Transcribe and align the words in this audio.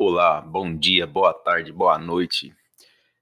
Olá, 0.00 0.40
bom 0.40 0.72
dia, 0.72 1.08
boa 1.08 1.34
tarde, 1.34 1.72
boa 1.72 1.98
noite. 1.98 2.54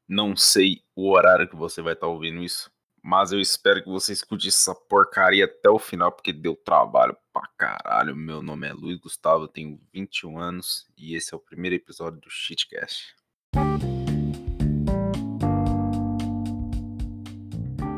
Não 0.07 0.37
sei 0.37 0.83
o 0.95 1.11
horário 1.11 1.49
que 1.49 1.57
você 1.57 1.81
vai 1.81 1.95
estar 1.95 2.07
ouvindo 2.07 2.43
isso, 2.43 2.71
mas 3.03 3.33
eu 3.33 3.41
espero 3.41 3.83
que 3.83 3.89
você 3.89 4.13
escute 4.13 4.49
essa 4.49 4.75
porcaria 4.75 5.47
até 5.47 5.71
o 5.71 5.79
final, 5.79 6.13
porque 6.13 6.35
deu 6.35 6.55
trabalho 6.55 7.17
pra 7.33 7.49
caralho. 7.57 8.15
Meu 8.15 8.43
nome 8.43 8.69
é 8.69 8.75
Luiz 8.75 9.01
Gustavo, 9.01 9.49
tenho 9.49 9.81
21 9.91 10.39
anos 10.39 10.87
e 10.99 11.17
esse 11.17 11.33
é 11.33 11.37
o 11.39 11.41
primeiro 11.41 11.77
episódio 11.77 12.21
do 12.21 12.29
Shitcast. 12.29 13.17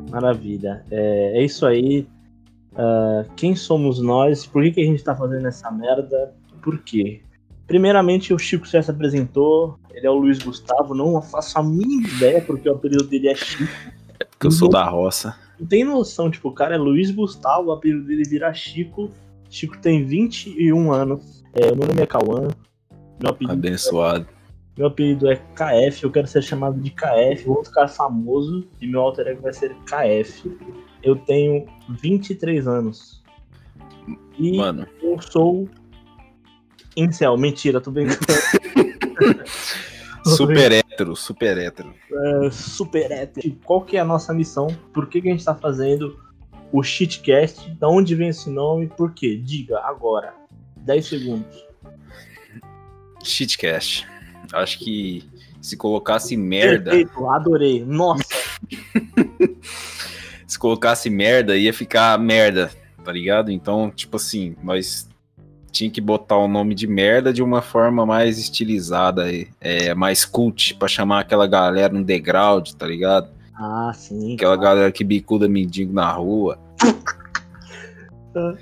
Maravilha. 0.08 0.84
É, 0.88 1.40
é 1.40 1.45
isso 1.45 1.66
aí. 1.66 2.06
Uh, 2.74 3.29
quem 3.34 3.56
somos 3.56 4.00
nós? 4.00 4.46
Por 4.46 4.62
que, 4.62 4.70
que 4.70 4.80
a 4.82 4.86
gente 4.86 5.02
tá 5.02 5.16
fazendo 5.16 5.48
essa 5.48 5.68
merda? 5.68 6.32
Por 6.62 6.79
quê? 6.84 7.22
Primeiramente, 7.69 8.32
o 8.32 8.39
Chico 8.39 8.66
já 8.66 8.82
se 8.82 8.91
apresentou. 8.91 9.79
Ele 9.93 10.07
é 10.07 10.11
o 10.11 10.16
Luiz 10.16 10.38
Gustavo. 10.38 10.95
Não 10.95 11.20
faço 11.20 11.59
a 11.59 11.62
mínima 11.62 12.09
ideia 12.09 12.41
porque 12.41 12.69
o 12.69 12.73
apelido 12.73 13.05
dele 13.05 13.29
é 13.29 13.34
Chico. 13.34 13.70
É 14.19 14.25
porque 14.25 14.47
eu 14.47 14.51
sou 14.51 14.69
da 14.70 14.83
roça. 14.83 15.37
Não 15.61 15.66
tem 15.66 15.84
noção, 15.84 16.30
tipo, 16.30 16.48
o 16.48 16.52
cara 16.52 16.77
é 16.77 16.78
Luiz 16.78 17.11
Gustavo, 17.11 17.69
o 17.69 17.73
apelido 17.73 18.05
dele 18.05 18.25
vira 18.25 18.52
Chico. 18.55 19.11
Chico 19.51 19.78
tem 19.78 20.05
21 20.05 20.91
anos. 20.92 21.45
É, 21.52 21.66
meu 21.75 21.87
nome 21.87 22.01
é 22.01 22.06
Cauã. 22.06 22.48
Meu 23.20 23.30
apelido 23.30 23.52
Abençoado. 23.52 24.27
É, 24.33 24.78
meu 24.78 24.87
apelido 24.87 25.28
é 25.28 25.37
KF, 25.37 26.05
eu 26.05 26.11
quero 26.11 26.27
ser 26.27 26.42
chamado 26.42 26.80
de 26.80 26.91
KF, 26.91 27.45
vou 27.45 27.64
ficar 27.64 27.89
famoso 27.89 28.66
e 28.80 28.87
meu 28.87 29.00
alter 29.00 29.27
ego 29.27 29.42
vai 29.42 29.53
ser 29.53 29.75
KF. 29.84 30.56
Eu 31.03 31.16
tenho 31.16 31.66
23 32.00 32.66
anos. 32.66 33.23
E 34.39 34.56
Mano. 34.56 34.87
eu 35.03 35.20
sou 35.20 35.69
incel, 36.98 37.37
mentira, 37.37 37.80
tô 37.80 37.91
brincando. 37.91 38.19
super 40.27 40.73
hétero, 40.73 41.15
super 41.15 41.59
hétero. 41.59 41.95
É, 42.12 42.50
super 42.50 43.11
hétero. 43.11 43.56
Qual 43.64 43.83
que 43.83 43.97
é 43.97 44.00
a 44.00 44.05
nossa 44.05 44.34
missão? 44.34 44.67
Por 44.92 45.09
que, 45.09 45.22
que 45.22 45.28
a 45.28 45.31
gente 45.31 45.45
tá 45.45 45.55
fazendo 45.55 46.19
o 46.72 46.83
Shitcast? 46.83 47.70
Da 47.75 47.89
onde 47.89 48.14
vem 48.14 48.28
esse 48.28 48.50
nome? 48.50 48.89
Por 48.89 49.12
quê? 49.12 49.37
Diga 49.37 49.78
agora. 49.81 50.34
10 50.77 51.06
segundos. 51.06 51.67
Shitcast. 53.22 54.06
Acho 54.53 54.78
que 54.78 55.25
se 55.61 55.77
colocasse 55.77 56.37
merda. 56.37 56.91
Perfeito, 56.91 57.28
adorei. 57.28 57.84
Nossa. 57.84 58.25
se 60.47 60.59
colocasse 60.59 61.11
merda, 61.11 61.56
ia 61.56 61.72
ficar 61.72 62.19
merda, 62.19 62.70
tá 63.05 63.12
ligado? 63.12 63.50
Então, 63.50 63.91
tipo 63.91 64.17
assim, 64.17 64.56
nós 64.62 65.09
tinha 65.70 65.91
que 65.91 66.00
botar 66.00 66.36
o 66.36 66.48
nome 66.48 66.74
de 66.74 66.86
merda 66.86 67.33
de 67.33 67.42
uma 67.42 67.62
forma 67.62 68.05
mais 68.05 68.38
estilizada, 68.38 69.27
é, 69.61 69.94
mais 69.94 70.25
cult, 70.25 70.75
pra 70.75 70.88
chamar 70.88 71.20
aquela 71.20 71.47
galera 71.47 71.92
no 71.92 72.05
degrau, 72.05 72.62
tá 72.62 72.86
ligado? 72.86 73.28
Ah, 73.55 73.92
sim. 73.94 74.34
Aquela 74.34 74.56
claro. 74.56 74.60
galera 74.60 74.92
que 74.92 75.05
bicuda 75.05 75.48
mendigo 75.48 75.92
na 75.92 76.10
rua. 76.10 76.58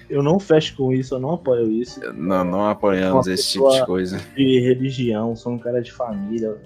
Eu 0.08 0.22
não 0.22 0.38
fecho 0.38 0.74
com 0.76 0.92
isso, 0.92 1.14
eu 1.14 1.18
não 1.18 1.32
apoio 1.34 1.70
isso. 1.70 2.00
Não, 2.14 2.42
não 2.44 2.66
apoiamos 2.66 3.26
esse 3.26 3.52
tipo 3.52 3.68
de 3.70 3.84
coisa. 3.84 4.18
De 4.34 4.60
religião, 4.60 5.36
sou 5.36 5.52
um 5.52 5.58
cara 5.58 5.82
de 5.82 5.92
família, 5.92 6.56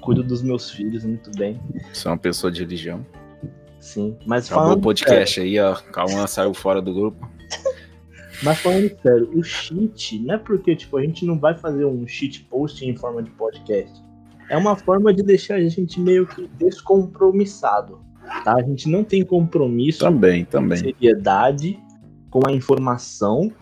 cuido 0.00 0.22
dos 0.22 0.42
meus 0.42 0.70
filhos 0.70 1.04
muito 1.04 1.30
bem. 1.36 1.60
Sou 1.92 2.12
uma 2.12 2.18
pessoa 2.18 2.52
de 2.52 2.60
religião. 2.60 3.04
Sim, 3.80 4.16
mas 4.24 4.46
Acabou 4.46 4.64
falando... 4.64 4.78
o 4.78 4.82
podcast 4.82 5.40
aí, 5.40 5.58
ó. 5.58 5.74
Calma, 5.74 6.26
saiu 6.26 6.54
fora 6.54 6.80
do 6.80 6.94
grupo. 6.94 7.28
Mas 8.42 8.58
falando 8.58 8.90
sério, 9.00 9.30
o 9.34 9.42
cheat 9.42 10.18
não 10.18 10.34
é 10.34 10.38
porque 10.38 10.74
tipo, 10.74 10.96
a 10.96 11.02
gente 11.02 11.24
não 11.24 11.38
vai 11.38 11.56
fazer 11.56 11.84
um 11.84 12.06
cheat 12.06 12.44
post 12.44 12.84
em 12.84 12.96
forma 12.96 13.22
de 13.22 13.30
podcast. 13.30 14.02
É 14.48 14.56
uma 14.56 14.76
forma 14.76 15.12
de 15.12 15.22
deixar 15.22 15.56
a 15.56 15.60
gente 15.60 16.00
meio 16.00 16.26
que 16.26 16.48
descompromissado. 16.58 18.00
Tá? 18.44 18.56
A 18.56 18.62
gente 18.62 18.88
não 18.88 19.04
tem 19.04 19.24
compromisso 19.24 20.00
também, 20.00 20.44
também. 20.44 20.78
seriedade 20.78 21.78
com 22.30 22.40
a 22.46 22.52
informação. 22.52 23.52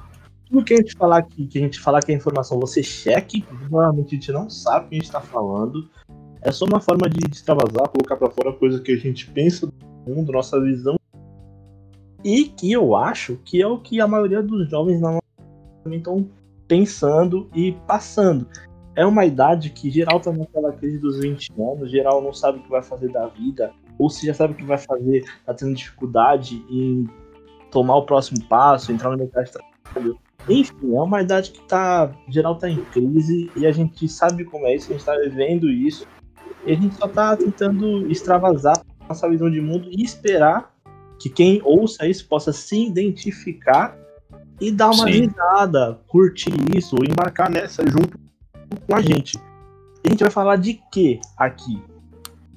Tudo 0.47 0.65
que 0.65 0.75
a 0.75 0.77
gente 0.77 0.95
falar 0.97 1.19
aqui, 1.19 1.47
que 1.47 1.59
a 1.59 1.61
gente 1.61 1.81
falar 1.81 2.01
que 2.01 2.13
é 2.13 2.15
informação, 2.15 2.59
você 2.59 2.83
cheque, 2.83 3.43
provavelmente 3.43 4.09
a 4.09 4.19
gente 4.19 4.33
não 4.33 4.51
sabe 4.51 4.87
o 4.87 4.89
que 4.89 4.95
a 4.95 4.99
gente 4.99 5.07
está 5.07 5.21
falando. 5.21 5.89
É 6.43 6.51
só 6.51 6.65
uma 6.65 6.81
forma 6.81 7.09
de 7.09 7.19
extravasar, 7.31 7.89
colocar 7.89 8.17
para 8.17 8.31
fora 8.31 8.53
coisa 8.53 8.81
que 8.81 8.93
a 8.93 8.97
gente 8.97 9.31
pensa 9.31 9.67
do 9.67 9.73
mundo, 10.07 10.33
nossa 10.33 10.61
visão. 10.61 10.97
E 12.25 12.45
que 12.45 12.71
eu 12.71 12.95
acho 12.95 13.37
que 13.45 13.61
é 13.61 13.67
o 13.67 13.79
que 13.79 14.01
a 14.01 14.07
maioria 14.07 14.43
dos 14.43 14.69
jovens 14.71 15.01
não 15.01 15.21
estão 15.91 16.29
pensando 16.69 17.51
e 17.55 17.73
passando. 17.87 18.47
É 18.95 19.05
uma 19.05 19.25
idade 19.25 19.71
que 19.71 19.91
geral 19.91 20.21
tá 20.21 20.31
naquela 20.33 20.73
crise 20.73 20.99
dos 20.99 21.19
20 21.19 21.53
anos, 21.59 21.91
geral 21.91 22.23
não 22.23 22.33
sabe 22.33 22.59
o 22.59 22.63
que 22.63 22.71
vai 22.71 22.83
fazer 22.83 23.11
da 23.11 23.27
vida, 23.27 23.73
ou 23.99 24.11
se 24.11 24.27
já 24.27 24.35
sabe 24.35 24.53
o 24.53 24.57
que 24.57 24.65
vai 24.65 24.79
fazer, 24.79 25.25
tá 25.47 25.55
tendo 25.55 25.75
dificuldade 25.75 26.65
em 26.71 27.09
tomar 27.71 27.97
o 27.97 28.07
próximo 28.07 28.45
passo, 28.45 28.93
entrar 28.93 29.11
no 29.11 29.19
mercado 29.19 29.47
de 29.47 29.53
trabalho. 29.53 30.19
Enfim, 30.49 30.95
é 30.95 31.01
uma 31.01 31.23
idade 31.23 31.53
que 31.53 31.63
tá, 31.63 32.13
geral 32.29 32.57
tá 32.57 32.69
em 32.69 32.85
crise 32.87 33.51
e 33.57 33.67
a 33.67 33.73
gente 33.73 34.09
sabe 34.09 34.45
como 34.45 34.67
é 34.67 34.75
isso, 34.75 34.91
a 34.91 34.95
gente 34.95 35.05
tá 35.05 35.17
vivendo 35.17 35.71
isso. 35.71 36.07
E 36.67 36.73
a 36.73 36.75
gente 36.75 36.95
só 36.95 37.09
tá 37.09 37.37
tentando 37.37 38.11
extravasar 38.11 38.81
nossa 39.09 39.29
visão 39.29 39.51
de 39.51 39.61
mundo 39.61 39.89
e 39.91 40.03
esperar 40.03 40.72
que 41.23 41.31
quem 41.31 41.61
ouça 41.63 42.09
isso 42.09 42.27
possa 42.27 42.53
se 42.53 42.85
identificar 42.85 43.97
e 44.61 44.73
dar 44.73 44.91
uma 44.91 45.05
Sim. 45.05 45.21
risada, 45.21 46.01
curtir 46.09 46.53
isso, 46.77 46.97
embarcar 47.09 47.49
nessa 47.49 47.85
junto 47.87 48.19
com 48.89 48.97
a 48.97 49.01
gente. 49.01 49.37
E 49.37 50.09
a 50.09 50.11
gente 50.11 50.25
vai 50.25 50.33
falar 50.33 50.57
de 50.57 50.81
quê 50.91 51.21
aqui? 51.39 51.81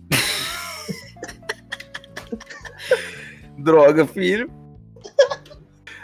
Droga, 3.55 4.07
filho. 4.07 4.49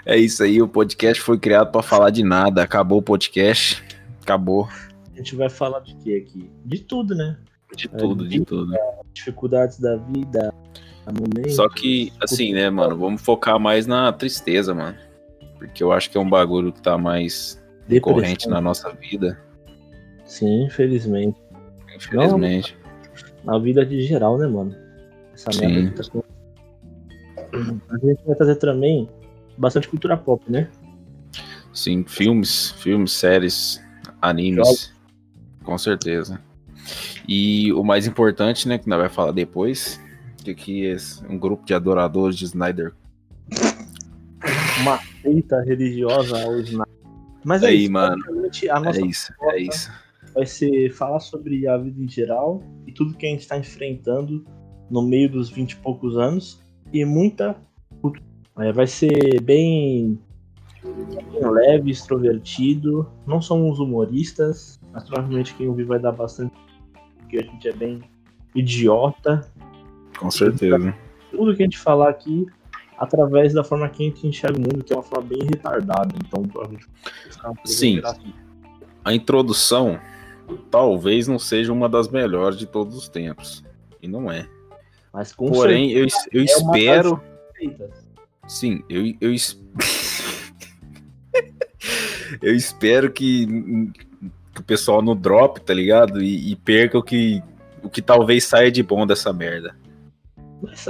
É 0.05 0.15
isso 0.15 0.43
aí, 0.43 0.61
o 0.61 0.67
podcast 0.67 1.19
foi 1.19 1.39
criado 1.39 1.71
para 1.71 1.81
falar 1.81 2.11
de 2.11 2.23
nada. 2.23 2.61
Acabou 2.61 2.99
o 2.99 3.03
podcast. 3.03 3.83
Acabou. 4.21 4.69
A 5.11 5.17
gente 5.17 5.35
vai 5.35 5.49
falar 5.49 5.79
de 5.79 5.95
quê 5.95 6.23
aqui? 6.23 6.47
De 6.63 6.79
tudo, 6.79 7.15
né? 7.15 7.39
De 7.75 7.87
tudo, 7.87 8.27
de, 8.27 8.37
de 8.37 8.45
tudo. 8.45 8.71
Dificuldades 9.13 9.79
da 9.79 9.95
vida, 9.95 10.53
momentos, 11.07 11.55
Só 11.55 11.67
que, 11.69 12.11
assim, 12.21 12.53
né, 12.53 12.69
mano, 12.69 12.97
vamos 12.97 13.21
focar 13.21 13.59
mais 13.59 13.87
na 13.87 14.11
tristeza, 14.11 14.73
mano. 14.73 14.97
Porque 15.57 15.83
eu 15.83 15.91
acho 15.91 16.09
que 16.09 16.17
é 16.17 16.21
um 16.21 16.29
bagulho 16.29 16.71
que 16.71 16.81
tá 16.81 16.97
mais 16.97 17.61
recorrente 17.87 18.47
na 18.47 18.61
nossa 18.61 18.89
vida. 18.91 19.39
Sim, 20.25 20.63
infelizmente. 20.65 21.37
Infelizmente. 21.95 22.77
Não, 23.43 23.53
na 23.53 23.59
vida 23.59 23.85
de 23.85 24.01
geral, 24.01 24.37
né, 24.37 24.47
mano? 24.47 24.75
Essa 25.33 25.49
merda. 25.59 26.03
Tá 26.03 26.21
A 27.89 27.97
gente 27.97 28.23
vai 28.25 28.35
trazer 28.35 28.55
também 28.55 29.09
bastante 29.57 29.87
cultura 29.87 30.15
pop, 30.15 30.43
né? 30.49 30.69
Sim, 31.73 32.03
filmes, 32.05 32.71
filmes, 32.71 33.11
séries, 33.11 33.81
animes, 34.21 34.65
Jogos. 34.65 34.93
com 35.63 35.77
certeza. 35.77 36.39
E 37.27 37.71
o 37.73 37.83
mais 37.83 38.07
importante, 38.07 38.67
né, 38.67 38.77
que 38.77 38.89
nós 38.89 38.99
vai 38.99 39.09
falar 39.09 39.31
depois, 39.31 39.99
que 40.43 40.51
aqui 40.51 40.87
é 40.87 40.97
um 41.29 41.37
grupo 41.37 41.65
de 41.65 41.73
adoradores 41.73 42.37
de 42.37 42.45
Snyder. 42.45 42.93
Uma 44.81 44.99
seita 45.21 45.61
religiosa 45.61 46.41
ao 46.43 46.59
Snyder. 46.59 46.93
Mas 47.43 47.63
é 47.63 47.67
Aí, 47.67 47.83
isso, 47.83 47.91
mano. 47.91 48.23
A 48.69 48.79
nossa 48.79 49.01
é 49.01 49.05
isso, 49.05 49.33
é 49.41 49.59
isso. 49.59 49.91
Vai 50.33 50.45
ser 50.45 50.91
falar 50.93 51.19
sobre 51.19 51.67
a 51.67 51.77
vida 51.77 52.01
em 52.01 52.07
geral 52.07 52.63
e 52.87 52.91
tudo 52.91 53.17
que 53.17 53.25
a 53.25 53.29
gente 53.29 53.41
está 53.41 53.57
enfrentando 53.57 54.45
no 54.89 55.01
meio 55.01 55.29
dos 55.29 55.49
20 55.49 55.71
e 55.71 55.75
poucos 55.77 56.17
anos 56.17 56.61
e 56.93 57.03
muita 57.03 57.57
é, 58.61 58.71
vai 58.71 58.85
ser 58.85 59.41
bem, 59.41 60.19
bem, 60.83 61.51
leve, 61.51 61.91
extrovertido. 61.91 63.09
Não 63.25 63.41
somos 63.41 63.79
humoristas, 63.79 64.79
mas 64.91 65.03
provavelmente 65.03 65.55
quem 65.55 65.67
ouvir 65.67 65.85
vai 65.85 65.99
dar 65.99 66.11
bastante. 66.11 66.53
Porque 67.17 67.39
a 67.39 67.43
gente 67.43 67.67
é 67.67 67.73
bem 67.73 68.01
idiota. 68.53 69.49
Com 70.21 70.29
certeza. 70.29 70.95
Tudo 71.31 71.55
que 71.55 71.63
a 71.63 71.65
gente 71.65 71.79
falar 71.79 72.09
aqui 72.09 72.45
através 72.95 73.51
da 73.51 73.63
forma 73.63 73.89
que 73.89 74.03
a 74.03 74.05
gente 74.05 74.27
enxerga 74.27 74.59
o 74.59 74.61
mundo, 74.61 74.83
que 74.83 74.93
é 74.93 74.95
uma 74.95 75.01
forma 75.01 75.27
bem 75.27 75.39
retardada. 75.49 76.13
Então, 76.23 76.43
provavelmente. 76.43 76.85
Sim. 77.65 77.99
A 79.03 79.11
introdução 79.11 79.99
talvez 80.69 81.27
não 81.27 81.39
seja 81.39 81.73
uma 81.73 81.89
das 81.89 82.07
melhores 82.09 82.59
de 82.59 82.67
todos 82.67 82.95
os 82.95 83.09
tempos. 83.09 83.63
E 83.99 84.07
não 84.07 84.31
é. 84.31 84.47
Mas 85.11 85.33
Porém, 85.33 85.91
eu, 85.91 86.05
eu 86.31 86.41
é 86.41 86.45
espero. 86.45 87.19
Sim, 88.47 88.83
eu, 88.87 89.07
eu, 89.19 89.33
eu 92.41 92.55
espero 92.55 93.11
que, 93.11 93.47
que, 94.53 94.61
o 94.61 94.63
pessoal 94.63 95.01
não 95.01 95.15
drop, 95.15 95.59
tá 95.59 95.73
ligado? 95.73 96.21
E, 96.21 96.51
e, 96.51 96.55
perca 96.55 96.99
o 96.99 97.03
que, 97.03 97.41
o 97.81 97.89
que 97.89 98.01
talvez 98.01 98.43
saia 98.43 98.71
de 98.71 98.83
bom 98.83 99.07
dessa 99.07 99.33
merda. 99.33 99.75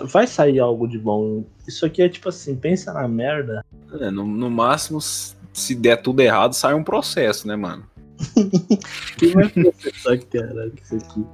Vai 0.03 0.27
sair 0.27 0.59
algo 0.59 0.87
de 0.87 0.97
bom. 0.97 1.43
Isso 1.67 1.85
aqui 1.85 2.01
é 2.01 2.09
tipo 2.09 2.29
assim, 2.29 2.55
pensa 2.55 2.93
na 2.93 3.07
merda. 3.07 3.63
É, 3.99 4.11
no, 4.11 4.25
no 4.25 4.49
máximo, 4.49 4.99
se 5.01 5.75
der 5.75 5.97
tudo 6.01 6.21
errado, 6.21 6.53
sai 6.53 6.73
um 6.73 6.83
processo, 6.83 7.47
né, 7.47 7.55
mano? 7.55 7.85
Quem 9.17 9.31
vai 9.33 9.49
processar, 9.49 10.17
caralho, 10.29 10.73
isso 10.81 10.95
aqui? 10.95 11.25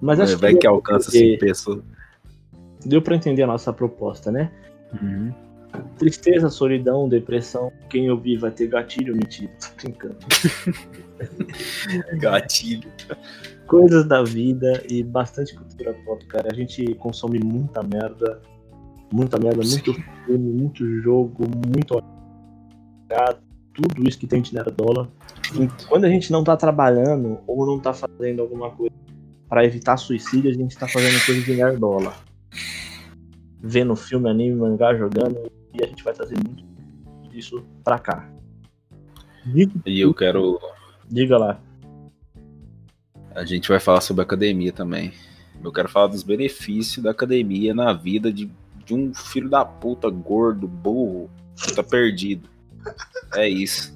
Mas 0.00 0.20
acho 0.20 0.38
vai 0.38 0.52
que, 0.52 0.60
que 0.60 0.66
alcança 0.66 1.10
5 1.10 1.38
pessoas. 1.38 1.82
deu 2.84 3.00
pra 3.00 3.16
entender 3.16 3.42
a 3.42 3.46
nossa 3.46 3.72
proposta, 3.72 4.30
né? 4.30 4.50
Uhum. 5.00 5.32
Tristeza, 5.98 6.48
solidão, 6.48 7.08
depressão. 7.08 7.72
Quem 7.88 8.10
ouvir 8.10 8.38
vai 8.38 8.50
ter 8.50 8.66
gatilho, 8.66 9.14
mentira. 9.16 9.52
Tô 9.60 9.68
brincando. 9.82 10.16
Gatilho. 12.18 12.90
Coisas 13.66 14.06
da 14.06 14.22
vida 14.22 14.82
e 14.88 15.02
bastante 15.02 15.54
cultura 15.54 15.92
pop, 16.04 16.24
cara. 16.26 16.48
A 16.50 16.54
gente 16.54 16.94
consome 16.94 17.38
muita 17.38 17.82
merda. 17.82 18.40
Muita 19.12 19.38
merda, 19.38 19.62
Sim. 19.62 19.70
muito 19.70 19.94
filme, 20.26 20.52
muito 20.52 21.00
jogo, 21.00 21.44
muito 21.66 22.02
tudo 23.76 24.08
isso 24.08 24.18
que 24.18 24.26
tem 24.26 24.40
de 24.40 24.54
nerdola. 24.54 25.08
E 25.54 25.86
quando 25.86 26.06
a 26.06 26.08
gente 26.08 26.32
não 26.32 26.42
tá 26.42 26.56
trabalhando 26.56 27.38
ou 27.46 27.66
não 27.66 27.78
tá 27.78 27.92
fazendo 27.92 28.40
alguma 28.40 28.70
coisa 28.70 28.94
pra 29.48 29.64
evitar 29.64 29.96
suicídio, 29.96 30.50
a 30.50 30.54
gente 30.54 30.76
tá 30.76 30.88
fazendo 30.88 31.24
coisa 31.24 31.42
de 31.42 31.54
nerdola. 31.54 32.14
Vendo 33.60 33.94
filme, 33.94 34.28
anime, 34.28 34.56
mangá, 34.56 34.94
jogando, 34.94 35.50
e 35.74 35.84
a 35.84 35.86
gente 35.86 36.02
vai 36.02 36.14
trazer 36.14 36.36
muito 36.36 36.64
disso 37.30 37.64
pra 37.84 37.98
cá. 37.98 38.28
E 39.84 40.00
eu 40.00 40.12
quero. 40.14 40.58
Diga 41.08 41.38
lá. 41.38 41.60
A 43.36 43.44
gente 43.44 43.68
vai 43.68 43.78
falar 43.78 44.00
sobre 44.00 44.22
academia 44.22 44.72
também. 44.72 45.12
Eu 45.62 45.70
quero 45.70 45.90
falar 45.90 46.06
dos 46.06 46.22
benefícios 46.22 47.04
da 47.04 47.10
academia 47.10 47.74
na 47.74 47.92
vida 47.92 48.32
de, 48.32 48.50
de 48.82 48.94
um 48.94 49.12
filho 49.12 49.50
da 49.50 49.62
puta 49.62 50.08
gordo, 50.08 50.66
burro, 50.66 51.30
que 51.54 51.74
tá 51.74 51.82
perdido. 51.82 52.48
É 53.34 53.46
isso. 53.46 53.94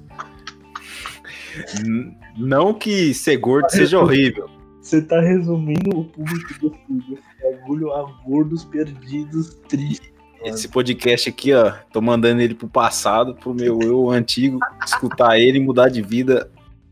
Não 2.37 2.71
que 2.71 3.15
ser 3.15 3.37
gordo 3.37 3.67
seja 3.71 3.99
horrível. 3.99 4.47
Você 4.79 5.01
tá 5.01 5.19
resumindo 5.19 5.89
o 5.97 6.05
público 6.05 6.53
do 6.59 6.69
filme. 6.85 7.03
Esse 7.11 7.57
bagulho 7.57 7.91
a 7.93 8.03
gordos 8.23 8.63
perdidos, 8.63 9.55
tristes. 9.67 10.11
Esse 10.43 10.67
podcast 10.67 11.29
aqui, 11.29 11.51
ó, 11.51 11.71
tô 11.91 11.99
mandando 11.99 12.41
ele 12.41 12.53
pro 12.53 12.67
passado, 12.67 13.33
pro 13.33 13.55
meu 13.55 13.79
eu 13.81 14.11
antigo, 14.11 14.59
escutar 14.85 15.39
ele 15.39 15.57
e 15.57 15.61
mudar 15.61 15.89
de 15.89 16.03
vida 16.03 16.51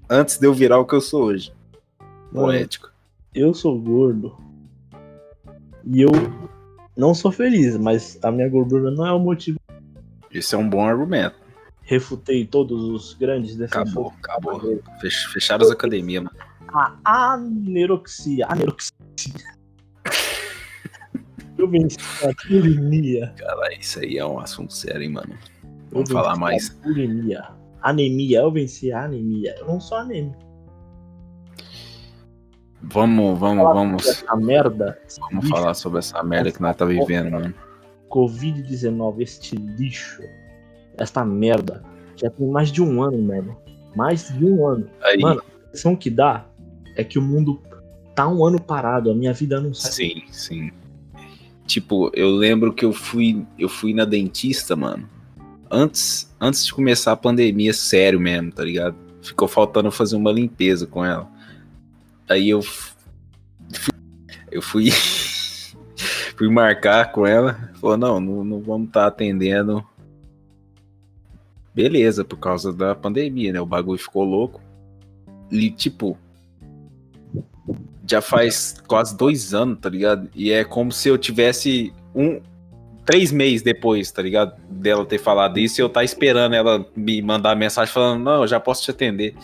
antes 0.10 0.40
de 0.40 0.48
eu 0.48 0.54
virar 0.54 0.80
o 0.80 0.86
que 0.86 0.96
eu 0.96 1.02
sou 1.02 1.26
hoje. 1.26 1.52
Poético. 2.32 2.90
eu 3.34 3.54
sou 3.54 3.80
gordo. 3.80 4.36
E 5.86 6.02
eu 6.02 6.12
não 6.96 7.14
sou 7.14 7.32
feliz, 7.32 7.78
mas 7.78 8.20
a 8.24 8.32
minha 8.32 8.48
gordura 8.50 8.92
não 8.92 9.06
é 9.06 9.12
o 9.14 9.20
motivo. 9.20 9.58
Esse 10.32 10.54
é 10.54 10.58
um 10.58 10.70
bom 10.70 10.86
argumento. 10.86 11.36
Refutei 11.82 12.46
todos 12.46 12.84
os 12.84 13.14
grandes 13.16 13.56
defensores. 13.56 13.92
Acabou, 13.92 14.14
acabou. 14.60 14.82
Fech- 15.02 15.28
Fecharam 15.34 15.66
as 15.66 15.72
academias, 15.72 16.24
mano. 16.24 16.36
A 17.04 17.34
aneroxia. 17.34 18.46
Aneroxia. 18.48 18.94
eu 21.58 21.68
venci 21.68 21.98
a 22.24 22.48
bulimia. 22.48 23.34
Cara, 23.38 23.74
isso 23.74 24.00
aí 24.00 24.18
é 24.18 24.26
um 24.26 24.40
assunto 24.40 24.72
sério, 24.74 25.02
hein, 25.02 25.10
mano. 25.10 25.36
Vamos 25.92 26.12
falar 26.12 26.34
a 26.34 26.36
mais. 26.36 26.70
Bulimia. 26.84 27.50
Anemia. 27.82 28.40
Eu 28.42 28.52
venci 28.52 28.92
a 28.92 29.06
anemia. 29.06 29.56
Eu 29.58 29.66
não 29.66 29.80
sou 29.80 29.98
anêmico. 29.98 30.38
Vamos, 32.82 33.38
vamos, 33.40 33.64
vamos, 33.64 34.08
Essa 34.08 34.36
merda. 34.36 34.98
vamos 35.20 35.44
lixo, 35.44 35.56
falar 35.56 35.74
sobre 35.74 36.00
essa 36.00 36.24
merda 36.24 36.52
que 36.52 36.62
nós 36.62 36.76
tá 36.76 36.86
vivendo, 36.86 37.32
mano. 37.32 37.54
Covid-19, 38.10 39.22
este 39.22 39.56
lixo, 39.56 40.24
esta 40.98 41.24
merda, 41.26 41.84
já 42.16 42.30
tem 42.30 42.48
mais 42.48 42.72
de 42.72 42.82
um 42.82 43.02
ano, 43.04 43.22
mano. 43.22 43.58
Mais 43.96 44.30
de 44.30 44.46
um 44.46 44.66
ano. 44.68 44.88
Aí, 45.04 45.20
Mano, 45.20 45.42
a 45.42 45.66
impressão 45.68 45.96
que 45.96 46.10
dá 46.10 46.46
é 46.96 47.04
que 47.04 47.20
o 47.20 47.22
mundo 47.22 47.62
tá 48.16 48.28
um 48.28 48.46
ano 48.46 48.62
parado, 48.62 49.12
a 49.12 49.16
minha 49.16 49.34
vida 49.34 49.60
não 49.60 49.74
sai. 49.74 49.92
sim, 49.92 50.24
sim. 50.32 50.72
Tipo, 51.66 52.10
eu 52.16 52.32
lembro 52.32 52.74
que 52.74 52.84
eu 52.84 52.92
fui, 52.92 53.46
eu 53.58 53.70
fui 53.70 53.94
na 53.94 54.04
dentista, 54.04 54.76
mano. 54.76 55.08
Antes, 55.70 56.34
antes 56.42 56.66
de 56.66 56.74
começar 56.74 57.12
a 57.12 57.16
pandemia, 57.16 57.74
sério 57.74 58.20
mesmo, 58.20 58.52
tá 58.52 58.64
ligado? 58.64 58.96
Ficou 59.22 59.48
faltando 59.48 59.92
fazer 59.92 60.16
uma 60.16 60.32
limpeza 60.32 60.88
com 60.88 61.06
ela. 61.06 61.30
Aí 62.30 62.50
eu 62.50 62.62
fui, 62.62 63.94
eu 64.52 64.62
fui 64.62 64.90
fui 66.38 66.50
marcar 66.50 67.12
com 67.12 67.26
ela. 67.26 67.72
Falou, 67.82 67.98
não, 67.98 68.20
não, 68.20 68.44
não 68.44 68.62
vamos 68.62 68.88
estar 68.88 69.08
atendendo. 69.08 69.84
Beleza, 71.74 72.24
por 72.24 72.38
causa 72.38 72.72
da 72.72 72.94
pandemia, 72.94 73.54
né? 73.54 73.60
O 73.60 73.66
bagulho 73.66 74.00
ficou 74.00 74.24
louco. 74.24 74.62
E, 75.52 75.72
tipo, 75.72 76.18
já 78.08 78.22
faz 78.22 78.82
quase 78.88 79.18
dois 79.18 79.54
anos, 79.54 79.80
tá 79.80 79.90
ligado? 79.90 80.30
E 80.36 80.52
é 80.52 80.64
como 80.64 80.92
se 80.92 81.10
eu 81.10 81.18
tivesse 81.18 81.94
um. 82.14 82.42
Três 83.06 83.32
meses 83.32 83.64
depois, 83.64 84.12
tá 84.12 84.22
ligado? 84.22 84.56
Dela 84.70 85.04
ter 85.04 85.18
falado 85.18 85.58
isso 85.58 85.82
e 85.82 85.84
eu 85.84 85.90
tá 85.90 86.04
esperando 86.04 86.54
ela 86.54 86.86
me 86.96 87.24
mandar 87.24 87.56
mensagem 87.56 87.92
falando, 87.92 88.24
não, 88.24 88.42
eu 88.44 88.48
já 88.48 88.60
posso 88.60 88.84
te 88.84 88.92
atender, 88.92 89.36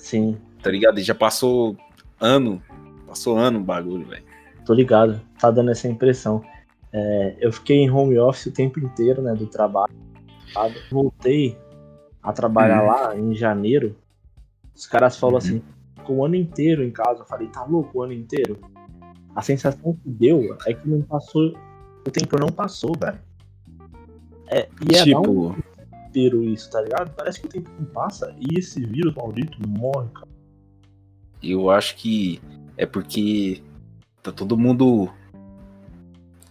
Sim, 0.00 0.36
tá 0.62 0.70
ligado? 0.70 0.98
E 0.98 1.02
já 1.02 1.14
passou 1.14 1.76
ano. 2.20 2.62
Passou 3.06 3.36
ano 3.36 3.58
o 3.58 3.62
bagulho, 3.62 4.06
velho. 4.06 4.24
tô 4.64 4.74
ligado. 4.74 5.20
Tá 5.38 5.50
dando 5.50 5.70
essa 5.70 5.88
impressão. 5.88 6.42
É, 6.92 7.36
eu 7.40 7.52
fiquei 7.52 7.78
em 7.78 7.90
home 7.90 8.18
office 8.18 8.46
o 8.46 8.52
tempo 8.52 8.78
inteiro, 8.78 9.20
né, 9.22 9.34
do 9.34 9.46
trabalho. 9.46 9.92
Voltei 10.90 11.56
a 12.22 12.32
trabalhar 12.32 12.82
Uhum. 12.82 12.86
lá 12.88 13.16
em 13.16 13.34
janeiro. 13.34 13.96
Os 14.74 14.86
caras 14.86 15.16
falam 15.16 15.34
Uhum. 15.34 15.38
assim, 15.38 15.62
ficou 15.96 16.16
o 16.16 16.24
ano 16.24 16.34
inteiro 16.36 16.84
em 16.84 16.90
casa. 16.90 17.20
Eu 17.22 17.26
falei, 17.26 17.48
tá 17.48 17.64
louco 17.64 17.98
o 17.98 18.02
ano 18.02 18.12
inteiro? 18.12 18.58
A 19.34 19.42
sensação 19.42 19.94
que 19.94 20.08
deu 20.10 20.56
é 20.66 20.74
que 20.74 20.88
não 20.88 21.02
passou. 21.02 21.52
O 22.06 22.10
tempo 22.10 22.38
não 22.38 22.48
passou, 22.48 22.92
velho. 22.98 23.18
É, 24.48 24.68
e 24.90 24.94
é 24.96 25.04
dar 25.12 25.20
um 25.20 25.22
tipo, 25.22 25.56
inteiro 26.08 26.42
isso, 26.42 26.70
tá 26.70 26.80
ligado? 26.82 27.12
Parece 27.16 27.40
que 27.40 27.46
o 27.46 27.50
tempo 27.50 27.70
não 27.78 27.86
passa 27.86 28.34
e 28.40 28.58
esse 28.58 28.84
vírus 28.84 29.14
maldito 29.14 29.58
morre, 29.68 30.08
cara. 30.14 30.28
Eu 31.42 31.70
acho 31.70 31.96
que 31.96 32.40
é 32.76 32.84
porque 32.86 33.62
tá 34.22 34.30
todo 34.32 34.56
mundo 34.56 35.10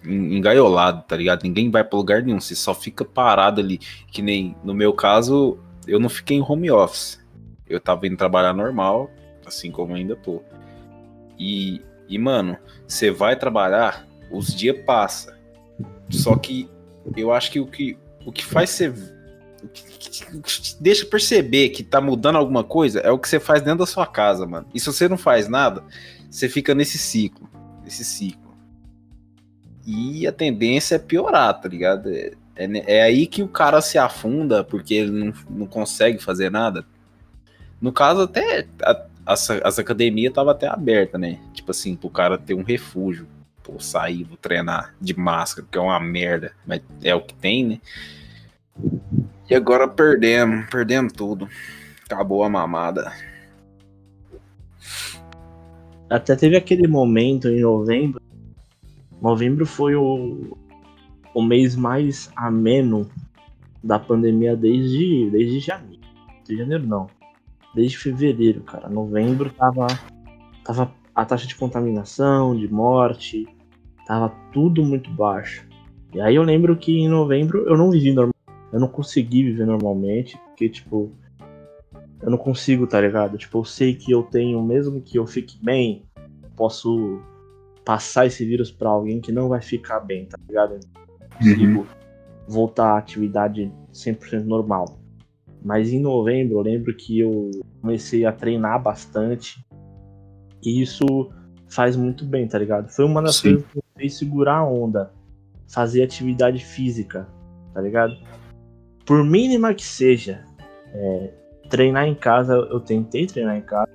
en- 0.04 0.38
engaiolado, 0.38 1.04
tá 1.08 1.16
ligado? 1.16 1.44
Ninguém 1.44 1.70
vai 1.70 1.84
pra 1.84 1.98
lugar 1.98 2.24
nenhum, 2.24 2.40
você 2.40 2.56
só 2.56 2.74
fica 2.74 3.04
parado 3.06 3.62
ali. 3.62 3.80
Que 4.12 4.22
nem 4.22 4.56
no 4.64 4.74
meu 4.74 4.94
caso, 4.94 5.58
eu 5.88 6.00
não 6.00 6.10
fiquei 6.10 6.38
em 6.38 6.42
home 6.42 6.72
office. 6.72 7.20
Eu 7.68 7.80
tava 7.80 8.08
indo 8.08 8.18
trabalhar 8.18 8.54
normal, 8.54 9.12
assim 9.46 9.72
como 9.72 9.94
ainda 9.94 10.16
tô. 10.16 10.42
E, 11.38 11.82
e 12.08 12.18
mano, 12.18 12.58
você 12.88 13.12
vai 13.12 13.36
trabalhar, 13.36 14.08
os 14.32 14.54
dias 14.54 14.78
passam. 14.86 15.34
Só 16.10 16.36
que 16.36 16.70
eu 17.16 17.32
acho 17.32 17.52
que 17.52 17.60
o 17.60 17.68
que, 17.68 17.98
o 18.26 18.32
que 18.32 18.44
faz 18.44 18.72
você. 18.72 18.94
Deixa 20.80 21.06
perceber 21.06 21.70
que 21.70 21.84
tá 21.84 22.00
mudando 22.02 22.38
alguma 22.38 22.64
coisa 22.64 23.00
é 23.00 23.12
o 23.12 23.20
que 23.20 23.28
você 23.28 23.40
faz 23.40 23.62
dentro 23.62 23.80
da 23.80 23.86
sua 23.86 24.06
casa, 24.06 24.46
mano. 24.46 24.68
E 24.74 24.80
se 24.80 24.86
você 24.88 25.08
não 25.08 25.18
faz 25.18 25.48
nada, 25.48 25.84
você 26.30 26.48
fica 26.50 26.74
nesse 26.76 26.98
ciclo. 26.98 27.50
Nesse 27.84 28.04
ciclo. 28.04 28.56
E 29.86 30.28
a 30.28 30.32
tendência 30.32 30.96
é 30.96 31.00
piorar, 31.00 31.60
tá 31.60 31.68
ligado? 31.68 32.10
É, 32.10 32.32
é, 32.56 32.98
é 32.98 33.02
aí 33.02 33.26
que 33.26 33.42
o 33.42 33.48
cara 33.48 33.82
se 33.82 33.98
afunda 33.98 34.64
porque 34.64 34.94
ele 34.94 35.12
não, 35.12 35.34
não 35.50 35.66
consegue 35.66 36.20
fazer 36.20 36.52
nada. 36.52 36.86
No 37.82 37.92
caso, 37.92 38.22
até 38.22 38.68
a- 38.84 39.06
as, 39.26 39.50
as 39.50 39.80
academias 39.80 40.32
estavam 40.32 40.52
até 40.52 40.68
abertas, 40.68 41.20
né? 41.20 41.40
Tipo 41.54 41.72
assim, 41.72 41.96
pro 41.96 42.10
cara 42.10 42.38
ter 42.38 42.54
um 42.54 42.64
refúgio. 42.64 43.28
Pô, 43.64 43.80
sair, 43.80 44.24
vou 44.24 44.38
treinar 44.38 44.96
de 45.00 45.18
máscara, 45.18 45.68
que 45.72 45.78
é 45.78 45.82
uma 45.82 46.00
merda. 46.00 46.52
Mas 46.66 46.82
é 47.04 47.14
o 47.14 47.22
que 47.22 47.34
tem, 47.36 47.66
né? 47.66 47.80
E 49.50 49.56
agora 49.56 49.88
perdemos, 49.88 50.68
perdemos 50.70 51.12
tudo. 51.12 51.50
Acabou 52.06 52.44
a 52.44 52.50
mamada. 52.50 53.12
Até 56.08 56.36
teve 56.36 56.56
aquele 56.56 56.88
momento 56.88 57.48
em 57.48 57.62
novembro. 57.62 58.22
Novembro 59.20 59.66
foi 59.66 59.96
o, 59.96 60.56
o 61.34 61.42
mês 61.42 61.76
mais 61.76 62.32
ameno 62.36 63.10
da 63.84 63.98
pandemia 63.98 64.56
desde, 64.56 65.30
desde 65.32 65.60
janeiro. 65.60 66.04
De 66.46 66.56
janeiro 66.56 66.86
não. 66.86 67.08
Desde 67.74 67.98
fevereiro, 67.98 68.62
cara. 68.62 68.88
Novembro 68.88 69.50
tava, 69.52 69.88
tava 70.64 70.92
a 71.16 71.26
taxa 71.26 71.48
de 71.48 71.56
contaminação, 71.56 72.56
de 72.56 72.72
morte, 72.72 73.48
tava 74.06 74.30
tudo 74.54 74.84
muito 74.84 75.10
baixo. 75.12 75.68
E 76.14 76.22
aí 76.22 76.36
eu 76.36 76.44
lembro 76.44 76.78
que 76.78 77.00
em 77.00 77.08
novembro 77.08 77.68
eu 77.68 77.76
não 77.76 77.90
vivi 77.90 78.14
normal. 78.14 78.34
Eu 78.72 78.80
não 78.80 78.88
consegui 78.88 79.44
viver 79.44 79.66
normalmente, 79.66 80.38
porque, 80.38 80.70
tipo, 80.70 81.12
eu 82.22 82.30
não 82.30 82.38
consigo, 82.38 82.86
tá 82.86 83.00
ligado? 83.00 83.38
Tipo, 83.38 83.60
eu 83.60 83.66
sei 83.66 83.96
que 83.96 84.12
eu 84.12 84.24
tenho, 84.24 84.62
mesmo 84.62 85.02
que 85.02 85.18
eu 85.18 85.26
fique 85.26 85.58
bem, 85.64 86.04
posso 86.56 87.20
passar 87.86 88.26
esse 88.26 88.46
vírus 88.46 88.70
pra 88.70 88.90
alguém 88.90 89.20
que 89.20 89.32
não 89.32 89.50
vai 89.50 89.62
ficar 89.62 90.00
bem, 90.00 90.26
tá 90.26 90.38
ligado? 90.48 90.76
Eu 90.76 91.38
consigo 91.38 91.88
voltar 92.48 92.94
à 92.94 92.98
atividade 92.98 93.72
100% 93.94 94.44
normal. 94.44 95.00
Mas 95.64 95.92
em 95.92 96.00
novembro 96.00 96.58
eu 96.58 96.62
lembro 96.62 96.96
que 96.96 97.20
eu 97.20 97.52
comecei 97.82 98.26
a 98.26 98.32
treinar 98.32 98.82
bastante. 98.82 99.66
E 100.62 100.82
isso 100.82 101.06
faz 101.68 101.96
muito 101.96 102.26
bem, 102.26 102.48
tá 102.48 102.58
ligado? 102.58 102.90
Foi 102.90 103.06
uma 103.06 103.22
das 103.22 103.38
Sim. 103.38 103.54
coisas 103.54 103.66
que 103.68 103.78
me 103.78 103.84
fez 103.98 104.18
segurar 104.18 104.58
a 104.58 104.66
onda. 104.66 105.12
Fazer 105.68 106.04
atividade 106.04 106.64
física, 106.64 107.28
tá 107.74 107.82
ligado? 107.82 108.18
Por 109.10 109.24
mínima 109.26 109.74
que 109.74 109.84
seja. 109.84 110.46
É, 110.94 111.32
treinar 111.68 112.06
em 112.08 112.14
casa, 112.14 112.54
eu 112.54 112.80
tentei 112.80 113.26
treinar 113.26 113.58
em 113.58 113.62
casa. 113.62 113.90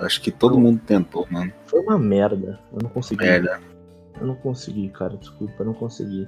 Acho 0.00 0.22
que 0.22 0.30
todo 0.30 0.58
mundo 0.58 0.80
tentou, 0.86 1.26
mano. 1.30 1.52
Foi 1.66 1.80
uma 1.80 1.98
merda. 1.98 2.58
Eu 2.72 2.78
não 2.82 2.88
consegui. 2.88 3.22
Merda. 3.22 3.60
Eu 4.18 4.26
não 4.26 4.34
consegui, 4.36 4.88
cara. 4.88 5.18
Desculpa, 5.18 5.56
eu 5.58 5.66
não 5.66 5.74
consegui. 5.74 6.26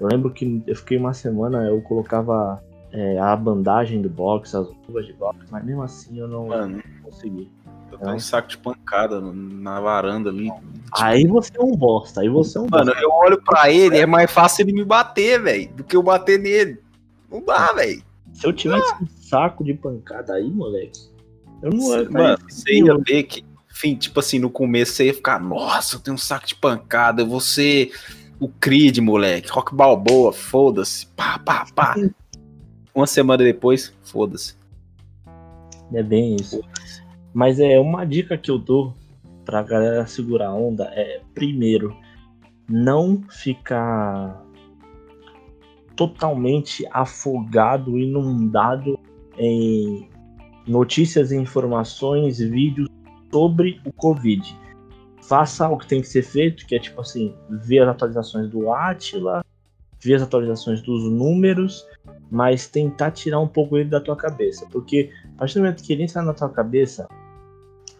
Eu 0.00 0.08
lembro 0.10 0.30
que 0.30 0.62
eu 0.66 0.74
fiquei 0.74 0.96
uma 0.96 1.12
semana, 1.12 1.66
eu 1.66 1.82
colocava 1.82 2.64
é, 2.92 3.18
a 3.18 3.36
bandagem 3.36 4.00
do 4.00 4.08
box, 4.08 4.56
as 4.56 4.66
luvas 4.86 5.04
de 5.04 5.12
box, 5.12 5.38
mas 5.50 5.62
mesmo 5.62 5.82
assim 5.82 6.18
eu 6.18 6.28
não, 6.28 6.46
Mano, 6.46 6.82
consegui. 7.02 7.52
Eu 7.92 7.98
tenho 7.98 8.14
um 8.14 8.20
saco 8.20 8.48
de 8.48 8.56
pancada 8.56 9.20
na 9.20 9.78
varanda 9.80 10.30
ali. 10.30 10.50
Aí 10.98 11.26
você 11.26 11.52
é 11.58 11.62
um 11.62 11.72
bosta, 11.72 12.22
aí 12.22 12.28
você 12.30 12.56
é 12.56 12.60
um 12.62 12.68
Mano, 12.70 12.86
bosta. 12.86 13.02
eu 13.02 13.10
olho 13.10 13.42
pra 13.42 13.70
ele, 13.70 13.98
é 13.98 14.06
mais 14.06 14.30
fácil 14.30 14.62
ele 14.62 14.72
me 14.72 14.84
bater, 14.84 15.42
velho, 15.42 15.74
do 15.74 15.84
que 15.84 15.94
eu 15.94 16.02
bater 16.02 16.38
nele. 16.38 16.87
Não 17.30 17.44
dá, 17.44 17.72
velho. 17.72 18.02
Se 18.32 18.46
eu 18.46 18.52
tivesse 18.52 18.92
ah. 18.92 18.98
um 19.02 19.06
saco 19.06 19.64
de 19.64 19.74
pancada 19.74 20.34
aí, 20.34 20.50
moleque, 20.50 21.00
eu 21.62 21.70
não 21.70 21.98
ia. 21.98 22.10
Mano, 22.10 22.38
você 22.48 22.74
ia 22.74 22.96
ver 22.98 23.22
que, 23.24 23.44
enfim, 23.70 23.94
tipo 23.96 24.20
assim, 24.20 24.38
no 24.38 24.50
começo 24.50 24.92
você 24.92 25.06
ia 25.06 25.14
ficar, 25.14 25.40
nossa, 25.40 25.96
eu 25.96 26.00
tenho 26.00 26.14
um 26.14 26.18
saco 26.18 26.46
de 26.46 26.54
pancada, 26.54 27.22
eu 27.22 27.26
vou 27.26 27.40
ser 27.40 27.92
o 28.38 28.48
Creed, 28.48 28.98
moleque, 28.98 29.50
Rock 29.50 29.74
Balboa, 29.74 30.32
foda-se, 30.32 31.06
pá, 31.08 31.38
pá, 31.38 31.66
pá. 31.74 31.94
Uma 32.94 33.06
semana 33.06 33.44
depois, 33.44 33.92
foda-se. 34.02 34.56
É 35.92 36.02
bem 36.02 36.36
isso. 36.36 36.60
Mas 37.32 37.60
é 37.60 37.78
uma 37.78 38.04
dica 38.04 38.36
que 38.36 38.50
eu 38.50 38.58
dou 38.58 38.94
pra 39.44 39.62
galera 39.62 40.06
segurar 40.06 40.48
a 40.48 40.54
onda 40.54 40.84
é, 40.94 41.20
primeiro, 41.34 41.96
não 42.68 43.22
ficar 43.30 44.44
totalmente 45.98 46.86
afogado, 46.92 47.98
inundado 47.98 48.96
em 49.36 50.08
notícias, 50.64 51.32
informações, 51.32 52.38
vídeos 52.38 52.88
sobre 53.32 53.80
o 53.84 53.92
Covid. 53.92 54.56
Faça 55.22 55.68
o 55.68 55.76
que 55.76 55.88
tem 55.88 56.00
que 56.00 56.06
ser 56.06 56.22
feito, 56.22 56.64
que 56.66 56.76
é 56.76 56.78
tipo 56.78 57.00
assim, 57.00 57.34
ver 57.50 57.80
as 57.80 57.88
atualizações 57.88 58.48
do 58.48 58.72
Atila, 58.72 59.44
ver 60.00 60.14
as 60.14 60.22
atualizações 60.22 60.80
dos 60.82 61.02
números, 61.10 61.84
mas 62.30 62.68
tentar 62.68 63.10
tirar 63.10 63.40
um 63.40 63.48
pouco 63.48 63.76
ele 63.76 63.90
da 63.90 64.00
tua 64.00 64.14
cabeça. 64.14 64.66
Porque 64.70 65.10
a 65.34 65.38
partir 65.40 65.54
do 65.54 65.62
momento 65.62 65.82
que 65.82 65.92
ele 65.92 66.04
entra 66.04 66.22
na 66.22 66.32
tua 66.32 66.48
cabeça, 66.48 67.08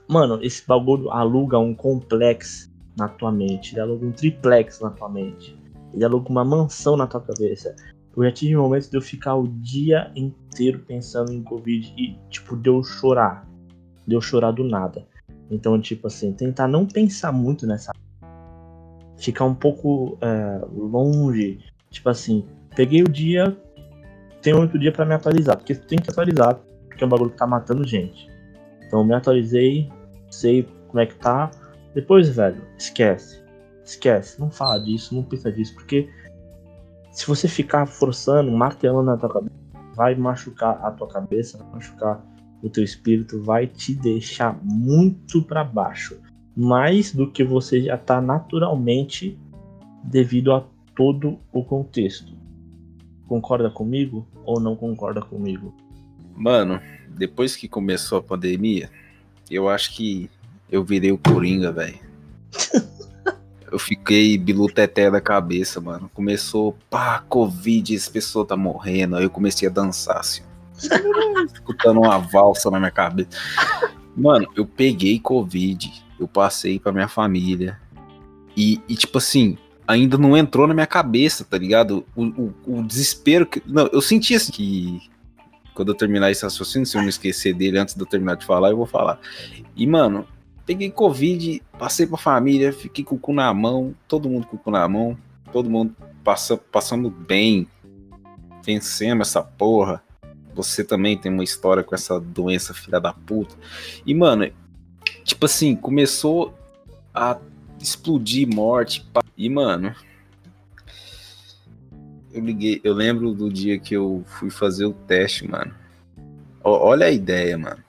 mano, 0.07 0.39
esse 0.41 0.65
bagulho 0.65 1.11
aluga 1.11 1.59
um 1.59 1.75
complexo 1.75 2.71
na 2.97 3.09
tua 3.09 3.33
mente, 3.33 3.75
ele 3.75 3.81
aluga 3.81 4.07
um 4.07 4.13
triplex 4.13 4.81
na 4.81 4.91
tua 4.91 5.09
mente, 5.09 5.58
ele 5.93 6.05
aluga 6.05 6.29
uma 6.29 6.45
mansão 6.45 6.97
na 6.97 7.07
tua 7.07 7.21
cabeça. 7.21 7.75
Eu 8.17 8.25
já 8.25 8.33
tive 8.33 8.57
momentos 8.57 8.91
de 8.91 8.97
eu 8.97 9.01
ficar 9.01 9.37
o 9.37 9.47
dia 9.47 10.11
inteiro 10.17 10.81
pensando 10.81 11.33
em 11.33 11.43
Covid 11.43 11.95
e, 11.97 12.19
tipo, 12.29 12.57
de 12.57 12.69
eu 12.69 12.83
chorar. 12.83 13.47
De 14.07 14.15
eu 14.15 14.21
chorar 14.21 14.51
do 14.51 14.65
nada. 14.65 15.07
Então, 15.51 15.81
tipo 15.81 16.09
assim, 16.09 16.33
tentar 16.33 16.67
não 16.67 16.85
pensar 16.85 17.33
muito 17.33 17.67
nessa. 17.67 17.93
Ficar 19.17 19.45
um 19.45 19.55
pouco 19.55 20.19
é, 20.21 20.61
longe. 20.73 21.61
Tipo 21.91 22.09
assim, 22.11 22.45
peguei 22.75 23.03
o 23.03 23.09
dia, 23.09 23.57
tenho 24.43 24.61
outro 24.61 24.79
dia 24.79 24.93
para 24.93 25.05
me 25.05 25.15
atualizar. 25.15 25.57
Porque 25.57 25.75
tem 25.75 25.99
que 25.99 26.11
atualizar, 26.11 26.59
porque 26.89 27.05
é 27.05 27.07
um 27.07 27.11
bagulho 27.11 27.31
que 27.31 27.37
tá 27.37 27.47
matando 27.47 27.87
gente. 27.87 28.29
Então, 28.85 29.05
me 29.05 29.15
atualizei, 29.15 29.89
sei 30.31 30.67
como 30.89 31.01
é 31.01 31.07
que 31.07 31.15
tá. 31.15 31.51
Depois, 31.95 32.29
velho, 32.29 32.61
esquece. 32.77 33.48
Esquece. 33.89 34.39
Não 34.39 34.51
fala 34.51 34.79
disso, 34.79 35.15
não 35.15 35.23
pensa 35.23 35.51
disso, 35.51 35.75
porque 35.75 36.11
se 37.11 37.27
você 37.27 37.49
ficar 37.49 37.87
forçando, 37.87 38.53
martelando 38.53 39.07
na 39.07 39.17
tua 39.17 39.31
cabeça, 39.31 39.57
vai 39.95 40.15
machucar 40.15 40.79
a 40.85 40.91
tua 40.91 41.09
cabeça, 41.09 41.57
vai 41.57 41.73
machucar 41.73 42.23
o 42.63 42.69
teu 42.69 42.85
espírito, 42.85 43.43
vai 43.43 43.67
te 43.67 43.95
deixar 43.95 44.59
muito 44.63 45.43
para 45.43 45.65
baixo, 45.65 46.21
mais 46.55 47.15
do 47.15 47.31
que 47.31 47.43
você 47.43 47.81
já 47.83 47.97
tá 47.97 48.21
naturalmente 48.21 49.39
devido 50.05 50.53
a 50.53 50.65
todo 50.95 51.39
o 51.51 51.65
contexto. 51.65 52.37
Concorda 53.27 53.71
comigo 53.71 54.27
ou 54.45 54.61
não 54.61 54.77
concorda 54.77 55.23
comigo? 55.23 55.75
Mano, 56.37 56.81
depois 57.09 57.57
que 57.57 57.69
começou 57.69 58.19
a 58.19 58.23
pandemia, 58.23 58.91
eu 59.51 59.69
acho 59.69 59.95
que 59.95 60.31
eu 60.71 60.85
virei 60.85 61.11
o 61.11 61.19
Coringa, 61.19 61.73
velho. 61.73 61.99
eu 63.71 63.79
fiquei 63.79 64.37
biluteté 64.39 65.11
da 65.11 65.21
cabeça, 65.21 65.81
mano. 65.81 66.11
Começou, 66.15 66.77
pá, 66.89 67.25
Covid, 67.29 67.95
esse 67.95 68.11
pessoa 68.11 68.47
tá 68.47 68.57
morrendo. 68.57 69.17
Aí 69.17 69.25
eu 69.25 69.31
comecei 69.31 69.69
a 69.69 69.71
dançar, 69.71 70.19
assim. 70.19 70.43
escutando 71.53 72.01
uma 72.01 72.19
valsa 72.19 72.71
na 72.71 72.79
minha 72.79 72.91
cabeça. 72.91 73.31
Mano, 74.17 74.49
eu 74.57 74.67
peguei 74.67 75.19
Covid, 75.19 76.05
eu 76.19 76.27
passei 76.27 76.79
pra 76.79 76.93
minha 76.93 77.09
família. 77.09 77.79
E, 78.57 78.81
e 78.89 78.97
tipo 78.97 79.19
assim, 79.19 79.57
ainda 79.87 80.19
não 80.19 80.37
entrou 80.37 80.67
na 80.67 80.75
minha 80.75 80.87
cabeça, 80.87 81.45
tá 81.45 81.57
ligado? 81.57 82.05
O, 82.15 82.25
o, 82.25 82.55
o 82.67 82.83
desespero 82.83 83.47
que. 83.47 83.63
Não, 83.67 83.89
eu 83.93 84.01
senti 84.01 84.35
assim 84.35 84.53
que. 84.53 85.01
Quando 85.75 85.91
eu 85.91 85.95
terminar 85.95 86.31
esse 86.31 86.43
raciocínio, 86.43 86.87
se 86.87 86.97
eu 86.97 87.03
não 87.03 87.09
esquecer 87.09 87.55
dele 87.55 87.79
antes 87.79 87.95
de 87.95 88.01
eu 88.01 88.07
terminar 88.07 88.35
de 88.35 88.45
falar, 88.45 88.71
eu 88.71 88.77
vou 88.77 88.87
falar. 88.87 89.21
E, 89.77 89.87
mano, 89.87 90.27
Peguei 90.69 90.91
Covid, 90.91 91.63
passei 91.79 92.07
pra 92.07 92.19
família, 92.19 92.75
fiquei 92.75 93.03
com 93.03 93.15
o 93.15 93.19
cu 93.19 93.33
na 93.33 93.55
mão, 93.55 93.95
todo 94.07 94.29
mundo 94.29 94.47
com 94.47 94.57
o 94.57 94.59
cu 94.59 94.71
na 94.71 94.87
mão, 94.87 95.17
todo 95.51 95.71
mundo 95.71 95.97
passa, 96.23 96.59
passando 96.59 97.09
bem, 97.09 97.67
vencendo 98.63 99.23
essa 99.23 99.41
porra. 99.43 100.05
Você 100.55 100.85
também 100.85 101.17
tem 101.17 101.33
uma 101.33 101.43
história 101.43 101.83
com 101.83 101.95
essa 101.95 102.21
doença, 102.21 102.75
filha 102.75 103.01
da 103.01 103.15
puta. 103.15 103.57
E, 104.05 104.13
mano, 104.13 104.53
tipo 105.25 105.47
assim, 105.47 105.75
começou 105.75 106.53
a 107.15 107.39
explodir 107.81 108.47
morte. 108.47 109.09
E, 109.39 109.49
mano, 109.49 109.97
eu 112.31 112.45
liguei, 112.45 112.79
eu 112.85 112.93
lembro 112.93 113.33
do 113.33 113.51
dia 113.51 113.79
que 113.79 113.95
eu 113.95 114.23
fui 114.27 114.51
fazer 114.51 114.85
o 114.85 114.93
teste, 114.93 115.49
mano. 115.49 115.75
olha 116.63 117.07
a 117.07 117.11
ideia, 117.11 117.57
mano 117.57 117.88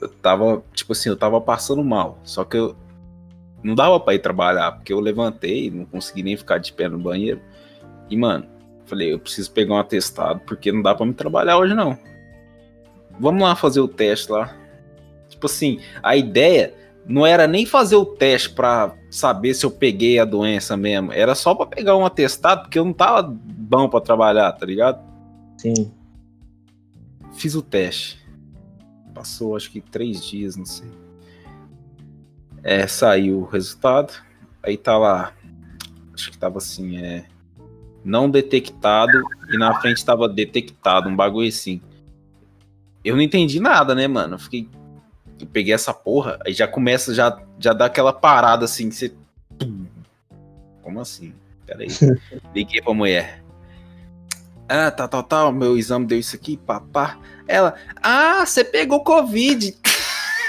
eu 0.00 0.08
tava, 0.08 0.62
tipo 0.72 0.92
assim, 0.92 1.08
eu 1.08 1.16
tava 1.16 1.40
passando 1.40 1.82
mal. 1.84 2.18
Só 2.24 2.44
que 2.44 2.56
eu 2.56 2.76
não 3.62 3.74
dava 3.74 3.98
pra 3.98 4.14
ir 4.14 4.20
trabalhar, 4.20 4.72
porque 4.72 4.92
eu 4.92 5.00
levantei, 5.00 5.70
não 5.70 5.84
consegui 5.84 6.22
nem 6.22 6.36
ficar 6.36 6.58
de 6.58 6.72
pé 6.72 6.88
no 6.88 6.98
banheiro. 6.98 7.40
E, 8.08 8.16
mano, 8.16 8.46
falei, 8.86 9.12
eu 9.12 9.18
preciso 9.18 9.50
pegar 9.50 9.74
um 9.74 9.78
atestado, 9.78 10.40
porque 10.46 10.72
não 10.72 10.82
dá 10.82 10.94
pra 10.94 11.06
me 11.06 11.14
trabalhar 11.14 11.58
hoje, 11.58 11.74
não. 11.74 11.98
Vamos 13.18 13.42
lá 13.42 13.54
fazer 13.54 13.80
o 13.80 13.88
teste 13.88 14.30
lá. 14.30 14.54
Tipo 15.28 15.46
assim, 15.46 15.80
a 16.02 16.16
ideia 16.16 16.74
não 17.06 17.26
era 17.26 17.46
nem 17.46 17.66
fazer 17.66 17.96
o 17.96 18.04
teste 18.04 18.50
pra 18.50 18.94
saber 19.10 19.54
se 19.54 19.66
eu 19.66 19.70
peguei 19.70 20.18
a 20.18 20.24
doença 20.24 20.76
mesmo. 20.76 21.12
Era 21.12 21.34
só 21.34 21.54
pra 21.54 21.66
pegar 21.66 21.96
um 21.96 22.06
atestado, 22.06 22.62
porque 22.62 22.78
eu 22.78 22.84
não 22.84 22.92
tava 22.92 23.22
bom 23.22 23.88
pra 23.88 24.00
trabalhar, 24.00 24.52
tá 24.52 24.64
ligado? 24.64 25.02
Sim. 25.56 25.92
Fiz 27.32 27.54
o 27.54 27.62
teste 27.62 28.27
passou 29.18 29.56
acho 29.56 29.70
que 29.72 29.80
três 29.80 30.24
dias, 30.24 30.56
não 30.56 30.64
sei. 30.64 30.88
É, 32.62 32.86
saiu 32.86 33.40
o 33.40 33.44
resultado. 33.44 34.12
Aí 34.62 34.76
tá 34.76 34.96
lá. 34.96 35.32
Acho 36.14 36.30
que 36.30 36.38
tava 36.38 36.58
assim, 36.58 36.98
é. 36.98 37.26
Não 38.04 38.30
detectado. 38.30 39.20
E 39.52 39.58
na 39.58 39.80
frente 39.80 40.04
tava 40.04 40.28
detectado, 40.28 41.08
um 41.08 41.16
bagulho 41.16 41.48
assim. 41.48 41.80
Eu 43.04 43.16
não 43.16 43.22
entendi 43.22 43.58
nada, 43.58 43.94
né, 43.94 44.06
mano? 44.06 44.34
Eu 44.34 44.38
fiquei. 44.38 44.68
Eu 45.40 45.46
peguei 45.46 45.72
essa 45.72 45.94
porra, 45.94 46.38
aí 46.44 46.52
já 46.52 46.66
começa, 46.66 47.14
já, 47.14 47.40
já 47.60 47.72
dá 47.72 47.86
aquela 47.86 48.12
parada 48.12 48.64
assim, 48.64 48.90
você. 48.90 49.14
Como 50.82 51.00
assim? 51.00 51.32
Peraí. 51.66 51.88
Liguei 52.54 52.82
pra 52.82 52.94
mulher. 52.94 53.44
Ah, 54.68 54.90
tá, 54.90 55.08
tá, 55.08 55.22
tal, 55.22 55.50
meu 55.50 55.78
exame 55.78 56.04
deu 56.04 56.18
isso 56.18 56.36
aqui, 56.36 56.58
papá. 56.58 57.18
Ela, 57.46 57.74
ah, 58.02 58.44
você 58.44 58.62
pegou 58.62 59.02
Covid. 59.02 59.74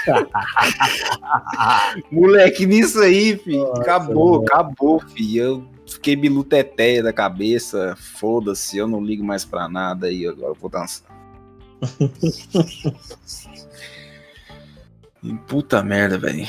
Moleque, 2.12 2.66
nisso 2.66 3.00
aí, 3.00 3.38
filho. 3.38 3.60
Nossa, 3.60 3.80
acabou, 3.80 4.32
mano. 4.32 4.44
acabou, 4.44 5.00
filho. 5.00 5.42
Eu 5.42 5.66
fiquei 5.86 6.14
biluteteia 6.16 7.02
da 7.02 7.14
cabeça. 7.14 7.96
Foda-se, 7.96 8.76
eu 8.76 8.86
não 8.86 9.02
ligo 9.02 9.24
mais 9.24 9.42
pra 9.44 9.66
nada 9.68 10.12
e 10.12 10.26
agora 10.26 10.52
eu 10.52 10.54
vou 10.54 10.68
dançar. 10.68 11.08
Puta 15.46 15.82
merda, 15.82 16.18
velho. 16.18 16.46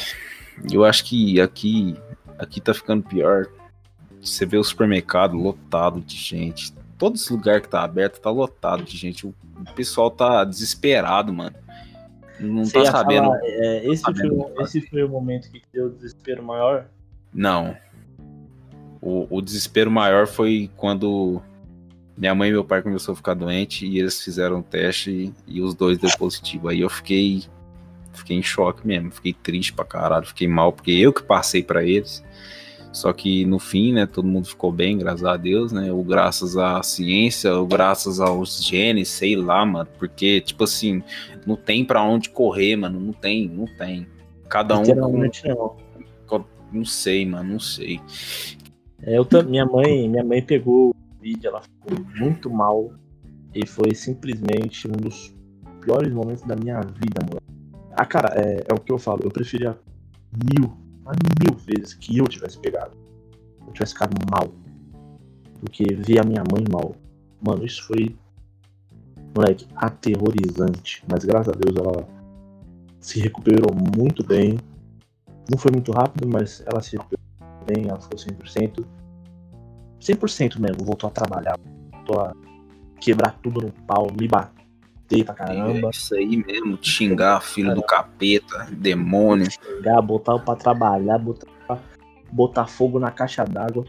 Eu 0.70 0.84
acho 0.84 1.06
que 1.06 1.40
aqui, 1.40 1.96
aqui 2.38 2.60
tá 2.60 2.74
ficando 2.74 3.04
pior. 3.04 3.48
Você 4.22 4.46
vê 4.46 4.58
o 4.58 4.64
supermercado 4.64 5.38
lotado 5.38 6.02
de 6.02 6.18
gente 6.18 6.74
todos 7.02 7.24
os 7.24 7.30
lugares 7.32 7.64
que 7.64 7.68
tá 7.68 7.82
aberto 7.82 8.22
tá 8.22 8.30
lotado 8.30 8.84
de 8.84 8.96
gente. 8.96 9.26
O, 9.26 9.34
o 9.58 9.74
pessoal 9.74 10.12
tá 10.12 10.44
desesperado, 10.44 11.34
mano. 11.34 11.56
Não 12.40 12.64
Você 12.64 12.74
tá 12.74 12.92
sabendo. 12.92 13.24
falar, 13.24 13.40
é, 13.42 13.88
esse, 13.88 14.04
tá 14.04 14.14
foi, 14.14 14.22
sabendo 14.22 14.54
que 14.54 14.62
esse 14.62 14.82
foi 14.82 15.04
o 15.04 15.10
momento 15.10 15.50
que 15.50 15.64
deu 15.74 15.88
o 15.88 15.90
desespero 15.90 16.44
maior? 16.44 16.86
Não. 17.34 17.76
O, 19.02 19.26
o 19.36 19.42
desespero 19.42 19.90
maior 19.90 20.28
foi 20.28 20.70
quando 20.78 21.42
minha 22.16 22.36
mãe 22.36 22.50
e 22.50 22.52
meu 22.52 22.64
pai 22.64 22.84
começaram 22.84 23.14
a 23.14 23.18
ficar 23.18 23.34
doente 23.34 23.84
e 23.88 23.98
eles 23.98 24.24
fizeram 24.24 24.60
o 24.60 24.64
teste 24.64 25.10
e, 25.10 25.34
e 25.56 25.60
os 25.60 25.74
dois 25.74 25.98
deu 25.98 26.12
positivo. 26.20 26.68
Aí 26.68 26.82
eu 26.82 26.90
fiquei 26.90 27.46
fiquei 28.14 28.38
em 28.38 28.44
choque 28.44 28.86
mesmo, 28.86 29.10
fiquei 29.10 29.34
triste 29.34 29.74
pra 29.74 29.86
caralho, 29.86 30.28
fiquei 30.28 30.48
mal 30.48 30.72
porque 30.72 30.92
eu 30.92 31.12
que 31.12 31.24
passei 31.24 31.64
pra 31.64 31.84
eles. 31.84 32.24
Só 32.92 33.14
que 33.14 33.46
no 33.46 33.58
fim, 33.58 33.94
né, 33.94 34.06
todo 34.06 34.28
mundo 34.28 34.48
ficou 34.48 34.72
bem, 34.72 34.98
graças 34.98 35.24
a 35.24 35.38
Deus, 35.38 35.72
né? 35.72 35.92
Ou 35.92 36.04
graças 36.04 36.58
à 36.58 36.84
ciência, 36.84 37.54
ou 37.56 37.66
graças 37.66 38.20
aos 38.20 38.64
genes, 38.64 39.08
sei 39.08 39.36
lá, 39.36 39.66
mano. 39.66 39.88
Porque, 39.98 40.42
tipo 40.42 40.66
assim, 40.66 41.02
não 41.46 41.56
tem 41.56 41.86
pra 41.86 42.04
onde 42.04 42.30
correr, 42.30 42.76
mano. 42.76 43.00
Não 43.00 43.14
tem, 43.14 43.48
não 43.48 43.66
tem. 43.66 44.06
Cada 44.50 44.78
um 44.78 44.82
Literalmente 44.82 45.48
não. 45.48 45.76
Não 46.72 46.86
sei, 46.86 47.26
mano, 47.26 47.54
não 47.54 47.60
sei. 47.60 48.00
É, 49.04 49.18
eu 49.18 49.28
minha 49.46 49.66
mãe, 49.66 50.08
minha 50.08 50.24
mãe 50.24 50.42
pegou 50.42 50.92
o 50.92 50.96
vídeo, 51.22 51.50
ela 51.50 51.62
ficou 51.62 52.06
muito 52.18 52.50
mal 52.50 52.94
e 53.54 53.68
foi 53.68 53.94
simplesmente 53.94 54.88
um 54.88 54.92
dos 54.92 55.36
piores 55.82 56.14
momentos 56.14 56.44
da 56.44 56.56
minha 56.56 56.80
vida, 56.80 57.22
mano. 57.28 57.42
Ah, 57.92 58.06
cara, 58.06 58.34
é, 58.40 58.64
é 58.70 58.74
o 58.74 58.80
que 58.80 58.92
eu 58.92 58.98
falo, 58.98 59.22
eu 59.24 59.32
preferia 59.32 59.78
mil, 60.32 60.72
mas 61.04 61.18
mil 61.42 61.58
vezes 61.58 61.94
que 61.94 62.18
eu 62.18 62.26
tivesse 62.26 62.60
pegado, 62.60 62.92
eu 63.66 63.74
tivesse 63.74 63.94
ficado 63.94 64.16
mal, 64.32 64.48
do 65.62 65.70
que 65.70 65.94
ver 65.94 66.20
a 66.20 66.24
minha 66.24 66.44
mãe 66.52 66.64
mal. 66.72 66.96
Mano, 67.46 67.66
isso 67.66 67.86
foi, 67.86 68.16
moleque, 69.36 69.68
aterrorizante, 69.76 71.04
mas 71.10 71.24
graças 71.24 71.54
a 71.54 71.58
Deus 71.58 71.76
ela 71.78 72.08
se 73.00 73.20
recuperou 73.20 73.74
muito 73.74 74.26
bem. 74.26 74.58
Não 75.50 75.58
foi 75.58 75.72
muito 75.72 75.92
rápido, 75.92 76.28
mas 76.28 76.64
ela 76.66 76.82
se 76.82 76.98
recuperou 76.98 77.26
bem, 77.66 77.88
ela 77.88 78.00
ficou 78.00 78.18
100%. 78.18 78.86
100% 80.00 80.60
mesmo, 80.60 80.84
voltou 80.84 81.08
a 81.10 81.12
trabalhar, 81.12 81.60
voltou 81.92 82.22
a 82.22 82.34
quebrar 83.00 83.38
tudo 83.42 83.62
no 83.62 83.72
pau, 83.86 84.08
me 84.20 84.28
bater 84.28 84.61
pra 85.24 85.34
caramba, 85.34 85.88
É 85.88 85.90
isso 85.92 86.16
aí 86.16 86.38
mesmo, 86.38 86.78
xingar, 86.82 87.42
filho 87.42 87.76
do 87.76 87.84
capeta, 87.84 88.68
demônio. 88.72 89.48
pegar, 89.62 90.02
botar 90.02 90.40
pra 90.40 90.56
trabalhar, 90.56 91.18
botar, 91.18 91.48
botar 92.32 92.66
fogo 92.68 93.00
na 93.00 93.12
caixa 93.12 93.44
d'água. 93.46 93.86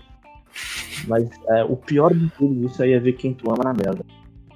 Mas 1.08 1.28
é, 1.48 1.64
o 1.64 1.76
pior 1.76 2.12
de 2.14 2.28
tudo 2.30 2.66
isso 2.66 2.82
aí 2.82 2.92
é 2.92 2.98
ver 2.98 3.14
quem 3.14 3.32
tu 3.32 3.50
ama 3.50 3.64
na 3.64 3.72
merda. 3.72 4.04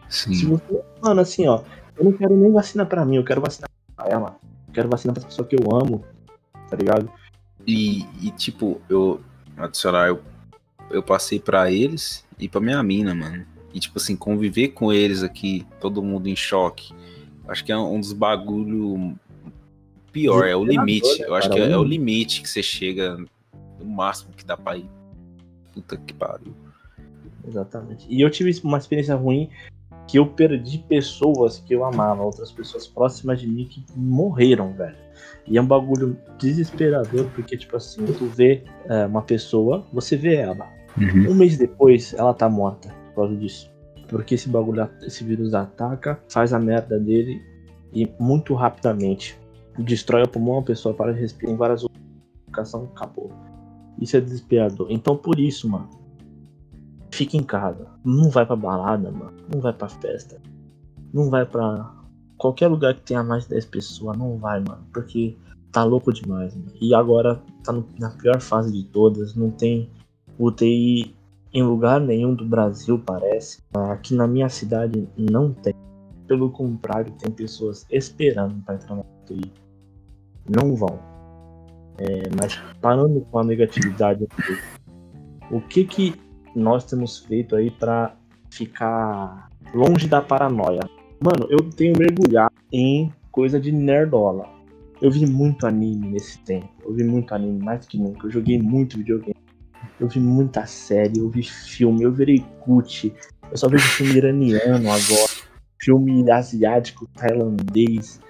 Se 0.08 0.35
Sim. 0.35 0.49
você, 0.50 0.82
mano, 1.02 1.20
assim, 1.20 1.49
ó, 1.49 1.62
eu 1.96 2.04
não 2.04 2.12
quero 2.12 2.37
nem 2.37 2.52
vacina 2.52 2.85
pra 2.85 3.04
mim, 3.04 3.16
eu 3.16 3.25
quero 3.25 3.40
vacina 3.40 3.68
pra 3.96 4.06
ela. 4.08 4.37
Eu 4.68 4.75
quero 4.75 4.88
vacina 4.88 5.12
pra 5.14 5.25
pessoa 5.25 5.46
que 5.49 5.56
eu 5.56 5.75
amo, 5.75 6.04
tá 6.68 6.76
ligado? 6.76 7.11
E, 7.66 8.04
e, 8.23 8.30
tipo, 8.30 8.80
eu 8.88 9.20
adicionar, 9.56 10.08
eu, 10.08 10.20
eu 10.90 11.02
passei 11.02 11.40
pra 11.40 11.70
eles 11.70 12.25
e 12.38 12.49
pra 12.49 12.61
minha 12.61 12.80
mina, 12.82 13.14
mano. 13.14 13.44
E 13.76 13.78
tipo 13.78 13.99
assim, 13.99 14.16
conviver 14.16 14.68
com 14.68 14.90
eles 14.90 15.23
aqui, 15.23 15.66
todo 15.78 16.02
mundo 16.02 16.30
em 16.30 16.35
choque. 16.35 16.95
Acho 17.47 17.62
que 17.62 17.71
é 17.71 17.76
um 17.76 18.00
dos 18.00 18.14
bagulho 18.14 19.14
pior, 20.11 20.49
é 20.49 20.56
o 20.56 20.64
limite. 20.64 21.21
Eu 21.21 21.35
acho 21.35 21.50
que 21.50 21.61
é, 21.61 21.73
é 21.73 21.76
o 21.76 21.85
limite 21.85 22.40
que 22.40 22.49
você 22.49 22.62
chega 22.62 23.18
no 23.78 23.85
máximo 23.85 24.33
que 24.35 24.47
dá 24.47 24.56
pra 24.56 24.78
ir. 24.78 24.88
Puta 25.75 25.95
que 25.99 26.14
pariu. 26.14 26.54
Exatamente. 27.47 28.06
E 28.09 28.23
eu 28.23 28.30
tive 28.30 28.59
uma 28.64 28.78
experiência 28.78 29.14
ruim 29.14 29.50
que 30.09 30.18
eu 30.18 30.26
perdi 30.26 30.78
pessoas 30.78 31.59
que 31.59 31.75
eu 31.75 31.85
amava, 31.85 32.23
outras 32.23 32.50
pessoas 32.50 32.87
próximas 32.87 33.42
de 33.42 33.47
mim 33.47 33.66
que 33.66 33.85
morreram, 33.95 34.73
velho. 34.73 34.97
E 35.47 35.59
é 35.59 35.61
um 35.61 35.66
bagulho 35.66 36.18
desesperador, 36.38 37.26
porque, 37.35 37.59
tipo 37.59 37.76
assim, 37.76 38.06
tu 38.06 38.25
vê 38.25 38.64
é, 38.87 39.05
uma 39.05 39.20
pessoa, 39.20 39.85
você 39.92 40.16
vê 40.16 40.37
ela. 40.37 40.66
Um 41.29 41.35
mês 41.35 41.59
depois, 41.59 42.14
ela 42.14 42.33
tá 42.33 42.48
morta 42.48 43.05
causa 43.16 43.37
disso. 43.37 43.70
Porque 44.09 44.35
esse 44.37 44.48
bagulho, 44.48 44.88
esse 45.02 45.24
vírus 45.24 45.52
ataca, 45.55 46.20
faz 46.29 46.52
a 46.52 46.59
merda 46.59 46.98
dele 46.98 47.42
e 47.92 48.09
muito 48.20 48.55
rapidamente 48.55 49.38
destrói 49.79 50.22
o 50.22 50.29
pulmão, 50.29 50.59
a 50.59 50.62
pessoa 50.62 50.94
para 50.94 51.12
de 51.12 51.20
respirar 51.20 51.52
em 51.55 51.57
várias 51.57 51.83
outras 51.83 52.74
acabou. 52.74 53.31
Isso 54.00 54.16
é 54.16 54.20
desesperador. 54.20 54.87
Então, 54.90 55.16
por 55.16 55.38
isso, 55.38 55.68
mano, 55.68 55.88
fica 57.11 57.37
em 57.37 57.42
casa. 57.42 57.87
Não 58.05 58.31
vai 58.31 58.46
pra 58.46 58.57
balada, 58.57 59.11
mano. 59.11 59.33
Não 59.52 59.61
vai 59.61 59.72
pra 59.72 59.88
festa. 59.88 60.40
Não 61.12 61.31
vai 61.31 61.44
pra 61.46 61.94
qualquer 62.37 62.68
lugar 62.68 62.94
que 62.94 63.02
tenha 63.02 63.22
mais 63.22 63.44
de 63.44 63.50
10 63.50 63.64
pessoas. 63.66 64.16
Não 64.16 64.37
vai, 64.37 64.61
mano. 64.61 64.87
Porque 64.92 65.37
tá 65.72 65.83
louco 65.85 66.12
demais, 66.12 66.55
mano. 66.55 66.72
E 66.81 66.94
agora 66.94 67.42
tá 67.64 67.72
no- 67.72 67.87
na 67.98 68.11
pior 68.11 68.40
fase 68.40 68.72
de 68.72 68.85
todas. 68.85 69.35
Não 69.35 69.50
tem 69.50 69.90
UTI 70.38 71.15
em 71.52 71.62
lugar 71.62 72.00
nenhum 72.00 72.35
do 72.35 72.44
Brasil, 72.44 72.98
parece. 73.04 73.62
Aqui 73.90 74.14
na 74.14 74.26
minha 74.26 74.48
cidade 74.48 75.09
não 75.16 75.52
tem. 75.52 75.74
Pelo 76.26 76.50
contrário, 76.50 77.12
tem 77.12 77.30
pessoas 77.30 77.87
esperando 77.90 78.62
pra 78.64 78.74
entrar 78.74 78.96
na 78.96 79.02
UTI. 79.22 79.52
Não 80.48 80.74
vão. 80.74 80.98
É, 81.98 82.28
mas 82.40 82.61
parando 82.80 83.20
com 83.22 83.38
a 83.38 83.44
negatividade 83.44 84.26
o 85.50 85.61
que 85.61 85.85
que 85.85 86.14
nós 86.54 86.85
temos 86.85 87.18
feito 87.18 87.54
aí 87.54 87.70
pra 87.70 88.16
ficar 88.50 89.48
longe 89.74 90.09
da 90.09 90.20
paranoia? 90.20 90.80
Mano, 91.20 91.46
eu 91.48 91.70
tenho 91.70 91.96
mergulhado 91.96 92.54
em 92.72 93.12
coisa 93.30 93.61
de 93.61 93.72
nerdola. 93.72 94.48
Eu 95.00 95.11
vi 95.11 95.26
muito 95.26 95.66
anime 95.66 96.09
nesse 96.09 96.38
tempo. 96.40 96.68
Eu 96.85 96.94
vi 96.94 97.04
muito 97.04 97.35
anime, 97.35 97.62
mais 97.62 97.87
que 97.87 97.98
nunca. 97.98 98.26
Eu 98.26 98.30
joguei 98.30 98.61
muito 98.61 98.98
videogame. 98.98 99.37
Eu 99.98 100.09
vi 100.09 100.20
muita 100.20 100.66
série, 100.66 101.18
eu 101.18 101.28
vi 101.30 101.42
filme, 101.42 102.02
eu 102.02 102.12
virei 102.12 102.44
cut. 102.61 103.12
Eu 103.50 103.56
só 103.56 103.68
vejo 103.68 103.87
filme 103.88 104.14
iraniano 104.16 104.90
agora. 104.90 105.32
Filme 105.80 106.30
asiático, 106.30 107.09
tailandês. 107.14 108.20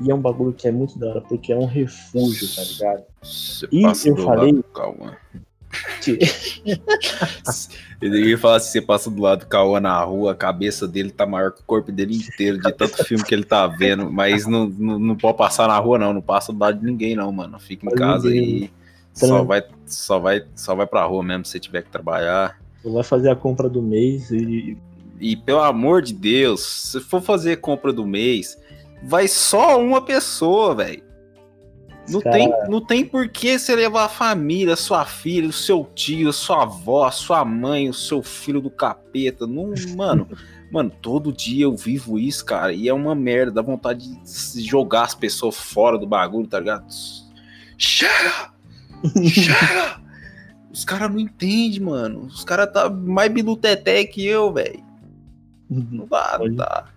E 0.00 0.10
é 0.10 0.14
um 0.14 0.20
bagulho 0.20 0.52
que 0.52 0.68
é 0.68 0.72
muito 0.72 0.98
da 0.98 1.08
hora, 1.08 1.20
porque 1.22 1.52
é 1.52 1.56
um 1.56 1.64
refúgio, 1.64 2.46
tá 2.54 2.62
ligado? 2.62 3.04
Você 3.22 3.66
E 3.72 3.82
passa 3.82 4.08
eu 4.08 4.14
do 4.14 4.22
falei- 4.24 4.52
lado. 4.52 5.16
Que- 6.02 6.18
Eu 8.00 8.14
ia 8.14 8.38
falar 8.38 8.60
se 8.60 8.70
você 8.70 8.80
passa 8.82 9.10
do 9.10 9.20
lado 9.20 9.40
do 9.40 9.46
Cauã 9.46 9.80
na 9.80 9.98
rua, 10.04 10.32
a 10.32 10.34
cabeça 10.34 10.86
dele 10.86 11.10
tá 11.10 11.26
maior 11.26 11.50
que 11.52 11.60
o 11.60 11.64
corpo 11.64 11.90
dele 11.90 12.14
inteiro, 12.16 12.58
de 12.60 12.72
tanto 12.72 13.02
filme 13.04 13.24
que 13.24 13.34
ele 13.34 13.44
tá 13.44 13.66
vendo. 13.66 14.10
Mas 14.12 14.46
não, 14.46 14.68
não, 14.68 14.98
não 14.98 15.16
pode 15.16 15.36
passar 15.38 15.66
na 15.68 15.78
rua, 15.78 15.98
não. 15.98 16.12
Não 16.12 16.20
passa 16.22 16.52
do 16.52 16.58
lado 16.58 16.78
de 16.78 16.84
ninguém, 16.86 17.14
não, 17.16 17.32
mano. 17.32 17.58
Fica 17.58 17.86
em 17.86 17.94
casa 17.94 18.28
ninguém. 18.28 18.64
e 18.64 18.70
só 19.16 19.42
vai, 19.42 19.64
só, 19.86 20.18
vai, 20.18 20.44
só 20.54 20.74
vai 20.74 20.86
pra 20.86 21.04
rua 21.04 21.22
mesmo 21.22 21.44
se 21.44 21.58
tiver 21.58 21.82
que 21.82 21.90
trabalhar. 21.90 22.60
Vai 22.84 23.02
fazer 23.02 23.30
a 23.30 23.36
compra 23.36 23.68
do 23.68 23.82
mês 23.82 24.30
e. 24.30 24.76
E 25.18 25.34
pelo 25.34 25.62
amor 25.62 26.02
de 26.02 26.12
Deus, 26.12 26.60
se 26.92 27.00
for 27.00 27.22
fazer 27.22 27.56
compra 27.56 27.90
do 27.90 28.06
mês, 28.06 28.58
vai 29.02 29.26
só 29.26 29.80
uma 29.80 30.02
pessoa, 30.02 30.74
velho. 30.74 31.02
Não, 32.08 32.20
Cara- 32.20 32.36
tem, 32.36 32.52
não 32.68 32.80
tem 32.80 33.04
por 33.04 33.26
que 33.28 33.58
você 33.58 33.74
levar 33.74 34.04
a 34.04 34.08
família, 34.08 34.76
sua 34.76 35.04
filha, 35.06 35.48
o 35.48 35.52
seu 35.52 35.88
tio, 35.94 36.32
sua 36.32 36.62
avó, 36.62 37.06
a 37.06 37.10
sua 37.10 37.44
mãe, 37.44 37.88
o 37.88 37.94
seu 37.94 38.22
filho 38.22 38.60
do 38.60 38.70
capeta. 38.70 39.46
Não, 39.46 39.72
mano, 39.96 40.28
mano, 40.70 40.92
todo 41.00 41.32
dia 41.32 41.64
eu 41.64 41.74
vivo 41.74 42.18
isso, 42.18 42.44
cara, 42.44 42.72
e 42.72 42.86
é 42.86 42.92
uma 42.92 43.14
merda, 43.14 43.52
dá 43.52 43.62
vontade 43.62 44.06
de 44.20 44.28
se 44.28 44.60
jogar 44.60 45.04
as 45.04 45.14
pessoas 45.14 45.56
fora 45.56 45.98
do 45.98 46.06
bagulho, 46.06 46.46
tá 46.46 46.60
ligado? 46.60 46.86
Chega! 47.78 48.54
Chega! 49.28 50.00
Os 50.72 50.84
caras 50.84 51.10
não 51.10 51.18
entendem, 51.18 51.80
mano. 51.80 52.26
Os 52.26 52.44
caras 52.44 52.70
tá 52.70 52.90
mais 52.90 53.32
biluteté 53.32 54.04
que 54.04 54.26
eu, 54.26 54.52
velho. 54.52 54.84
Não 55.70 56.06
dá, 56.06 56.38
não 56.38 56.54
dá. 56.54 56.88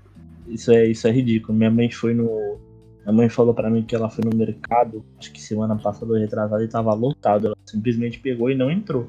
Isso 0.48 0.72
é, 0.72 0.86
isso 0.86 1.08
é 1.08 1.12
ridículo. 1.12 1.58
Minha 1.58 1.72
mãe 1.72 1.90
foi 1.90 2.14
no. 2.14 2.60
Minha 3.04 3.14
mãe 3.14 3.30
falou 3.30 3.54
pra 3.54 3.70
mim 3.70 3.84
que 3.84 3.96
ela 3.96 4.10
foi 4.10 4.26
no 4.26 4.36
mercado, 4.36 5.04
acho 5.18 5.32
que 5.32 5.42
semana 5.42 5.76
passada 5.78 6.12
ou 6.12 6.20
retrasada, 6.20 6.64
e 6.64 6.68
tava 6.68 6.94
lotado. 6.94 7.48
Ela 7.48 7.58
simplesmente 7.66 8.20
pegou 8.20 8.52
e 8.52 8.56
não 8.56 8.70
entrou. 8.70 9.08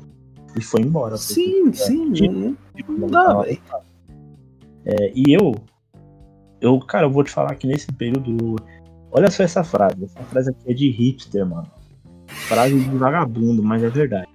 E 0.57 0.63
foi 0.63 0.83
embora. 0.83 1.17
Sim, 1.17 1.71
é, 1.71 1.73
sim, 1.73 2.13
tipo, 2.13 2.33
não, 2.33 2.57
tipo, 2.77 2.93
não 2.93 3.09
dá, 3.09 3.43
velho. 3.43 3.61
É, 4.85 5.13
e 5.15 5.35
eu. 5.35 5.55
Eu, 6.61 6.79
cara, 6.79 7.07
eu 7.07 7.11
vou 7.11 7.25
te 7.25 7.31
falar 7.31 7.55
que 7.57 7.67
nesse 7.67 7.91
período. 7.93 8.57
Olha 9.11 9.31
só 9.31 9.43
essa 9.43 9.65
frase. 9.65 10.05
Essa 10.05 10.23
frase 10.25 10.51
aqui 10.51 10.71
é 10.71 10.75
de 10.75 10.91
hipster, 10.91 11.45
mano. 11.45 11.69
Frase 12.31 12.79
de 12.79 12.97
vagabundo, 12.97 13.63
mas 13.63 13.83
é 13.83 13.89
verdade. 13.89 14.29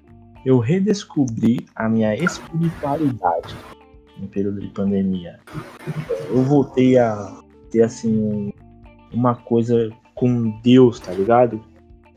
Eu 0.46 0.60
redescobri 0.60 1.66
a 1.76 1.90
minha 1.90 2.16
espiritualidade 2.16 3.56
no 4.18 4.28
período 4.28 4.62
de 4.62 4.68
pandemia. 4.68 5.40
Eu 6.30 6.44
voltei 6.44 6.98
a 6.98 7.42
ter 7.72 7.82
assim 7.82 8.54
uma 9.12 9.36
coisa 9.36 9.90
com 10.14 10.60
Deus, 10.62 11.00
tá 11.00 11.12
ligado? 11.12 11.62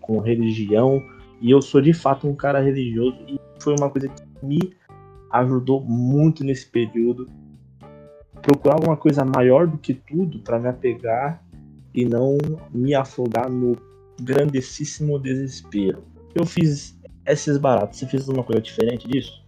Com 0.00 0.18
religião. 0.18 1.02
E 1.40 1.50
eu 1.50 1.62
sou 1.62 1.80
de 1.80 1.92
fato 1.92 2.28
um 2.28 2.34
cara 2.34 2.60
religioso 2.60 3.16
e 3.26 3.40
foi 3.60 3.74
uma 3.78 3.88
coisa 3.90 4.08
que 4.08 4.46
me 4.46 4.72
ajudou 5.32 5.80
muito 5.80 6.44
nesse 6.44 6.66
período. 6.66 7.28
Procurar 8.42 8.74
alguma 8.74 8.96
coisa 8.96 9.24
maior 9.24 9.66
do 9.66 9.78
que 9.78 9.94
tudo 9.94 10.38
para 10.40 10.58
me 10.58 10.68
apegar 10.68 11.42
e 11.94 12.04
não 12.04 12.38
me 12.72 12.94
afogar 12.94 13.50
no 13.50 13.76
grandíssimo 14.20 15.18
desespero. 15.18 16.04
Eu 16.34 16.46
fiz 16.46 16.98
esses 17.26 17.58
baratos. 17.58 17.98
Você 17.98 18.06
fez 18.06 18.28
alguma 18.28 18.44
coisa 18.44 18.60
diferente 18.60 19.08
disso? 19.08 19.44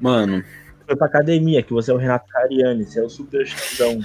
Mano. 0.00 0.44
Foi 0.86 0.96
pra 0.96 1.06
academia, 1.06 1.62
que 1.62 1.72
você 1.72 1.90
é 1.90 1.94
o 1.94 1.96
Renato 1.96 2.28
Cariani, 2.28 2.84
você 2.84 3.00
é 3.00 3.02
o 3.02 3.08
super 3.08 3.46
chão. 3.46 4.00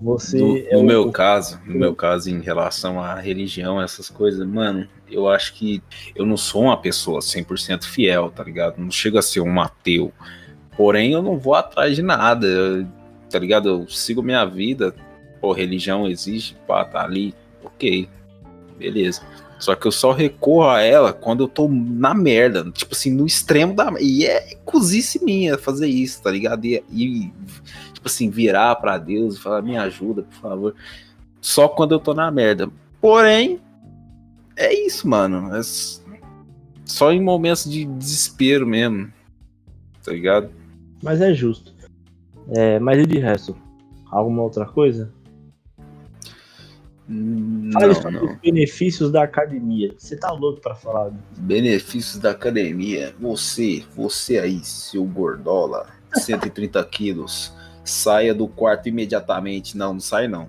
Você 0.00 0.38
no, 0.38 0.56
é 0.56 0.72
no 0.72 0.80
o... 0.80 0.82
meu 0.82 1.12
caso, 1.12 1.60
no 1.66 1.78
meu 1.78 1.94
caso, 1.94 2.30
em 2.30 2.40
relação 2.40 2.98
à 3.00 3.14
religião, 3.16 3.80
essas 3.80 4.08
coisas, 4.08 4.46
mano, 4.46 4.88
eu 5.10 5.28
acho 5.28 5.54
que 5.54 5.82
eu 6.14 6.24
não 6.24 6.36
sou 6.36 6.62
uma 6.62 6.80
pessoa 6.80 7.20
100% 7.20 7.84
fiel, 7.84 8.30
tá 8.30 8.42
ligado? 8.42 8.78
Não 8.78 8.90
chego 8.90 9.18
a 9.18 9.22
ser 9.22 9.40
um 9.40 9.60
ateu. 9.60 10.12
Porém, 10.76 11.12
eu 11.12 11.22
não 11.22 11.38
vou 11.38 11.54
atrás 11.54 11.94
de 11.94 12.02
nada, 12.02 12.88
tá 13.28 13.38
ligado? 13.38 13.68
Eu 13.68 13.88
sigo 13.88 14.22
minha 14.22 14.44
vida. 14.46 14.94
Pô, 15.40 15.52
religião 15.52 16.08
existe, 16.08 16.56
pá, 16.66 16.84
tá 16.84 17.02
ali, 17.02 17.34
ok, 17.64 18.08
beleza. 18.78 19.22
Só 19.58 19.74
que 19.74 19.86
eu 19.86 19.92
só 19.92 20.12
recorro 20.12 20.70
a 20.70 20.80
ela 20.80 21.12
quando 21.12 21.44
eu 21.44 21.48
tô 21.48 21.68
na 21.68 22.14
merda, 22.14 22.70
tipo 22.70 22.94
assim, 22.94 23.12
no 23.12 23.26
extremo 23.26 23.74
da. 23.74 23.92
E 24.00 24.24
é 24.24 24.54
cozice 24.64 25.22
minha 25.22 25.58
fazer 25.58 25.86
isso, 25.86 26.22
tá 26.22 26.30
ligado? 26.30 26.64
E, 26.64 26.82
e 26.90 27.32
tipo 27.92 28.06
assim, 28.06 28.30
virar 28.30 28.74
para 28.76 28.96
Deus 28.96 29.36
e 29.36 29.40
falar, 29.40 29.60
me 29.60 29.76
ajuda, 29.76 30.22
por 30.22 30.40
favor. 30.40 30.74
Só 31.42 31.68
quando 31.68 31.92
eu 31.92 32.00
tô 32.00 32.14
na 32.14 32.30
merda. 32.30 32.70
Porém, 33.02 33.60
é 34.56 34.74
isso, 34.86 35.06
mano. 35.06 35.54
É 35.54 35.60
só 36.86 37.12
em 37.12 37.20
momentos 37.20 37.70
de 37.70 37.84
desespero 37.84 38.66
mesmo. 38.66 39.12
Tá 40.02 40.12
ligado? 40.12 40.50
Mas 41.02 41.20
é 41.20 41.34
justo. 41.34 41.74
É, 42.56 42.78
mas 42.78 42.98
e 42.98 43.06
de 43.06 43.18
resto? 43.18 43.54
Alguma 44.10 44.42
outra 44.42 44.64
coisa? 44.64 45.12
Fale 47.72 47.94
sobre 47.94 48.10
Não, 48.12 48.24
os 48.26 48.36
benefícios 48.40 49.10
da 49.10 49.24
academia. 49.24 49.92
Você 49.98 50.16
tá 50.16 50.30
louco 50.30 50.60
pra 50.60 50.74
falar 50.74 51.10
disso? 51.10 51.22
Benefícios 51.38 52.18
da 52.18 52.30
academia. 52.30 53.14
Você, 53.20 53.84
você 53.96 54.38
aí, 54.38 54.60
seu 54.64 55.04
gordola, 55.04 55.86
130 56.14 56.82
quilos, 56.84 57.52
saia 57.84 58.32
do 58.34 58.46
quarto 58.46 58.88
imediatamente. 58.88 59.76
Não, 59.76 59.94
não 59.94 60.00
sai 60.00 60.28
não. 60.28 60.48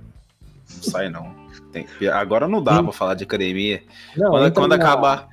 Não 0.76 0.84
sai 0.84 1.10
não. 1.10 1.34
Tem- 1.72 1.88
agora 2.14 2.48
não 2.48 2.62
dá 2.64 2.82
pra 2.84 2.92
falar 2.92 3.16
de 3.16 3.24
academia. 3.24 3.82
Não, 4.16 4.30
Quando, 4.32 4.54
quando 4.54 4.70
na- 4.70 4.76
acabar. 4.76 5.28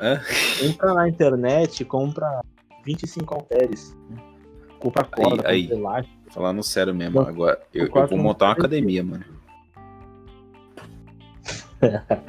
Hã? 0.00 0.20
Entra 0.60 0.92
na 0.94 1.08
internet 1.08 1.80
e 1.80 1.84
compra 1.84 2.42
25 2.84 3.34
halteres. 3.34 3.96
Compra 4.80 5.04
corda, 5.04 5.48
aí. 5.48 5.62
compra 5.62 5.78
elástico. 5.78 6.16
Falando 6.30 6.62
sério 6.62 6.94
mesmo, 6.94 7.20
agora 7.20 7.60
eu, 7.72 7.86
eu 7.86 8.06
vou 8.08 8.18
montar 8.18 8.46
uma 8.46 8.52
academia, 8.52 9.04
mano. 9.04 9.24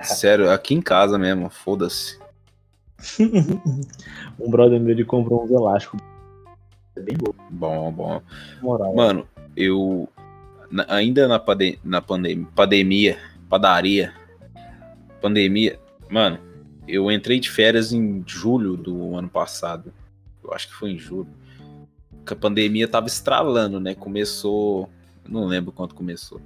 Sério, 0.03 0.49
aqui 0.51 0.73
em 0.73 0.81
casa 0.81 1.17
mesmo, 1.17 1.49
foda-se. 1.49 2.17
um 4.39 4.49
brother 4.49 4.79
meu 4.79 4.91
ele 4.91 5.05
comprou 5.05 5.43
uns 5.43 5.51
elásticos. 5.51 5.99
É 6.95 7.01
bem 7.01 7.17
bom, 7.17 7.33
Bom, 7.49 7.91
bom. 7.91 8.21
moral. 8.61 8.95
Mano, 8.95 9.27
eu. 9.55 10.07
na- 10.69 10.85
ainda 10.87 11.27
na, 11.27 11.39
pade, 11.39 11.79
na 11.83 12.01
pandemia, 12.01 12.47
pandemia, 12.55 13.17
padaria, 13.49 14.13
pandemia, 15.21 15.79
mano, 16.09 16.37
eu 16.87 17.11
entrei 17.11 17.39
de 17.39 17.49
férias 17.49 17.91
em 17.91 18.23
julho 18.27 18.77
do 18.77 19.15
ano 19.15 19.29
passado. 19.29 19.91
Eu 20.43 20.53
acho 20.53 20.67
que 20.67 20.73
foi 20.75 20.91
em 20.91 20.99
julho. 20.99 21.27
Que 22.25 22.33
a 22.33 22.37
pandemia 22.37 22.87
tava 22.87 23.07
estralando, 23.07 23.79
né? 23.79 23.95
Começou. 23.95 24.89
Não 25.27 25.45
lembro 25.45 25.71
quando 25.71 25.93
começou. 25.95 26.39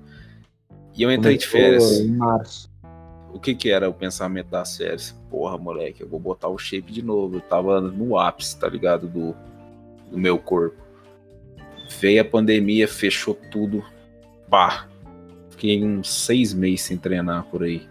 E 0.96 1.04
eu 1.04 1.12
entrei 1.12 1.38
de 1.38 1.48
Começou 1.48 1.70
férias. 1.80 2.00
Em 2.00 2.16
março. 2.16 2.70
O 3.34 3.40
que 3.40 3.54
que 3.54 3.70
era 3.70 3.90
o 3.90 3.94
pensamento 3.94 4.48
das 4.48 4.78
férias? 4.78 5.16
Porra, 5.30 5.58
moleque, 5.58 6.02
eu 6.02 6.08
vou 6.08 6.20
botar 6.20 6.48
o 6.48 6.58
shape 6.58 6.92
de 6.92 7.02
novo. 7.02 7.38
Eu 7.38 7.42
tava 7.42 7.80
no 7.82 8.18
ápice, 8.18 8.58
tá 8.58 8.68
ligado? 8.68 9.08
Do, 9.08 9.36
do 10.10 10.18
meu 10.18 10.40
corpo. 10.40 10.82
Veio 12.00 12.22
a 12.22 12.26
pandemia, 12.26 12.88
fechou 12.88 13.36
tudo. 13.52 13.84
Pá. 14.50 14.88
Fiquei 15.50 15.84
uns 15.84 16.10
seis 16.10 16.54
meses 16.54 16.82
sem 16.82 16.98
treinar 16.98 17.46
por 17.46 17.64
aí. 17.64 17.88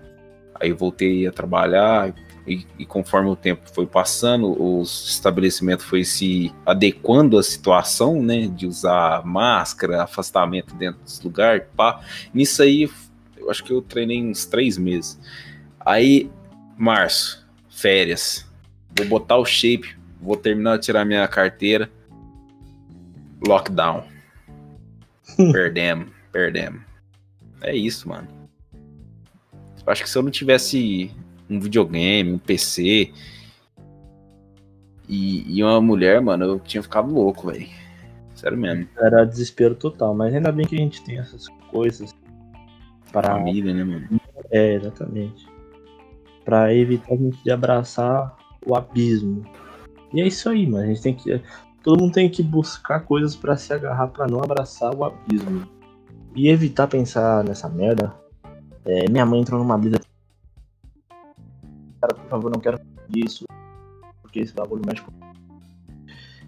Aí 0.55 0.73
voltei 0.73 1.27
a 1.27 1.33
trabalhar 1.33 2.15
e, 2.47 2.65
e 2.79 2.87
conforme 2.87 3.29
o 3.29 3.37
tempo 3.37 3.63
foi 3.73 3.87
passando, 3.87 4.51
os 4.63 5.09
estabelecimentos 5.09 5.85
foi 5.85 6.05
se 6.05 6.55
adequando 6.65 7.39
à 7.39 7.43
situação, 7.43 8.23
né? 8.23 8.47
De 8.47 8.67
usar 8.67 9.27
máscara, 9.27 10.05
afastamento 10.05 10.75
dentro 10.77 11.01
dos 11.03 11.21
lugares, 11.21 11.65
pá. 11.77 12.01
Nisso 12.33 12.63
aí, 12.63 12.89
acho 13.51 13.65
que 13.65 13.73
eu 13.73 13.83
treinei 13.83 14.23
uns 14.23 14.47
três 14.47 14.79
meses. 14.79 15.19
Aí, 15.81 16.31
março, 16.77 17.47
férias. 17.69 18.47
Vou 18.97 19.07
botar 19.07 19.37
o 19.37 19.45
shape, 19.45 19.97
vou 20.21 20.37
terminar 20.37 20.79
de 20.79 20.87
tirar 20.87 21.05
minha 21.05 21.27
carteira. 21.29 21.91
Lockdown. 23.47 24.05
perdemos, 25.53 26.09
perdemos. 26.33 26.81
É 27.61 27.75
isso, 27.75 28.09
mano. 28.09 28.29
Acho 29.87 30.03
que 30.03 30.11
se 30.11 30.19
eu 30.19 30.23
não 30.23 30.31
tivesse 30.31 31.13
um 31.49 31.61
videogame, 31.61 32.33
um 32.33 32.39
PC 32.39 33.13
e, 35.09 35.59
e 35.59 35.63
uma 35.63 35.81
mulher, 35.81 36.21
mano, 36.21 36.45
eu 36.45 36.59
tinha 36.59 36.83
ficado 36.83 37.13
louco, 37.13 37.49
velho. 37.49 37.69
Sério 38.35 38.59
mesmo. 38.59 38.89
Era 38.99 39.25
desespero 39.25 39.75
total, 39.75 40.15
mas 40.15 40.35
ainda 40.35 40.51
bem 40.51 40.67
que 40.67 40.75
a 40.75 40.79
gente 40.79 41.03
tem 41.05 41.19
essas 41.19 41.49
coisas 41.71 42.13
para 43.13 43.35
Família, 43.35 43.73
né, 43.73 43.85
mano? 43.85 44.21
É, 44.51 44.75
exatamente. 44.75 45.47
Pra 46.45 46.73
evitar 46.75 47.15
a 47.15 47.17
gente 47.17 47.43
de 47.43 47.51
abraçar 47.51 48.37
o 48.65 48.75
abismo. 48.77 49.43
E 50.13 50.21
é 50.21 50.27
isso 50.27 50.49
aí, 50.49 50.67
mano. 50.67 50.85
A 50.85 50.87
gente 50.87 51.03
tem 51.03 51.15
que. 51.15 51.43
Todo 51.83 52.01
mundo 52.01 52.15
tem 52.15 52.29
que 52.29 52.43
buscar 52.43 53.01
coisas 53.01 53.37
pra 53.37 53.57
se 53.57 53.73
agarrar 53.73 54.09
pra 54.09 54.27
não 54.27 54.43
abraçar 54.43 54.95
o 54.95 55.05
abismo. 55.05 55.67
E 56.35 56.49
evitar 56.49 56.87
pensar 56.87 57.45
nessa 57.45 57.69
merda. 57.69 58.15
É, 58.85 59.09
minha 59.09 59.27
mãe 59.27 59.41
entrou 59.41 59.59
numa 59.59 59.79
brisa. 59.79 60.01
Cara, 62.01 62.15
por 62.15 62.29
favor, 62.29 62.53
não 62.53 62.61
quero 62.61 62.79
isso. 63.15 63.45
Porque 64.23 64.41
esse 64.41 64.55
bagulho 64.55 64.83
mexe 64.87 65.03
com. 65.03 65.13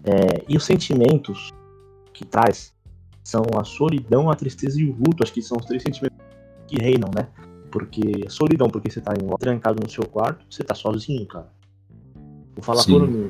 É, 0.03 0.45
e 0.47 0.55
os 0.55 0.63
sentimentos 0.63 1.51
que 2.13 2.25
traz 2.25 2.73
são 3.23 3.43
a 3.57 3.63
solidão, 3.63 4.29
a 4.29 4.35
tristeza 4.35 4.79
e 4.79 4.85
o 4.89 4.95
luto. 4.95 5.23
Acho 5.23 5.33
que 5.33 5.41
são 5.41 5.57
os 5.57 5.65
três 5.65 5.83
sentimentos 5.83 6.18
que 6.69 6.81
reinam, 6.81 7.09
né? 7.15 7.27
Porque 7.71 8.29
solidão, 8.29 8.69
porque 8.69 8.89
você 8.89 9.01
tá 9.01 9.13
trancado 9.39 9.81
no 9.83 9.89
seu 9.89 10.05
quarto, 10.05 10.45
você 10.49 10.63
tá 10.63 10.73
sozinho, 10.73 11.25
cara. 11.27 11.49
Vou 12.55 12.63
falar 12.63 12.81
Sim. 12.81 12.91
por 12.93 13.07
mim. 13.07 13.29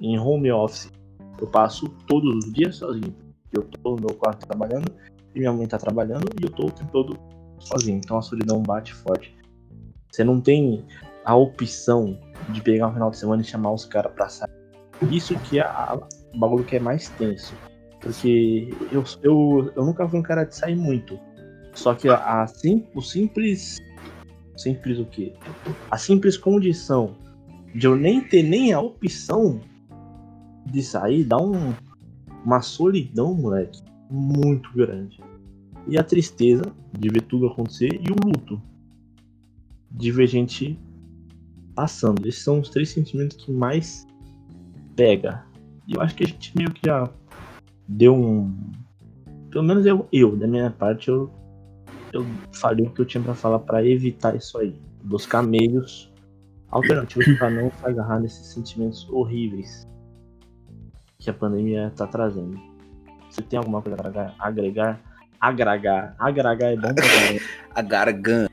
Em 0.00 0.18
home 0.18 0.50
office, 0.52 0.90
eu 1.40 1.46
passo 1.46 1.88
todos 2.06 2.44
os 2.44 2.52
dias 2.52 2.76
sozinho. 2.76 3.14
Eu 3.52 3.62
tô 3.64 3.96
no 3.96 4.06
meu 4.06 4.14
quarto 4.16 4.46
trabalhando, 4.46 4.90
e 5.34 5.38
minha 5.40 5.52
mãe 5.52 5.66
tá 5.66 5.78
trabalhando, 5.78 6.26
e 6.40 6.44
eu 6.44 6.50
tô 6.50 6.66
o 6.66 6.70
tempo 6.70 6.90
todo 6.92 7.18
sozinho. 7.58 7.98
Então 7.98 8.18
a 8.18 8.22
solidão 8.22 8.62
bate 8.62 8.94
forte. 8.94 9.34
Você 10.10 10.24
não 10.24 10.40
tem 10.40 10.84
a 11.24 11.34
opção 11.36 12.18
de 12.50 12.60
pegar 12.60 12.88
um 12.88 12.92
final 12.92 13.10
de 13.10 13.18
semana 13.18 13.42
e 13.42 13.44
chamar 13.44 13.72
os 13.72 13.84
caras 13.84 14.12
pra 14.12 14.28
sair. 14.28 14.50
Isso 15.10 15.38
que 15.40 15.58
é 15.58 15.62
a- 15.62 15.98
o 16.34 16.38
bagulho 16.38 16.64
que 16.64 16.76
é 16.76 16.80
mais 16.80 17.08
tenso. 17.10 17.54
Porque 18.00 18.68
eu, 18.90 19.04
eu, 19.22 19.72
eu 19.76 19.84
nunca 19.84 20.08
fui 20.08 20.18
um 20.18 20.22
cara 20.22 20.44
de 20.44 20.54
sair 20.56 20.76
muito. 20.76 21.18
Só 21.74 21.94
que 21.94 22.08
a, 22.08 22.46
sim- 22.46 22.84
o 22.94 23.00
simples. 23.00 23.78
Simples 24.56 24.98
o 24.98 25.06
quê? 25.06 25.32
A 25.90 25.96
simples 25.96 26.36
condição 26.36 27.16
de 27.74 27.86
eu 27.86 27.96
nem 27.96 28.20
ter 28.20 28.42
nem 28.42 28.72
a 28.72 28.80
opção 28.80 29.60
de 30.66 30.82
sair 30.82 31.24
dá 31.24 31.38
um, 31.38 31.72
uma 32.44 32.60
solidão, 32.60 33.34
moleque, 33.34 33.82
muito 34.10 34.70
grande. 34.74 35.20
E 35.88 35.98
a 35.98 36.04
tristeza 36.04 36.64
de 36.96 37.08
ver 37.08 37.22
tudo 37.22 37.46
acontecer 37.46 37.94
e 37.94 38.12
o 38.12 38.16
luto 38.28 38.60
de 39.90 40.10
ver 40.12 40.26
gente 40.26 40.78
passando. 41.74 42.26
Esses 42.26 42.42
são 42.42 42.60
os 42.60 42.68
três 42.68 42.90
sentimentos 42.90 43.36
que 43.38 43.50
mais 43.50 44.06
pega. 44.94 45.44
E 45.88 45.94
eu 45.94 46.00
acho 46.00 46.14
que 46.14 46.24
a 46.24 46.26
gente 46.26 46.56
meio 46.56 46.70
que 46.70 46.82
já 46.86 47.08
deu 47.88 48.14
um. 48.14 48.54
Pelo 49.50 49.64
menos 49.64 49.84
eu, 49.84 50.06
eu 50.12 50.36
da 50.36 50.46
minha 50.46 50.70
parte, 50.70 51.08
eu, 51.08 51.30
eu 52.12 52.26
falei 52.52 52.86
o 52.86 52.90
que 52.90 53.00
eu 53.00 53.06
tinha 53.06 53.22
pra 53.22 53.34
falar 53.34 53.58
pra 53.60 53.84
evitar 53.84 54.36
isso 54.36 54.58
aí. 54.58 54.74
Buscar 55.02 55.42
meios 55.42 56.12
alternativos 56.70 57.36
pra 57.38 57.50
não 57.50 57.70
se 57.70 57.84
agarrar 57.86 58.20
nesses 58.20 58.46
sentimentos 58.46 59.08
horríveis 59.10 59.86
que 61.18 61.30
a 61.30 61.34
pandemia 61.34 61.92
tá 61.96 62.06
trazendo. 62.06 62.58
Você 63.30 63.42
tem 63.42 63.58
alguma 63.58 63.80
coisa 63.80 63.96
pra 63.96 64.34
agregar? 64.38 65.00
Agregar. 65.40 66.14
Agregar 66.18 66.66
é 66.72 66.76
bom 66.76 66.94
pra 66.94 67.04
caramba. 67.08 67.40
a 67.74 67.82
garganta. 67.82 68.52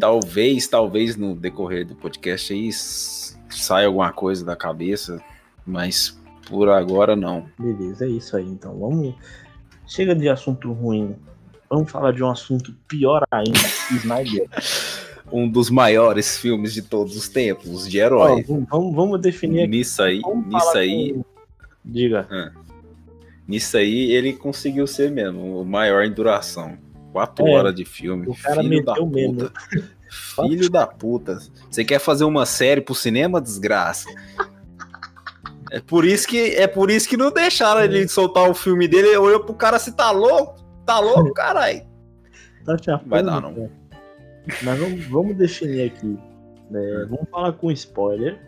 talvez, 0.00 0.66
talvez 0.66 1.16
no 1.16 1.34
decorrer 1.34 1.86
do 1.86 1.94
podcast 1.94 2.52
aí 2.52 2.70
saia 2.72 3.86
alguma 3.86 4.12
coisa 4.12 4.44
da 4.44 4.56
cabeça, 4.56 5.22
mas 5.66 6.18
por 6.48 6.68
agora 6.68 7.14
não. 7.16 7.46
Beleza, 7.58 8.04
é 8.06 8.08
isso 8.08 8.36
aí. 8.36 8.46
Então 8.46 8.78
vamos. 8.78 9.14
Chega 9.86 10.14
de 10.14 10.28
assunto 10.28 10.72
ruim. 10.72 11.16
Vamos 11.70 11.90
falar 11.90 12.12
de 12.12 12.22
um 12.22 12.30
assunto 12.30 12.74
pior 12.86 13.24
ainda. 13.30 13.58
Snyder. 13.92 14.48
Um 15.30 15.46
dos 15.46 15.68
maiores 15.68 16.38
filmes 16.38 16.72
de 16.72 16.80
todos 16.80 17.14
os 17.14 17.28
tempos, 17.28 17.86
de 17.86 17.98
herói. 17.98 18.42
Ó, 18.48 18.54
vamos, 18.70 18.94
vamos 18.96 19.20
definir 19.20 19.58
aqui. 19.64 19.68
Nisso 19.72 20.02
aí, 20.02 20.22
nisso 20.46 20.78
aí, 20.78 21.12
com- 21.12 21.24
Diga. 21.84 22.26
nisso 23.46 23.76
aí 23.76 24.10
ele 24.10 24.32
conseguiu 24.32 24.86
ser 24.86 25.10
mesmo 25.10 25.60
o 25.60 25.66
maior 25.66 26.02
em 26.02 26.10
duração. 26.10 26.78
Quatro 27.12 27.46
É, 27.46 27.50
horas 27.50 27.74
de 27.74 27.84
filme. 27.84 28.26
o 28.26 28.34
cara 28.34 28.62
Filho 28.62 28.82
da 28.82 28.94
puta. 28.94 29.06
mesmo. 29.14 29.50
Filho 30.48 30.70
da 30.70 30.86
puta. 30.86 31.38
Você 31.70 31.84
quer 31.84 31.98
fazer 31.98 32.24
uma 32.24 32.46
série 32.46 32.80
pro 32.80 32.94
cinema, 32.94 33.38
desgraça? 33.38 34.08
É 35.70 35.78
por 35.78 36.06
isso 36.06 36.26
que 36.26 36.54
é 36.54 36.66
por 36.66 36.90
isso 36.90 37.06
que 37.06 37.18
não 37.18 37.30
deixaram 37.30 37.82
ele 37.84 38.08
soltar 38.08 38.48
o 38.48 38.54
filme 38.54 38.88
dele. 38.88 39.08
Ele 39.08 39.16
olhou 39.18 39.40
pro 39.40 39.52
cara 39.52 39.78
se 39.78 39.92
tá 39.92 40.10
louco, 40.10 40.58
tá 40.88 40.98
louco, 41.00 41.32
caralho. 41.34 41.82
Tá 42.64 42.76
chapando, 42.82 43.08
Vai 43.10 43.22
dar, 43.22 43.40
não. 43.40 43.54
cara. 43.54 43.70
Mas 44.62 44.78
vamos, 44.78 45.04
vamos 45.06 45.36
definir 45.36 45.82
aqui. 45.86 46.18
né? 46.70 47.06
Vamos 47.08 47.28
falar 47.30 47.52
com 47.52 47.70
spoiler. 47.70 48.38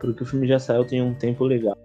Porque 0.00 0.22
o 0.22 0.26
filme 0.26 0.46
já 0.46 0.58
saiu 0.58 0.84
tem 0.84 1.02
um 1.02 1.12
tempo 1.14 1.44
legal. 1.44 1.76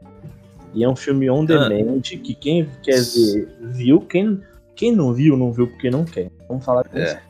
E 0.74 0.84
é 0.84 0.90
um 0.90 0.96
filme 0.96 1.30
on 1.30 1.46
demand 1.46 2.02
que 2.02 2.34
quem 2.34 2.70
quer 2.82 3.02
ver, 3.02 3.50
viu. 3.62 4.02
Quem, 4.02 4.42
quem 4.76 4.92
não 4.96 5.14
viu, 5.14 5.36
não 5.38 5.52
viu 5.52 5.68
porque 5.68 5.90
não 5.90 6.06
quer. 6.06 6.30
Vamos 6.48 6.64
falar 6.64 6.88
com 6.88 6.98
É. 6.98 7.04
spoiler. 7.04 7.24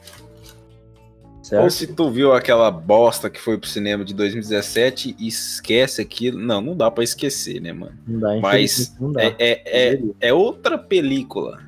Ou 1.36 1.44
Certo? 1.44 1.70
se 1.72 1.88
tu 1.88 2.10
viu 2.10 2.32
aquela 2.34 2.72
bosta 2.72 3.30
que 3.30 3.40
foi 3.40 3.58
pro 3.58 3.68
cinema 3.70 4.06
de 4.06 4.14
2017 4.14 5.16
e 5.20 5.28
esquece 5.28 6.02
aquilo. 6.02 6.40
Não, 6.40 6.62
não 6.62 6.76
dá 6.76 6.90
pra 6.90 7.04
esquecer, 7.04 7.60
né, 7.60 7.74
mano? 7.74 7.98
Não 8.08 8.20
dá, 8.20 8.40
Mas 8.40 8.96
não 9.00 9.12
dá. 9.12 9.22
É, 9.24 9.36
é, 9.38 9.94
é, 9.94 10.00
é 10.22 10.34
outra 10.34 10.78
película. 10.78 11.60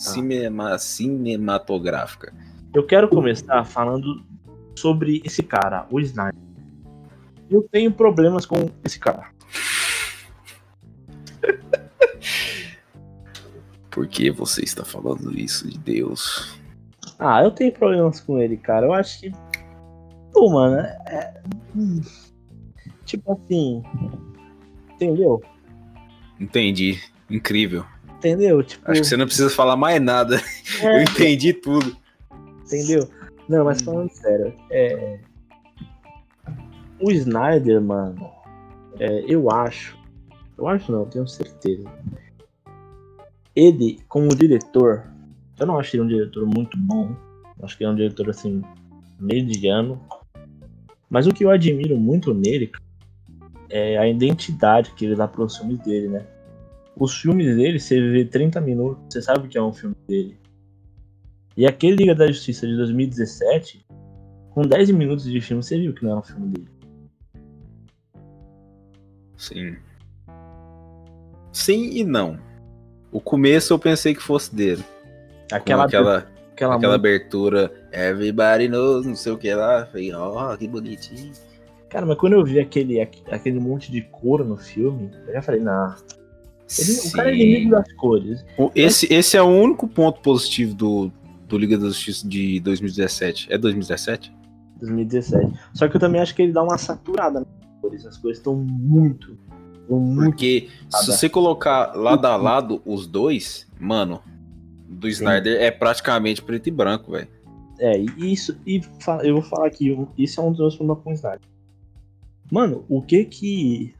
Cinema, 0.00 0.78
cinematográfica. 0.78 2.32
Eu 2.72 2.86
quero 2.86 3.08
começar 3.08 3.64
falando 3.64 4.24
sobre 4.74 5.20
esse 5.24 5.42
cara, 5.42 5.86
o 5.90 6.00
Snyder. 6.00 6.40
Eu 7.50 7.62
tenho 7.70 7.92
problemas 7.92 8.46
com 8.46 8.70
esse 8.84 8.98
cara. 8.98 9.28
Por 13.90 14.06
que 14.06 14.30
você 14.30 14.62
está 14.62 14.84
falando 14.84 15.36
isso 15.38 15.68
de 15.68 15.76
Deus? 15.78 16.58
Ah, 17.18 17.42
eu 17.42 17.50
tenho 17.50 17.72
problemas 17.72 18.20
com 18.20 18.38
ele, 18.38 18.56
cara. 18.56 18.86
Eu 18.86 18.94
acho 18.94 19.20
que. 19.20 19.32
Pô, 20.32 20.48
mano, 20.50 20.76
é. 20.76 21.42
hum, 21.76 22.00
Tipo 23.04 23.32
assim. 23.32 23.82
Entendeu? 24.94 25.42
Entendi. 26.38 27.00
Incrível. 27.28 27.84
Entendeu? 28.20 28.62
Tipo. 28.62 28.90
Acho 28.90 29.00
que 29.00 29.06
você 29.06 29.16
não 29.16 29.24
precisa 29.24 29.48
falar 29.48 29.76
mais 29.76 30.00
nada. 30.00 30.38
Eu 30.82 30.90
é, 30.90 31.02
entendi 31.04 31.54
tudo. 31.54 31.96
entendeu? 32.66 33.08
Não, 33.48 33.64
mas 33.64 33.80
falando 33.80 34.10
sério, 34.10 34.54
é. 34.70 35.18
O 37.00 37.10
Snyder, 37.10 37.80
mano, 37.80 38.30
é, 38.98 39.24
eu 39.26 39.50
acho. 39.50 39.98
Eu 40.56 40.68
acho 40.68 40.92
não, 40.92 41.00
eu 41.00 41.06
tenho 41.06 41.26
certeza. 41.26 41.90
Ele, 43.56 43.98
como 44.06 44.36
diretor, 44.36 45.04
eu 45.58 45.66
não 45.66 45.78
acho 45.78 45.96
ele 45.96 46.02
um 46.02 46.06
diretor 46.06 46.46
muito 46.46 46.76
bom. 46.76 47.16
Eu 47.58 47.64
acho 47.64 47.76
que 47.76 47.82
ele 47.82 47.90
é 47.90 47.92
um 47.94 47.96
diretor 47.96 48.28
assim, 48.28 48.62
mediano. 49.18 49.98
Mas 51.08 51.26
o 51.26 51.32
que 51.32 51.44
eu 51.44 51.50
admiro 51.50 51.96
muito 51.96 52.34
nele 52.34 52.66
cara, 52.66 52.84
é 53.70 53.96
a 53.96 54.06
identidade 54.06 54.92
que 54.92 55.06
ele 55.06 55.16
dá 55.16 55.26
para 55.26 55.42
os 55.42 55.56
filmes 55.56 55.78
dele, 55.78 56.08
né? 56.08 56.26
Os 56.96 57.16
filmes 57.16 57.56
dele, 57.56 57.78
você 57.80 58.00
vê 58.00 58.24
30 58.24 58.60
minutos, 58.60 59.02
você 59.12 59.22
sabe 59.22 59.48
que 59.48 59.56
é 59.56 59.62
um 59.62 59.72
filme 59.72 59.96
dele. 60.06 60.36
E 61.56 61.66
aquele 61.66 61.96
Liga 61.96 62.14
da 62.14 62.26
Justiça 62.26 62.66
de 62.66 62.76
2017, 62.76 63.84
com 64.50 64.62
10 64.62 64.90
minutos 64.90 65.24
de 65.24 65.40
filme, 65.40 65.62
você 65.62 65.78
viu 65.78 65.92
que 65.94 66.04
não 66.04 66.12
é 66.12 66.16
um 66.18 66.22
filme 66.22 66.48
dele. 66.48 66.68
Sim. 69.36 69.76
Sim 71.52 71.90
e 71.92 72.04
não. 72.04 72.38
O 73.10 73.20
começo 73.20 73.72
eu 73.72 73.78
pensei 73.78 74.14
que 74.14 74.22
fosse 74.22 74.54
dele. 74.54 74.84
Aquela, 75.50 75.84
aquela, 75.84 76.28
aquela, 76.52 76.76
aquela 76.76 76.94
abertura 76.94 77.72
Everybody 77.92 78.68
knows, 78.68 79.06
não 79.06 79.16
sei 79.16 79.32
o 79.32 79.38
que 79.38 79.52
lá. 79.52 79.86
Falei, 79.86 80.12
ó, 80.12 80.56
que 80.56 80.68
bonitinho. 80.68 81.32
Cara, 81.88 82.06
mas 82.06 82.18
quando 82.18 82.34
eu 82.34 82.44
vi 82.44 82.60
aquele, 82.60 83.00
aque- 83.00 83.22
aquele 83.34 83.58
monte 83.58 83.90
de 83.90 84.02
cor 84.02 84.44
no 84.44 84.56
filme, 84.56 85.10
eu 85.26 85.32
já 85.32 85.42
falei, 85.42 85.60
nah. 85.60 85.96
Ele, 86.78 87.08
o 87.08 87.12
cara 87.12 87.30
é 87.30 87.34
inimigo 87.34 87.70
das 87.70 87.92
cores. 87.94 88.44
Esse, 88.74 89.12
esse 89.12 89.36
é 89.36 89.42
o 89.42 89.46
único 89.46 89.88
ponto 89.88 90.20
positivo 90.20 90.74
do, 90.74 91.12
do 91.48 91.58
Liga 91.58 91.76
da 91.76 91.86
Justiça 91.86 92.28
de 92.28 92.60
2017. 92.60 93.48
É 93.50 93.58
2017? 93.58 94.32
2017. 94.78 95.52
Só 95.74 95.88
que 95.88 95.96
eu 95.96 96.00
também 96.00 96.20
acho 96.20 96.34
que 96.34 96.42
ele 96.42 96.52
dá 96.52 96.62
uma 96.62 96.78
saturada 96.78 97.40
nas 97.40 97.80
cores. 97.80 98.06
As 98.06 98.16
cores 98.16 98.38
estão 98.38 98.54
muito. 98.54 99.36
Porque 99.88 100.68
se 100.88 101.06
você 101.06 101.28
colocar 101.28 101.96
lado 101.96 102.24
a 102.24 102.36
lado 102.36 102.80
os 102.86 103.08
dois, 103.08 103.66
mano, 103.78 104.22
do 104.88 105.08
Snyder 105.08 105.60
é 105.60 105.70
praticamente 105.72 106.40
preto 106.40 106.68
e 106.68 106.70
branco, 106.70 107.10
velho. 107.10 107.28
É, 107.80 107.98
e 107.98 108.32
isso. 108.32 108.56
E 108.64 108.80
eu 109.24 109.34
vou 109.34 109.42
falar 109.42 109.66
aqui, 109.66 109.96
isso 110.16 110.40
é 110.40 110.44
um 110.44 110.50
dos 110.50 110.60
meus 110.60 110.76
problemas 110.76 111.02
com 111.02 111.10
o 111.10 111.14
Snyder. 111.14 111.48
Mano, 112.52 112.84
o 112.88 113.02
que 113.02 113.24
que. 113.24 113.94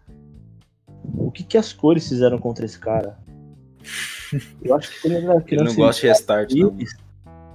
O 1.15 1.31
que 1.31 1.43
que 1.45 1.57
as 1.59 1.73
cores 1.73 2.09
fizeram 2.09 2.39
contra 2.39 2.65
esse 2.65 2.79
cara? 2.79 3.19
Eu 4.63 4.75
acho 4.77 4.91
que 4.91 5.01
quando 5.03 5.15
ele 5.15 5.25
era 5.27 5.35
Ele 5.35 5.45
criança. 5.45 5.65
não 5.65 5.75
gosta 5.77 6.01
de 6.03 6.07
restart, 6.09 6.53
não. 6.55 6.77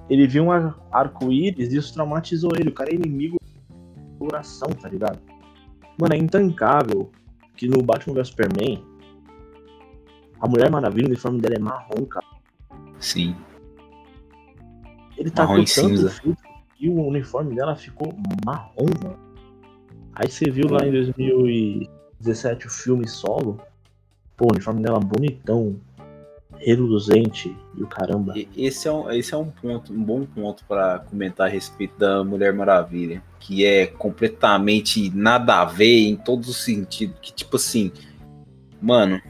Ele 0.08 0.26
viu 0.26 0.44
um 0.44 0.52
ar- 0.52 0.78
arco-íris 0.92 1.72
e 1.72 1.76
isso 1.76 1.92
traumatizou 1.94 2.50
ele. 2.58 2.68
O 2.68 2.72
cara 2.74 2.90
é 2.90 2.94
inimigo 2.94 3.36
do 3.40 4.18
coração, 4.26 4.68
tá 4.68 4.88
ligado? 4.88 5.18
Mano, 6.00 6.14
é 6.14 6.18
intancável 6.18 7.10
que 7.56 7.66
no 7.68 7.82
Batman 7.82 8.14
vs 8.14 8.28
Superman 8.28 8.84
a 10.38 10.46
Mulher 10.46 10.70
Maravilha, 10.70 11.06
o 11.06 11.08
uniforme 11.08 11.40
dela 11.40 11.54
é 11.54 11.58
marrom, 11.58 12.04
cara. 12.04 12.26
Sim. 13.00 13.34
Ele 15.16 15.30
tá 15.30 15.44
e 15.44 15.46
com 15.46 15.66
cinza. 15.66 16.10
filtro 16.10 16.44
e 16.78 16.88
o 16.90 17.02
uniforme 17.06 17.54
dela 17.54 17.74
ficou 17.74 18.12
marrom, 18.44 18.86
mano. 19.02 19.18
Aí 20.14 20.28
você 20.30 20.50
viu 20.50 20.68
lá 20.70 20.86
em 20.86 20.90
2017 22.20 22.66
o 22.66 22.70
filme 22.70 23.08
solo. 23.08 23.60
Pô, 24.36 24.46
o 24.46 24.52
uniforme 24.52 24.82
dela 24.82 25.00
bonitão, 25.00 25.80
reluzente 26.58 27.56
e 27.74 27.82
o 27.82 27.86
caramba. 27.86 28.34
Esse 28.56 28.88
é 28.88 28.92
um, 28.92 29.10
esse 29.10 29.34
é 29.34 29.36
um 29.36 29.50
ponto, 29.50 29.92
um 29.92 30.02
bom 30.02 30.24
ponto 30.24 30.64
pra 30.66 30.98
comentar 30.98 31.46
a 31.46 31.50
respeito 31.50 31.98
da 31.98 32.22
Mulher 32.24 32.52
Maravilha, 32.52 33.22
que 33.38 33.64
é 33.64 33.86
completamente 33.86 35.10
nada 35.14 35.60
a 35.60 35.64
ver 35.64 36.06
em 36.06 36.16
todos 36.16 36.48
os 36.48 36.64
sentidos, 36.64 37.16
que 37.20 37.32
tipo 37.32 37.56
assim, 37.56 37.92
mano, 38.80 39.20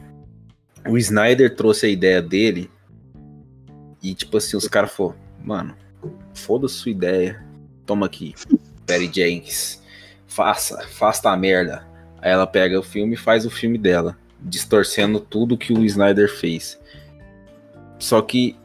o 0.87 0.97
Snyder 0.97 1.55
trouxe 1.55 1.85
a 1.85 1.89
ideia 1.89 2.21
dele 2.21 2.69
e 4.01 4.13
tipo 4.13 4.37
assim, 4.37 4.57
os 4.57 4.67
caras 4.67 4.91
falaram, 4.91 5.17
mano, 5.43 5.75
foda 6.33 6.67
sua 6.67 6.91
ideia, 6.91 7.43
toma 7.85 8.05
aqui, 8.05 8.33
Perry 8.85 9.09
Jenkins, 9.13 9.81
faça, 10.25 10.85
faça 10.87 11.29
a 11.29 11.37
merda. 11.37 11.85
Aí 12.21 12.31
ela 12.31 12.47
pega 12.47 12.79
o 12.79 12.83
filme 12.83 13.13
e 13.13 13.17
faz 13.17 13.45
o 13.45 13.49
filme 13.49 13.77
dela, 13.77 14.17
distorcendo 14.39 15.19
tudo 15.19 15.57
que 15.57 15.73
o 15.73 15.83
Snyder 15.85 16.29
fez. 16.29 16.79
Só 17.99 18.21
que, 18.21 18.55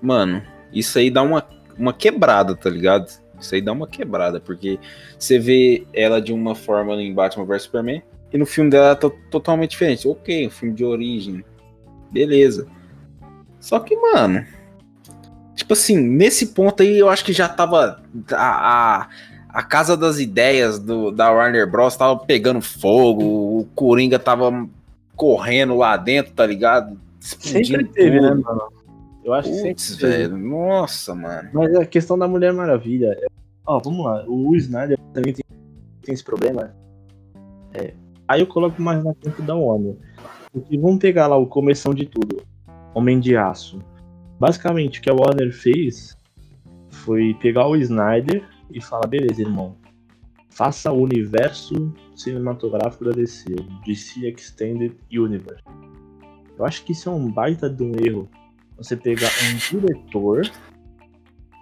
mano, 0.00 0.42
isso 0.72 0.98
aí 0.98 1.10
dá 1.10 1.22
uma, 1.22 1.46
uma 1.78 1.92
quebrada, 1.92 2.54
tá 2.54 2.68
ligado? 2.68 3.08
Isso 3.40 3.54
aí 3.54 3.60
dá 3.60 3.72
uma 3.72 3.86
quebrada, 3.86 4.40
porque 4.40 4.78
você 5.18 5.38
vê 5.38 5.86
ela 5.92 6.20
de 6.20 6.32
uma 6.32 6.54
forma 6.54 6.94
em 7.00 7.14
Batman 7.14 7.44
vs 7.44 7.62
Superman 7.62 8.02
e 8.32 8.38
no 8.38 8.44
filme 8.44 8.70
dela 8.70 8.94
tá 8.96 9.10
totalmente 9.30 9.70
diferente. 9.70 10.08
Ok, 10.08 10.46
um 10.46 10.50
filme 10.50 10.74
de 10.74 10.84
origem, 10.84 11.44
beleza. 12.10 12.66
Só 13.60 13.78
que, 13.80 13.96
mano, 13.96 14.44
tipo 15.54 15.72
assim, 15.72 15.96
nesse 15.96 16.48
ponto 16.48 16.82
aí 16.82 16.98
eu 16.98 17.08
acho 17.08 17.24
que 17.24 17.32
já 17.32 17.48
tava. 17.48 18.02
A, 18.32 19.02
a, 19.02 19.08
a 19.58 19.62
casa 19.64 19.96
das 19.96 20.20
ideias 20.20 20.78
do, 20.78 21.10
da 21.10 21.32
Warner 21.32 21.68
Bros. 21.68 21.96
tava 21.96 22.16
pegando 22.20 22.60
fogo, 22.62 23.24
o 23.58 23.64
Coringa 23.74 24.16
tava 24.16 24.68
correndo 25.16 25.74
lá 25.76 25.96
dentro, 25.96 26.32
tá 26.32 26.46
ligado? 26.46 26.96
Sempre 27.18 27.62
Explodindo 27.62 27.92
teve, 27.92 28.20
né, 28.20 28.28
tudo. 28.28 28.42
mano? 28.42 28.62
Eu 29.24 29.34
acho 29.34 29.50
que 29.50 29.60
Putz, 29.62 29.82
sempre 29.82 30.00
teve. 30.06 30.28
velho. 30.28 30.38
Nossa, 30.38 31.12
mano. 31.12 31.48
Mas 31.52 31.74
a 31.74 31.84
questão 31.84 32.16
da 32.16 32.28
Mulher 32.28 32.52
Maravilha. 32.52 33.18
é- 33.20 33.26
Ó, 33.66 33.80
vamos 33.80 34.04
lá. 34.06 34.24
O 34.28 34.54
Snyder 34.54 34.96
também 35.12 35.32
tem, 35.34 35.44
tem 36.02 36.14
esse 36.14 36.22
problema. 36.22 36.72
É, 37.74 37.94
aí 38.28 38.40
eu 38.40 38.46
coloco 38.46 38.80
mais 38.80 39.02
na 39.02 39.12
conta 39.12 39.42
da 39.42 39.56
Warner. 39.56 39.96
Porque 40.52 40.78
vamos 40.78 41.00
pegar 41.00 41.26
lá 41.26 41.36
o 41.36 41.48
começão 41.48 41.92
de 41.92 42.06
tudo. 42.06 42.42
Homem 42.94 43.18
de 43.18 43.36
Aço. 43.36 43.80
Basicamente, 44.38 45.00
o 45.00 45.02
que 45.02 45.10
a 45.10 45.14
Warner 45.14 45.52
fez 45.52 46.16
foi 46.90 47.34
pegar 47.42 47.66
o 47.66 47.74
Snyder 47.74 48.44
e 48.70 48.80
falar: 48.80 49.06
beleza, 49.06 49.42
irmão. 49.42 49.76
Faça 50.50 50.90
o 50.90 51.00
universo 51.02 51.94
cinematográfico 52.16 53.04
da 53.04 53.12
DC, 53.12 53.44
DC 53.86 54.28
Extended 54.28 54.96
Universe. 55.12 55.62
Eu 56.58 56.64
acho 56.64 56.84
que 56.84 56.92
isso 56.92 57.08
é 57.08 57.12
um 57.12 57.30
baita 57.30 57.70
de 57.70 57.82
um 57.82 57.92
erro. 58.04 58.28
Você 58.76 58.96
pegar 58.96 59.30
um 59.44 59.56
diretor 59.56 60.50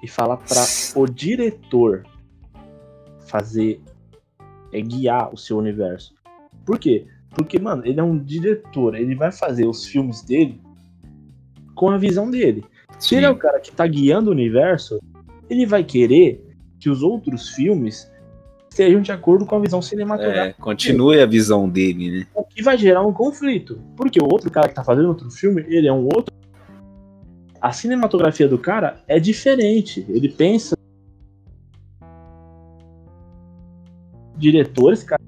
e 0.03 0.09
falar 0.09 0.39
para 0.39 0.65
o 0.95 1.07
diretor 1.07 2.05
fazer 3.27 3.81
é 4.73 4.81
guiar 4.81 5.33
o 5.33 5.37
seu 5.37 5.59
universo. 5.59 6.15
Por 6.65 6.79
quê? 6.79 7.07
Porque, 7.31 7.59
mano, 7.59 7.85
ele 7.85 8.01
é 8.01 8.03
um 8.03 8.19
diretor, 8.19 8.95
ele 8.95 9.15
vai 9.15 9.31
fazer 9.31 9.67
os 9.67 9.85
filmes 9.85 10.23
dele 10.23 10.61
com 11.75 11.91
a 11.91 11.99
visão 11.99 12.31
dele. 12.31 12.65
Se 12.99 13.11
Sim. 13.11 13.17
ele 13.17 13.27
é 13.27 13.31
o 13.31 13.37
cara 13.37 13.61
que 13.61 13.71
tá 13.71 13.87
guiando 13.87 14.31
o 14.31 14.33
universo, 14.33 14.99
ele 15.51 15.67
vai 15.67 15.85
querer 15.85 16.46
que 16.87 16.91
os 16.91 17.03
outros 17.03 17.49
filmes 17.49 18.09
estejam 18.71 19.01
de 19.01 19.11
acordo 19.11 19.45
com 19.45 19.57
a 19.57 19.59
visão 19.59 19.83
cinematográfica. 19.83 20.57
É, 20.57 20.63
continue 20.63 21.21
a 21.21 21.27
visão 21.27 21.69
dele, 21.69 22.21
né? 22.21 22.27
O 22.33 22.45
que 22.45 22.63
vai 22.63 22.79
gerar 22.79 23.05
um 23.05 23.13
conflito. 23.13 23.83
Porque 23.97 24.21
o 24.21 24.29
outro 24.31 24.49
cara 24.53 24.69
que 24.69 24.75
tá 24.77 24.85
fazendo 24.85 25.09
outro 25.09 25.29
filme, 25.29 25.65
ele 25.67 25.89
é 25.89 25.93
um 25.93 26.05
outro. 26.05 26.33
A 27.61 27.73
cinematografia 27.73 28.47
do 28.47 28.57
cara 28.57 29.01
é 29.09 29.19
diferente. 29.19 30.07
Ele 30.09 30.29
pensa. 30.29 30.77
Diretores, 34.37 35.03
cara, 35.03 35.21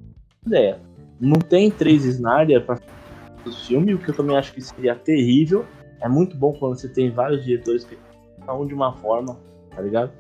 ideia. 0.46 0.78
Não 1.18 1.40
tem 1.40 1.72
três 1.72 2.04
Snyder 2.04 2.64
pra 2.64 2.76
fazer 2.76 3.48
o 3.48 3.52
filme, 3.66 3.94
o 3.94 3.98
que 3.98 4.10
eu 4.10 4.14
também 4.14 4.36
acho 4.36 4.52
que 4.52 4.60
seria 4.60 4.94
terrível. 4.94 5.64
É 6.00 6.08
muito 6.08 6.36
bom 6.36 6.52
quando 6.52 6.78
você 6.78 6.88
tem 6.88 7.10
vários 7.10 7.44
diretores 7.44 7.82
que 7.82 7.98
um 8.48 8.64
de 8.64 8.74
uma 8.74 8.92
forma, 8.92 9.36
tá 9.74 9.82
ligado? 9.82 10.12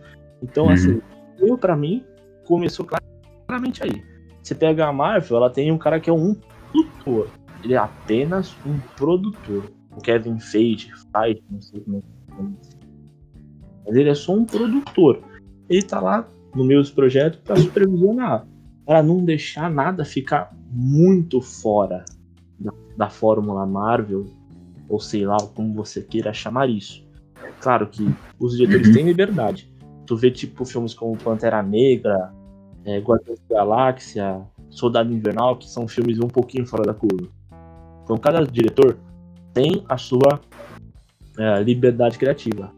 Então, 0.42 0.66
Uhum. 0.66 0.72
assim, 0.72 1.00
eu, 1.38 1.56
pra 1.56 1.76
mim, 1.76 2.04
começou 2.44 2.86
claramente 2.86 3.82
aí. 3.82 4.02
Você 4.42 4.54
pega 4.54 4.86
a 4.86 4.92
Marvel, 4.92 5.36
ela 5.36 5.50
tem 5.50 5.70
um 5.70 5.78
cara 5.78 6.00
que 6.00 6.08
é 6.08 6.12
um 6.12 6.34
produtor. 6.72 7.28
Ele 7.62 7.74
é 7.74 7.78
apenas 7.78 8.54
um 8.64 8.78
produtor. 8.96 9.70
O 9.96 10.00
Kevin 10.00 10.38
Feige 10.38 10.90
faz, 11.12 11.36
não 11.50 11.60
sei 11.60 11.80
como 11.80 11.96
é 11.96 12.00
isso. 12.00 12.78
Mas 13.86 13.96
ele 13.96 14.08
é 14.08 14.14
só 14.14 14.34
um 14.34 14.44
produtor. 14.44 15.20
Ele 15.68 15.82
tá 15.82 16.00
lá 16.00 16.28
no 16.54 16.64
meio 16.64 16.80
dos 16.80 16.90
projetos 16.90 17.40
para 17.40 17.56
supervisionar. 17.56 18.46
Para 18.86 19.02
não 19.02 19.24
deixar 19.24 19.70
nada 19.70 20.04
ficar 20.04 20.54
muito 20.70 21.40
fora 21.42 22.04
da, 22.58 22.72
da 22.96 23.10
fórmula 23.10 23.66
Marvel, 23.66 24.26
ou 24.88 24.98
sei 24.98 25.26
lá, 25.26 25.36
como 25.54 25.74
você 25.74 26.00
queira 26.00 26.32
chamar 26.32 26.70
isso. 26.70 27.06
Claro 27.60 27.86
que 27.88 28.08
os 28.38 28.56
diretores 28.56 28.88
Uhum. 28.88 28.94
têm 28.94 29.04
liberdade. 29.04 29.70
Tu 30.08 30.16
vê 30.16 30.30
tipo 30.30 30.64
filmes 30.64 30.94
como 30.94 31.16
Pantera 31.18 31.62
Negra, 31.62 32.32
é, 32.84 32.98
Guardiões 32.98 33.38
da 33.48 33.56
Galáxia, 33.56 34.40
Soldado 34.70 35.12
Invernal, 35.12 35.56
que 35.56 35.68
são 35.68 35.86
filmes 35.86 36.18
um 36.18 36.28
pouquinho 36.28 36.66
fora 36.66 36.82
da 36.82 36.94
curva. 36.94 37.28
Então 38.04 38.16
cada 38.16 38.42
diretor 38.42 38.96
tem 39.52 39.84
a 39.86 39.98
sua 39.98 40.40
é, 41.38 41.62
liberdade 41.62 42.16
criativa. 42.18 42.72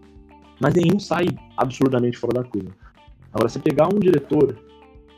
Mas 0.58 0.74
nenhum 0.74 0.98
sai 0.98 1.28
absurdamente 1.56 2.18
fora 2.18 2.42
da 2.42 2.44
curva. 2.44 2.72
Agora, 3.32 3.48
você 3.48 3.60
pegar 3.60 3.86
um 3.86 4.00
diretor 4.00 4.58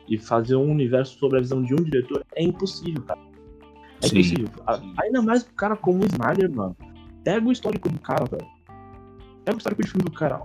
e 0.07 0.19
fazer 0.19 0.55
um 0.57 0.71
universo 0.71 1.19
sobre 1.19 1.39
a 1.39 1.41
visão 1.41 1.63
de 1.63 1.73
um 1.73 1.83
diretor 1.83 2.23
é 2.37 2.43
impossível, 2.45 3.03
cara. 3.03 3.21
É 4.03 4.09
Sim. 4.09 4.19
impossível. 4.19 4.49
A- 4.67 4.81
Ainda 5.03 5.23
mais 5.23 5.45
um 5.45 5.55
cara 5.57 5.77
como 5.77 6.03
o 6.03 6.07
Snyder, 6.07 6.51
mano. 6.55 6.77
Pega 7.25 7.49
o 7.49 7.51
histórico 7.53 7.89
do 7.89 7.99
cara, 7.99 8.27
velho. 8.27 8.47
Pega 9.47 9.57
o 9.57 9.59
histórico 9.59 9.83
de 9.83 9.89
filme 9.89 10.05
do 10.05 10.13
cara. 10.13 10.43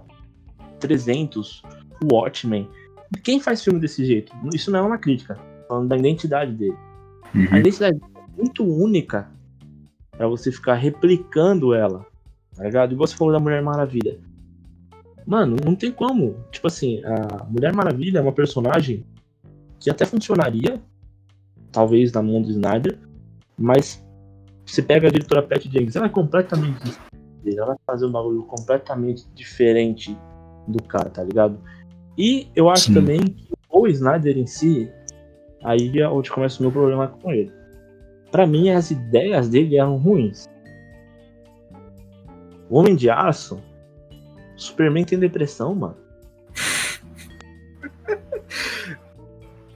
Ó. 0.77 0.79
300, 0.79 1.61
o 2.03 2.13
Watchmen. 2.13 2.69
Quem 3.23 3.39
faz 3.39 3.63
filme 3.63 3.79
desse 3.79 4.05
jeito? 4.05 4.33
Isso 4.53 4.69
não 4.71 4.79
é 4.79 4.81
uma 4.81 4.97
crítica. 4.97 5.37
Falando 5.67 5.87
da 5.89 5.97
identidade 5.97 6.51
dele. 6.53 6.75
A 7.33 7.37
Uhum. 7.37 7.57
identidade 7.57 7.97
é 7.97 8.41
muito 8.41 8.63
única 8.63 9.29
pra 10.11 10.27
você 10.27 10.51
ficar 10.51 10.75
replicando 10.75 11.73
ela. 11.73 12.05
Tá 12.55 12.63
ligado? 12.63 12.93
Igual 12.93 13.07
você 13.07 13.15
falou 13.15 13.33
da 13.33 13.39
Mulher 13.39 13.61
Maravilha. 13.61 14.17
Mano, 15.25 15.57
não 15.63 15.75
tem 15.75 15.91
como. 15.91 16.35
Tipo 16.51 16.67
assim, 16.67 17.01
a 17.03 17.43
Mulher 17.45 17.73
Maravilha 17.75 18.19
é 18.19 18.21
uma 18.21 18.31
personagem 18.31 19.05
que 19.79 19.89
até 19.89 20.05
funcionaria, 20.05 20.81
talvez 21.71 22.11
na 22.11 22.21
mão 22.21 22.41
do 22.41 22.49
Snyder, 22.49 22.97
mas 23.57 24.03
você 24.65 24.81
pega 24.81 25.07
a 25.07 25.11
diretora 25.11 25.43
Pat 25.43 25.63
Jenkins, 25.63 25.95
ela 25.95 26.07
é 26.07 26.09
completamente 26.09 26.77
diferente. 26.83 27.57
Ela 27.57 27.67
vai 27.67 27.77
fazer 27.85 28.05
um 28.05 28.11
bagulho 28.11 28.43
completamente 28.43 29.25
diferente 29.35 30.17
do 30.67 30.81
cara, 30.83 31.09
tá 31.09 31.23
ligado? 31.23 31.57
E 32.17 32.47
eu 32.55 32.69
acho 32.69 32.85
Sim. 32.85 32.93
também 32.95 33.19
que 33.19 33.47
o 33.69 33.87
Snyder 33.87 34.37
em 34.37 34.47
si, 34.47 34.91
aí 35.63 35.99
é 35.99 36.09
onde 36.09 36.31
começa 36.31 36.59
o 36.59 36.63
meu 36.63 36.71
problema 36.71 37.07
com 37.07 37.31
ele. 37.31 37.51
Pra 38.31 38.45
mim, 38.45 38.69
as 38.69 38.91
ideias 38.91 39.47
dele 39.49 39.77
eram 39.77 39.97
ruins. 39.97 40.47
O 42.69 42.79
Homem 42.79 42.95
de 42.95 43.09
Aço, 43.09 43.61
Superman 44.57 45.05
tem 45.05 45.17
depressão, 45.17 45.73
mano. 45.73 45.95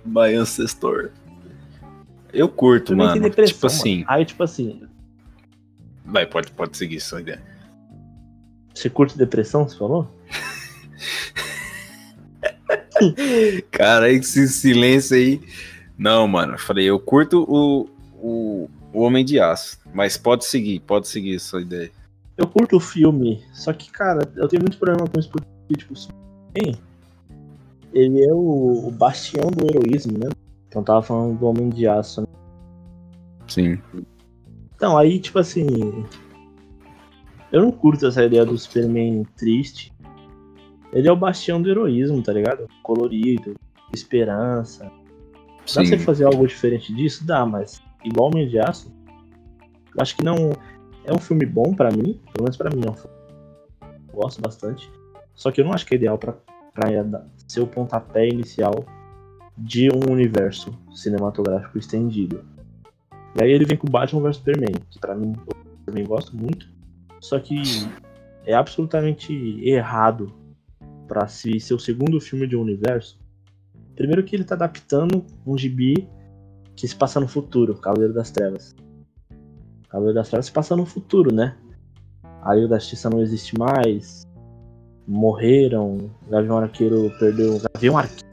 My 0.03 0.33
Ancestor. 0.35 1.11
Eu 2.33 2.49
curto, 2.49 2.87
Superman 2.89 3.07
mano. 3.07 3.21
tem 3.21 3.29
depressão. 3.29 3.53
tipo 3.53 3.67
mano. 3.67 3.79
assim. 3.79 4.03
Aí, 4.07 4.25
tipo 4.25 4.43
assim, 4.43 4.81
Vai, 6.03 6.25
pode, 6.25 6.51
pode 6.51 6.75
seguir 6.75 6.99
sua 6.99 7.21
ideia. 7.21 7.41
você 8.73 8.89
curte 8.89 9.17
depressão, 9.17 9.67
você 9.67 9.77
falou? 9.77 10.07
Cara, 13.71 14.11
esse 14.11 14.47
silêncio 14.47 15.15
aí. 15.15 15.41
Não, 15.97 16.27
mano. 16.27 16.53
Eu 16.53 16.59
falei, 16.59 16.85
eu 16.85 16.99
curto 16.99 17.45
o, 17.47 17.89
o, 18.15 18.69
o 18.93 19.01
Homem 19.01 19.23
de 19.23 19.39
Aço. 19.39 19.79
Mas 19.93 20.17
pode 20.17 20.45
seguir, 20.45 20.79
pode 20.81 21.07
seguir 21.07 21.39
sua 21.39 21.61
ideia. 21.61 21.91
Eu 22.37 22.47
curto 22.47 22.77
o 22.77 22.79
filme, 22.79 23.43
só 23.53 23.71
que, 23.73 23.91
cara, 23.91 24.21
eu 24.35 24.47
tenho 24.47 24.63
muito 24.63 24.77
problema 24.77 25.07
com 25.07 25.19
isso 25.19 25.29
porque, 25.29 25.47
tipo, 25.77 25.93
o 25.93 25.95
Superman, 25.95 26.75
ele 27.93 28.23
é 28.23 28.33
o, 28.33 28.87
o 28.87 28.91
bastião 28.91 29.51
do 29.51 29.65
heroísmo, 29.65 30.17
né? 30.17 30.29
Então 30.67 30.81
tava 30.81 31.01
falando 31.01 31.37
do 31.37 31.45
Homem 31.45 31.69
de 31.69 31.87
Aço, 31.87 32.21
né? 32.21 32.27
Sim. 33.47 33.77
Então, 34.75 34.97
aí, 34.97 35.19
tipo 35.19 35.37
assim. 35.37 35.67
Eu 37.51 37.61
não 37.61 37.71
curto 37.71 38.07
essa 38.07 38.23
ideia 38.23 38.45
do 38.45 38.57
Superman 38.57 39.25
triste. 39.35 39.91
Ele 40.93 41.07
é 41.07 41.11
o 41.11 41.15
bastião 41.15 41.61
do 41.61 41.69
heroísmo, 41.69 42.21
tá 42.21 42.33
ligado? 42.33 42.67
Colorido, 42.83 43.55
esperança. 43.93 44.85
Dá 44.85 44.91
pra 45.75 45.85
você 45.85 45.97
fazer 45.97 46.25
algo 46.25 46.45
diferente 46.47 46.93
disso? 46.93 47.25
Dá, 47.25 47.45
mas 47.45 47.81
igual 48.03 48.29
Homem 48.29 48.47
de 48.47 48.59
Aço, 48.59 48.91
eu 49.95 50.01
acho 50.01 50.15
que 50.15 50.23
não. 50.23 50.51
É 51.03 51.11
um 51.13 51.17
filme 51.17 51.45
bom 51.45 51.73
pra 51.73 51.89
mim, 51.89 52.19
pelo 52.31 52.43
menos 52.43 52.57
pra 52.57 52.69
mim 52.69 52.81
é 52.85 52.89
um 52.89 52.93
filme. 52.93 53.15
Gosto 54.13 54.41
bastante. 54.41 54.89
Só 55.33 55.49
que 55.51 55.61
eu 55.61 55.65
não 55.65 55.73
acho 55.73 55.85
que 55.85 55.95
é 55.95 55.97
ideal 55.97 56.17
pra, 56.17 56.35
pra 56.73 57.01
dar- 57.03 57.25
ser 57.47 57.61
o 57.61 57.67
pontapé 57.67 58.27
inicial 58.27 58.85
de 59.57 59.89
um 59.89 60.11
universo 60.11 60.77
cinematográfico 60.93 61.77
estendido. 61.77 62.43
E 63.39 63.43
aí 63.43 63.51
ele 63.51 63.65
vem 63.65 63.77
com 63.77 63.87
Batman 63.87 64.21
vs 64.21 64.37
Superman, 64.37 64.75
que 64.89 64.99
pra 64.99 65.15
mim 65.15 65.33
eu 65.47 65.55
também 65.85 66.05
gosto 66.05 66.35
muito. 66.35 66.67
Só 67.19 67.39
que 67.39 67.61
é 68.45 68.53
absolutamente 68.53 69.33
errado 69.67 70.31
pra 71.11 71.27
se 71.27 71.59
ser 71.59 71.73
o 71.73 71.79
segundo 71.79 72.21
filme 72.21 72.47
de 72.47 72.55
um 72.55 72.61
universo. 72.61 73.19
Primeiro 73.97 74.23
que 74.23 74.33
ele 74.33 74.45
tá 74.45 74.55
adaptando 74.55 75.25
um 75.45 75.57
gibi 75.57 76.07
que 76.73 76.87
se 76.87 76.95
passa 76.95 77.19
no 77.19 77.27
futuro, 77.27 77.75
Cavaleiro 77.75 78.13
das 78.13 78.31
Trevas. 78.31 78.73
Cavaleiro 79.89 80.15
das 80.15 80.29
Trevas 80.29 80.45
se 80.45 80.53
passa 80.53 80.73
no 80.73 80.85
futuro, 80.85 81.35
né? 81.35 81.57
A 82.41 82.55
Liga 82.55 82.69
da 82.69 82.79
Justiça 82.79 83.09
não 83.09 83.19
existe 83.21 83.59
mais. 83.59 84.25
Morreram. 85.05 85.97
O 86.25 86.29
Gavião 86.29 86.57
Arqueiro 86.59 87.11
perdeu. 87.19 87.57
O 87.57 87.61
Gavião 87.73 87.97
Arqueiro. 87.97 88.31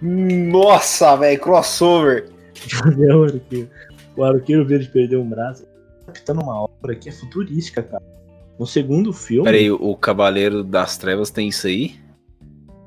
Nossa, 0.00 1.14
velho, 1.16 1.38
crossover. 1.38 2.30
Gavião 2.82 3.24
Arqueiro. 3.24 3.68
O 4.16 4.24
Arqueiro 4.24 4.64
Verde 4.64 4.88
perdeu 4.88 5.20
um 5.20 5.28
braço. 5.28 5.66
Adaptando 6.04 6.40
uma 6.42 6.62
obra 6.62 6.96
que 6.96 7.10
é 7.10 7.12
futurística, 7.12 7.82
cara. 7.82 8.21
No 8.62 8.66
segundo 8.66 9.12
filme, 9.12 9.42
Peraí, 9.42 9.72
o 9.72 9.96
Cavaleiro 9.96 10.62
das 10.62 10.96
Trevas 10.96 11.30
tem 11.30 11.48
isso 11.48 11.66
aí? 11.66 11.96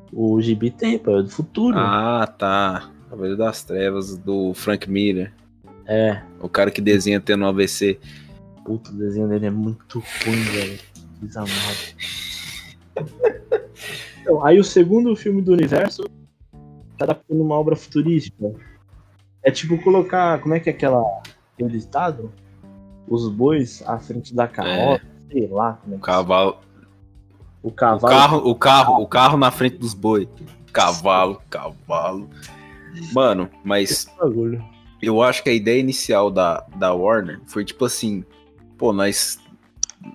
o 0.09 0.41
gibi 0.41 0.71
tem, 0.71 0.97
pô, 0.97 1.19
é 1.19 1.23
do 1.23 1.29
futuro. 1.29 1.77
Ah, 1.77 2.25
tá. 2.25 2.89
Cavaleiro 3.09 3.37
das 3.37 3.61
Trevas 3.61 4.17
do 4.17 4.53
Frank 4.53 4.89
Miller. 4.89 5.33
É. 5.85 6.21
O 6.39 6.47
cara 6.47 6.71
que 6.71 6.79
desenha 6.79 7.19
tendo 7.19 7.43
um 7.43 7.47
AVC. 7.49 7.99
Puta, 8.63 8.89
o 8.89 8.93
desenho 8.93 9.27
dele 9.27 9.47
é 9.47 9.51
muito 9.51 10.01
ruim, 10.23 10.43
velho. 10.43 10.79
Desamado. 11.21 11.51
Então, 14.21 14.43
aí 14.43 14.57
o 14.57 14.63
segundo 14.63 15.15
filme 15.15 15.39
do 15.39 15.51
universo 15.51 16.03
tá 16.97 17.03
adaptando 17.05 17.43
uma 17.43 17.53
obra 17.53 17.75
futurística. 17.75 18.53
É 19.43 19.51
tipo 19.51 19.77
colocar. 19.83 20.41
Como 20.41 20.55
é 20.55 20.59
que 20.59 20.69
é 20.69 20.73
aquela. 20.73 21.03
Aquele 21.53 21.77
ditado? 21.77 22.31
Os 23.07 23.29
bois 23.29 23.83
à 23.85 23.99
frente 23.99 24.33
da 24.33 24.47
carroça. 24.47 25.14
Sei 25.35 25.47
lá 25.47 25.73
como 25.81 25.95
é 25.95 25.97
O 25.97 25.99
que 25.99 26.05
cavalo. 26.05 26.57
O 27.61 27.67
O 27.67 27.71
cavalo. 27.71 28.13
carro, 28.15 28.37
o 28.49 28.55
carro, 28.55 29.01
o 29.01 29.07
carro 29.07 29.37
na 29.37 29.51
frente 29.51 29.77
dos 29.77 29.93
boi. 29.93 30.29
cavalo, 30.71 31.41
cavalo. 31.49 32.29
Mano, 33.13 33.49
mas 33.63 34.07
eu 35.01 35.21
acho 35.21 35.43
que 35.43 35.49
a 35.49 35.53
ideia 35.53 35.79
inicial 35.79 36.31
da, 36.31 36.65
da 36.77 36.93
Warner 36.93 37.41
foi 37.47 37.65
tipo 37.65 37.83
assim, 37.83 38.23
pô, 38.77 38.93
nós 38.93 39.39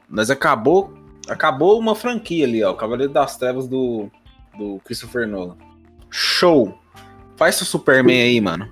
nós 0.09 0.31
acabou 0.31 0.95
acabou 1.29 1.79
uma 1.79 1.95
franquia 1.95 2.47
ali, 2.47 2.62
ó, 2.64 2.71
o 2.71 2.77
Cavaleiro 2.77 3.12
das 3.12 3.37
Trevas 3.37 3.68
do 3.68 4.11
do 4.57 4.81
Christopher 4.85 5.29
Nolan. 5.29 5.57
Show. 6.09 6.75
Faz 7.37 7.57
seu 7.57 7.66
Superman 7.66 8.21
aí, 8.23 8.41
mano. 8.41 8.68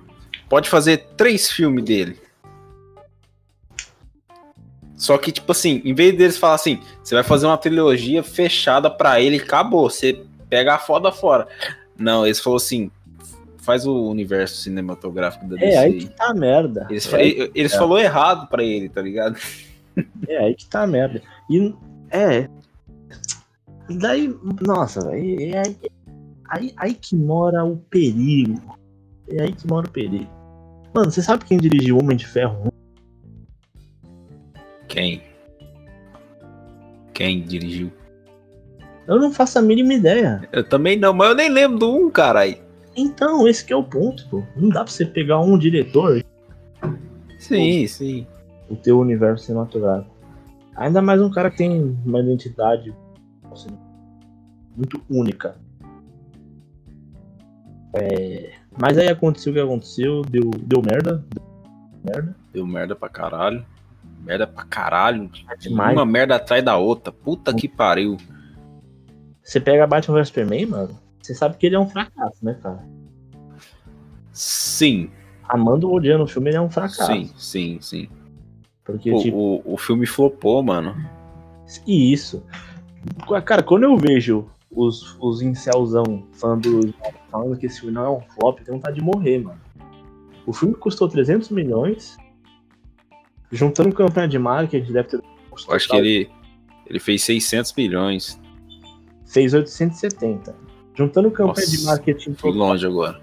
Pode 0.47 0.69
fazer 0.69 1.09
três 1.15 1.51
filmes 1.51 1.83
dele. 1.83 2.19
Só 4.99 5.17
que, 5.17 5.31
tipo 5.31 5.51
assim, 5.51 5.81
em 5.85 5.93
vez 5.93 6.15
deles 6.15 6.37
falar 6.37 6.55
assim, 6.55 6.79
você 7.01 7.15
vai 7.15 7.23
fazer 7.23 7.47
uma 7.47 7.57
trilogia 7.57 8.21
fechada 8.21 8.91
pra 8.91 9.19
ele, 9.21 9.37
acabou. 9.37 9.89
Você 9.89 10.23
pega 10.49 10.75
a 10.75 10.77
foda 10.77 11.09
fora. 11.11 11.47
Não, 11.97 12.25
eles 12.25 12.39
falaram 12.41 12.57
assim, 12.57 12.91
faz 13.59 13.87
o 13.87 14.09
universo 14.09 14.57
cinematográfico 14.61 15.47
da 15.47 15.55
DC. 15.55 15.65
É 15.71 15.77
aí 15.77 15.93
que 15.99 16.09
tá 16.09 16.27
a 16.31 16.33
merda. 16.33 16.85
Eles, 16.89 17.05
é, 17.05 17.09
fa- 17.09 17.21
eles 17.55 17.73
falou 17.73 17.97
errado 17.97 18.47
pra 18.49 18.61
ele, 18.61 18.89
tá 18.89 19.01
ligado? 19.01 19.37
é 20.27 20.37
aí 20.37 20.53
que 20.53 20.67
tá 20.67 20.83
a 20.83 20.87
merda. 20.87 21.21
E 21.49 21.73
é. 22.11 22.49
E 23.89 23.97
daí, 23.97 24.35
nossa, 24.61 24.99
é 25.15 25.15
aí, 25.15 25.79
aí, 26.49 26.73
aí 26.77 26.93
que 26.93 27.15
mora 27.15 27.63
o 27.63 27.77
perigo. 27.77 28.77
É 29.29 29.43
aí 29.43 29.53
que 29.53 29.65
mora 29.65 29.87
o 29.87 29.89
perigo. 29.89 30.27
Mano, 30.93 31.09
você 31.09 31.21
sabe 31.21 31.45
quem 31.45 31.57
dirigiu 31.57 31.97
Homem 31.97 32.17
de 32.17 32.27
Ferro 32.27 32.65
1? 32.65 32.68
Quem? 34.89 35.21
Quem 37.13 37.41
dirigiu? 37.43 37.91
Eu 39.07 39.19
não 39.19 39.31
faço 39.31 39.57
a 39.57 39.61
mínima 39.61 39.93
ideia. 39.93 40.41
Eu 40.51 40.67
também 40.67 40.97
não, 40.97 41.13
mas 41.13 41.29
eu 41.29 41.35
nem 41.35 41.49
lembro 41.49 41.79
do 41.79 41.95
um, 41.95 42.11
caralho. 42.11 42.57
Então, 42.95 43.47
esse 43.47 43.63
que 43.63 43.71
é 43.71 43.75
o 43.75 43.83
ponto, 43.83 44.27
pô. 44.29 44.43
Não 44.55 44.69
dá 44.69 44.83
pra 44.83 44.91
você 44.91 45.05
pegar 45.05 45.39
um 45.39 45.57
diretor 45.57 46.23
Sim, 47.37 47.87
sim. 47.87 48.27
o 48.69 48.75
teu 48.75 48.99
universo 48.99 49.45
cinematográfico. 49.45 50.13
Ainda 50.75 51.01
mais 51.01 51.21
um 51.21 51.29
cara 51.29 51.49
que 51.49 51.57
tem 51.57 51.97
uma 52.05 52.19
identidade 52.19 52.93
assim, 53.51 53.69
muito 54.75 55.01
única. 55.09 55.55
É, 57.93 58.51
Mas 58.79 58.97
aí 58.97 59.07
aconteceu 59.07 59.51
o 59.51 59.55
que 59.55 59.61
aconteceu, 59.61 60.21
deu, 60.23 60.51
deu 60.51 60.81
merda. 60.81 61.23
Deu 61.33 61.43
merda. 62.03 62.35
Deu 62.53 62.67
merda 62.67 62.95
pra 62.95 63.09
caralho. 63.09 63.65
Merda 64.23 64.45
pra 64.45 64.63
caralho. 64.65 65.29
demais. 65.59 65.95
Uma 65.95 66.05
merda 66.05 66.35
atrás 66.35 66.63
da 66.63 66.77
outra. 66.77 67.11
Puta 67.11 67.53
que 67.53 67.67
pariu. 67.67 68.17
Você 69.43 69.59
pega 69.59 69.87
Batman 69.87 70.15
vs 70.19 70.27
Superman, 70.27 70.65
mano, 70.67 70.99
você 71.21 71.33
sabe 71.33 71.57
que 71.57 71.65
ele 71.65 71.75
é 71.75 71.79
um 71.79 71.89
fracasso, 71.89 72.43
né, 72.43 72.53
cara? 72.61 72.83
Sim, 74.31 75.09
Amando 75.47 75.89
ou 75.89 75.95
odiando 75.95 76.23
o 76.23 76.27
filme, 76.27 76.49
ele 76.51 76.57
é 76.57 76.61
um 76.61 76.69
fracasso. 76.69 77.07
sim, 77.07 77.31
sim, 77.35 77.77
sim. 77.81 78.09
Porque, 78.85 79.11
O, 79.11 79.19
tipo, 79.19 79.37
o, 79.65 79.73
o 79.73 79.77
filme 79.77 80.05
flopou, 80.05 80.61
mano. 80.61 80.95
e 81.87 82.13
isso. 82.13 82.43
Cara, 83.43 83.63
quando 83.63 83.83
eu 83.83 83.97
vejo 83.97 84.45
os, 84.69 85.17
os 85.19 85.41
incelzão 85.41 86.27
falando, 86.33 86.93
falando 87.31 87.57
que 87.57 87.65
esse 87.65 87.79
filme 87.79 87.95
não 87.95 88.05
é 88.05 88.09
um 88.11 88.21
flop, 88.21 88.59
tenho 88.59 88.77
vontade 88.77 88.97
de 88.97 89.01
morrer, 89.03 89.39
mano. 89.39 89.59
O 90.45 90.53
filme 90.53 90.75
custou 90.75 91.09
300 91.09 91.49
milhões, 91.49 92.15
juntando 93.51 93.93
campanha 93.93 94.27
de 94.27 94.39
marketing, 94.39 94.91
deve 94.91 95.09
ter. 95.09 95.17
Eu 95.67 95.75
acho 95.75 95.89
que 95.89 95.95
ele, 95.95 96.29
ele 96.85 96.99
fez 96.99 97.23
600 97.23 97.73
milhões. 97.73 98.39
Fez 99.25 99.53
870. 99.53 100.55
Juntando 100.95 101.31
campanha 101.31 101.67
de 101.67 101.77
Nossa, 101.77 101.91
marketing 101.91 102.33
Fui 102.33 102.51
longe 102.51 102.85
agora. 102.85 103.21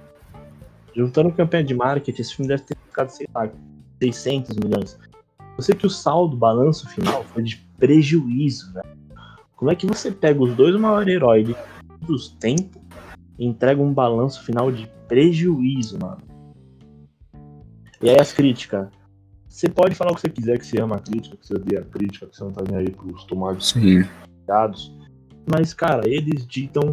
Juntando 0.95 1.31
campanha 1.33 1.65
de 1.65 1.75
marketing, 1.75 2.21
esse 2.21 2.35
filme 2.35 2.49
deve 2.49 2.63
ter 2.63 2.77
ficado, 2.87 3.11
sei 3.11 3.27
lá, 3.35 3.51
600 4.03 4.57
milhões. 4.57 4.99
Eu 5.57 5.63
sei 5.63 5.75
que 5.75 5.87
o 5.87 5.91
saldo, 5.91 6.35
o 6.35 6.39
balanço 6.39 6.89
final 6.89 7.25
foi 7.25 7.43
de 7.43 7.57
prejuízo, 7.79 8.73
velho. 8.73 8.97
Como 9.57 9.71
é 9.71 9.75
que 9.75 9.87
você 9.87 10.11
pega 10.11 10.43
os 10.43 10.55
dois 10.55 10.79
maiores 10.79 11.15
heróis 11.15 11.47
de 11.47 11.57
todos 12.01 12.25
os 12.25 12.29
tempos 12.29 12.81
e 13.39 13.47
entrega 13.47 13.83
um 13.83 13.93
balanço 13.93 14.43
final 14.45 14.71
de 14.71 14.87
prejuízo, 15.09 15.99
mano? 15.99 16.19
E 18.03 18.11
aí 18.11 18.21
as 18.21 18.33
críticas. 18.33 18.89
Você 19.57 19.71
pode 19.71 19.95
falar 19.95 20.13
o 20.13 20.15
que 20.15 20.21
você 20.21 20.29
quiser, 20.29 20.59
que 20.59 20.67
você 20.67 20.79
ama 20.79 20.97
a 20.97 20.99
crítica, 20.99 21.35
que 21.35 21.47
você 21.47 21.55
odeia 21.55 21.81
a 21.81 21.85
crítica, 21.87 22.27
que 22.27 22.37
você 22.37 22.45
não 22.45 22.53
tá 22.53 22.63
nem 22.71 22.77
aí 22.77 22.91
pros 22.91 23.25
tomates 23.25 23.69
Sim. 23.69 24.05
dados. 24.47 24.95
Mas, 25.51 25.73
cara, 25.73 26.07
eles 26.07 26.47
ditam 26.47 26.91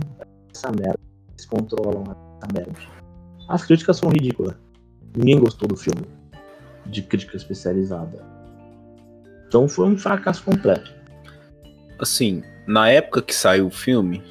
essa 0.50 0.72
merda. 0.72 0.98
Eles 1.32 1.46
controlam 1.46 2.04
essa 2.04 2.54
merda. 2.54 2.72
As 3.50 3.66
críticas 3.66 3.98
são 3.98 4.10
ridículas. 4.10 4.56
Ninguém 5.14 5.42
gostou 5.42 5.68
do 5.68 5.76
filme. 5.76 6.04
De 6.86 7.02
crítica 7.02 7.36
especializada. 7.36 8.26
Então 9.46 9.68
foi 9.68 9.86
um 9.86 9.98
fracasso 9.98 10.42
completo. 10.46 10.90
Assim, 12.00 12.44
na 12.66 12.90
época 12.90 13.22
que 13.22 13.36
saiu 13.36 13.68
o 13.68 13.72
filme, 13.72 14.24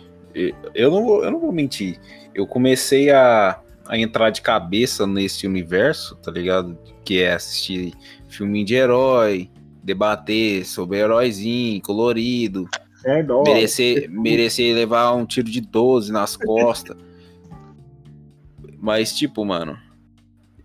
eu 0.74 0.91
não 0.91 1.05
vou, 1.05 1.22
eu 1.22 1.30
não 1.30 1.39
vou 1.39 1.53
mentir. 1.53 2.01
Eu 2.35 2.47
comecei 2.47 3.11
a, 3.11 3.61
a 3.87 3.99
entrar 3.99 4.30
de 4.30 4.41
cabeça 4.41 5.07
nesse 5.07 5.47
universo, 5.47 6.16
tá 6.16 6.30
ligado? 6.30 6.78
Que 7.05 7.20
é 7.20 7.35
assistir 7.35 7.93
filminho 8.33 8.66
de 8.66 8.74
herói, 8.74 9.51
debater 9.83 10.64
sobre 10.64 10.99
heróizinho, 10.99 11.80
colorido, 11.83 12.68
Certo, 13.01 13.43
merecer, 13.43 14.09
merecer 14.11 14.74
levar 14.74 15.12
um 15.14 15.26
tiro 15.26 15.51
de 15.51 15.61
12 15.61 16.12
nas 16.12 16.37
costas. 16.37 16.97
Mas, 18.78 19.12
tipo, 19.12 19.45
mano, 19.45 19.78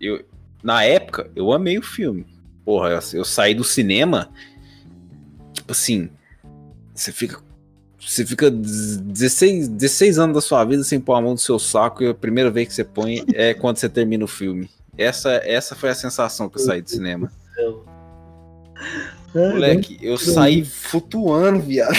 eu, 0.00 0.24
na 0.62 0.82
época, 0.84 1.30
eu 1.36 1.52
amei 1.52 1.78
o 1.78 1.82
filme. 1.82 2.26
Porra, 2.64 2.90
eu, 2.90 3.00
eu 3.18 3.24
saí 3.24 3.54
do 3.54 3.64
cinema, 3.64 4.30
tipo 5.52 5.72
assim, 5.72 6.10
você 6.94 7.12
fica. 7.12 7.40
Você 8.00 8.24
fica 8.24 8.50
16, 8.50 9.68
16 9.68 10.18
anos 10.18 10.34
da 10.34 10.40
sua 10.40 10.64
vida 10.64 10.82
sem 10.82 10.98
pôr 10.98 11.14
a 11.14 11.20
mão 11.20 11.32
no 11.32 11.38
seu 11.38 11.58
saco 11.58 12.02
e 12.02 12.08
a 12.08 12.14
primeira 12.14 12.50
vez 12.50 12.68
que 12.68 12.74
você 12.74 12.84
põe 12.84 13.22
é 13.34 13.52
quando 13.52 13.76
você 13.76 13.88
termina 13.88 14.24
o 14.24 14.28
filme. 14.28 14.70
Essa, 14.96 15.32
essa 15.44 15.74
foi 15.74 15.90
a 15.90 15.94
sensação 15.94 16.48
que 16.48 16.58
eu 16.58 16.62
saí 16.62 16.80
do 16.80 16.88
cinema. 16.88 17.30
Moleque, 19.34 19.98
eu 20.00 20.16
saí 20.16 20.64
flutuando, 20.64 21.60
viado. 21.60 21.94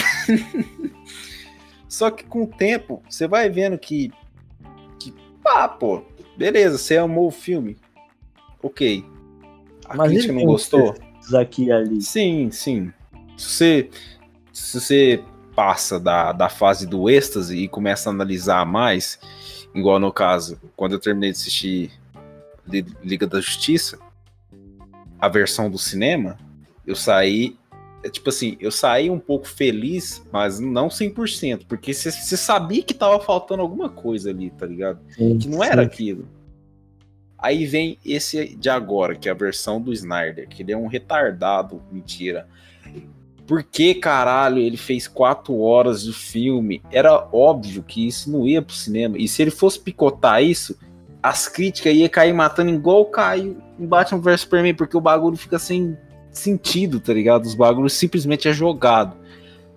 Só 1.88 2.10
que 2.10 2.24
com 2.24 2.44
o 2.44 2.46
tempo, 2.46 3.02
você 3.08 3.26
vai 3.26 3.48
vendo 3.48 3.78
que. 3.78 4.12
que 4.98 5.12
pá, 5.42 5.68
pô, 5.68 6.02
beleza, 6.36 6.78
você 6.78 6.96
amou 6.96 7.28
o 7.28 7.32
filme. 7.32 7.76
Ok. 8.62 9.04
A 9.88 9.96
Mas 9.96 10.10
crítica 10.10 10.32
não 10.32 10.44
gostou? 10.44 10.94
Aqui 11.34 11.70
ali. 11.70 12.00
Sim, 12.00 12.50
sim. 12.50 12.92
Se 13.36 13.46
você, 13.48 13.90
se 14.52 14.80
você 14.80 15.24
passa 15.54 15.98
da, 16.00 16.32
da 16.32 16.48
fase 16.48 16.86
do 16.86 17.08
êxtase 17.10 17.56
e 17.56 17.68
começa 17.68 18.08
a 18.08 18.12
analisar 18.12 18.64
mais, 18.64 19.18
igual 19.74 19.98
no 19.98 20.12
caso, 20.12 20.58
quando 20.76 20.92
eu 20.92 20.98
terminei 21.00 21.30
de 21.32 21.38
assistir 21.38 21.92
Li- 22.66 22.86
Liga 23.02 23.26
da 23.26 23.40
Justiça, 23.40 23.98
a 25.20 25.28
versão 25.28 25.70
do 25.70 25.78
cinema, 25.78 26.38
eu 26.86 26.96
saí. 26.96 27.56
é 28.02 28.08
Tipo 28.08 28.30
assim, 28.30 28.56
eu 28.60 28.70
saí 28.70 29.10
um 29.10 29.18
pouco 29.18 29.46
feliz, 29.46 30.24
mas 30.32 30.58
não 30.58 30.88
100%, 30.88 31.66
porque 31.68 31.92
você 31.92 32.36
sabia 32.36 32.82
que 32.82 32.94
tava 32.94 33.20
faltando 33.20 33.62
alguma 33.62 33.88
coisa 33.88 34.30
ali, 34.30 34.50
tá 34.50 34.66
ligado? 34.66 35.00
que 35.38 35.48
não 35.48 35.62
era 35.62 35.82
aquilo. 35.82 36.26
Aí 37.38 37.64
vem 37.66 37.98
esse 38.04 38.54
de 38.54 38.68
agora, 38.68 39.14
que 39.14 39.28
é 39.28 39.32
a 39.32 39.34
versão 39.34 39.80
do 39.80 39.92
Snyder, 39.92 40.48
que 40.48 40.62
ele 40.62 40.72
é 40.72 40.76
um 40.76 40.86
retardado, 40.86 41.82
mentira. 41.90 42.46
Por 43.46 43.64
que 43.64 43.94
caralho 43.94 44.58
ele 44.58 44.76
fez 44.76 45.08
quatro 45.08 45.58
horas 45.58 46.02
de 46.02 46.12
filme? 46.12 46.82
Era 46.92 47.28
óbvio 47.32 47.82
que 47.82 48.06
isso 48.06 48.30
não 48.30 48.46
ia 48.46 48.62
pro 48.62 48.76
cinema. 48.76 49.16
E 49.18 49.26
se 49.26 49.42
ele 49.42 49.50
fosse 49.50 49.80
picotar 49.80 50.42
isso, 50.42 50.78
as 51.22 51.48
críticas 51.48 51.94
iam 51.94 52.08
cair 52.08 52.32
matando 52.32 52.70
igual 52.70 53.06
caiu 53.06 53.56
em 53.80 53.86
Batman 53.86 54.20
vs 54.20 54.42
Superman, 54.42 54.74
porque 54.74 54.96
o 54.96 55.00
bagulho 55.00 55.36
fica 55.36 55.58
sem 55.58 55.96
sentido, 56.30 57.00
tá 57.00 57.12
ligado? 57.12 57.46
Os 57.46 57.54
bagulhos 57.54 57.94
simplesmente 57.94 58.46
é 58.46 58.52
jogado. 58.52 59.16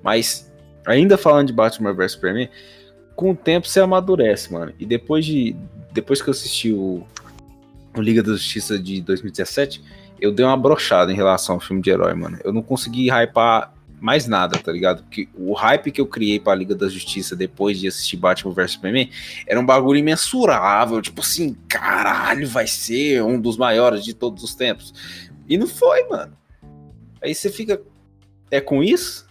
Mas, 0.03 0.51
ainda 0.85 1.17
falando 1.17 1.47
de 1.47 1.53
Batman 1.53 1.93
vs 1.93 2.11
Superman, 2.11 2.49
com 3.15 3.31
o 3.31 3.35
tempo 3.35 3.67
você 3.67 3.79
amadurece, 3.79 4.51
mano. 4.51 4.73
E 4.77 4.85
depois 4.85 5.25
de. 5.25 5.55
Depois 5.91 6.21
que 6.21 6.27
eu 6.27 6.31
assisti 6.31 6.73
o, 6.73 7.03
o 7.95 8.01
Liga 8.01 8.23
da 8.23 8.33
Justiça 8.33 8.79
de 8.79 8.99
2017, 9.01 9.83
eu 10.19 10.31
dei 10.31 10.45
uma 10.45 10.57
brochada 10.57 11.11
em 11.11 11.15
relação 11.15 11.55
ao 11.55 11.61
filme 11.61 11.81
de 11.81 11.91
herói, 11.91 12.13
mano. 12.13 12.39
Eu 12.43 12.51
não 12.51 12.63
consegui 12.63 13.09
hypar 13.09 13.72
mais 14.03 14.27
nada, 14.27 14.59
tá 14.59 14.69
ligado? 14.69 15.01
Porque 15.03 15.29
o 15.33 15.53
hype 15.53 15.89
que 15.89 16.01
eu 16.01 16.05
criei 16.05 16.37
pra 16.37 16.53
Liga 16.53 16.75
da 16.75 16.89
Justiça 16.89 17.37
depois 17.37 17.79
de 17.79 17.87
assistir 17.87 18.17
Batman 18.17 18.53
vs 18.53 18.71
Superman 18.71 19.09
era 19.47 19.57
um 19.57 19.65
bagulho 19.65 19.97
imensurável. 19.97 21.01
Tipo 21.01 21.21
assim, 21.21 21.55
caralho, 21.69 22.45
vai 22.49 22.67
ser 22.67 23.23
um 23.23 23.39
dos 23.39 23.55
maiores 23.55 24.03
de 24.03 24.13
todos 24.13 24.43
os 24.43 24.53
tempos. 24.53 24.93
E 25.47 25.57
não 25.57 25.67
foi, 25.67 26.05
mano. 26.09 26.37
Aí 27.21 27.33
você 27.33 27.49
fica. 27.49 27.81
É 28.51 28.59
com 28.59 28.83
isso? 28.83 29.25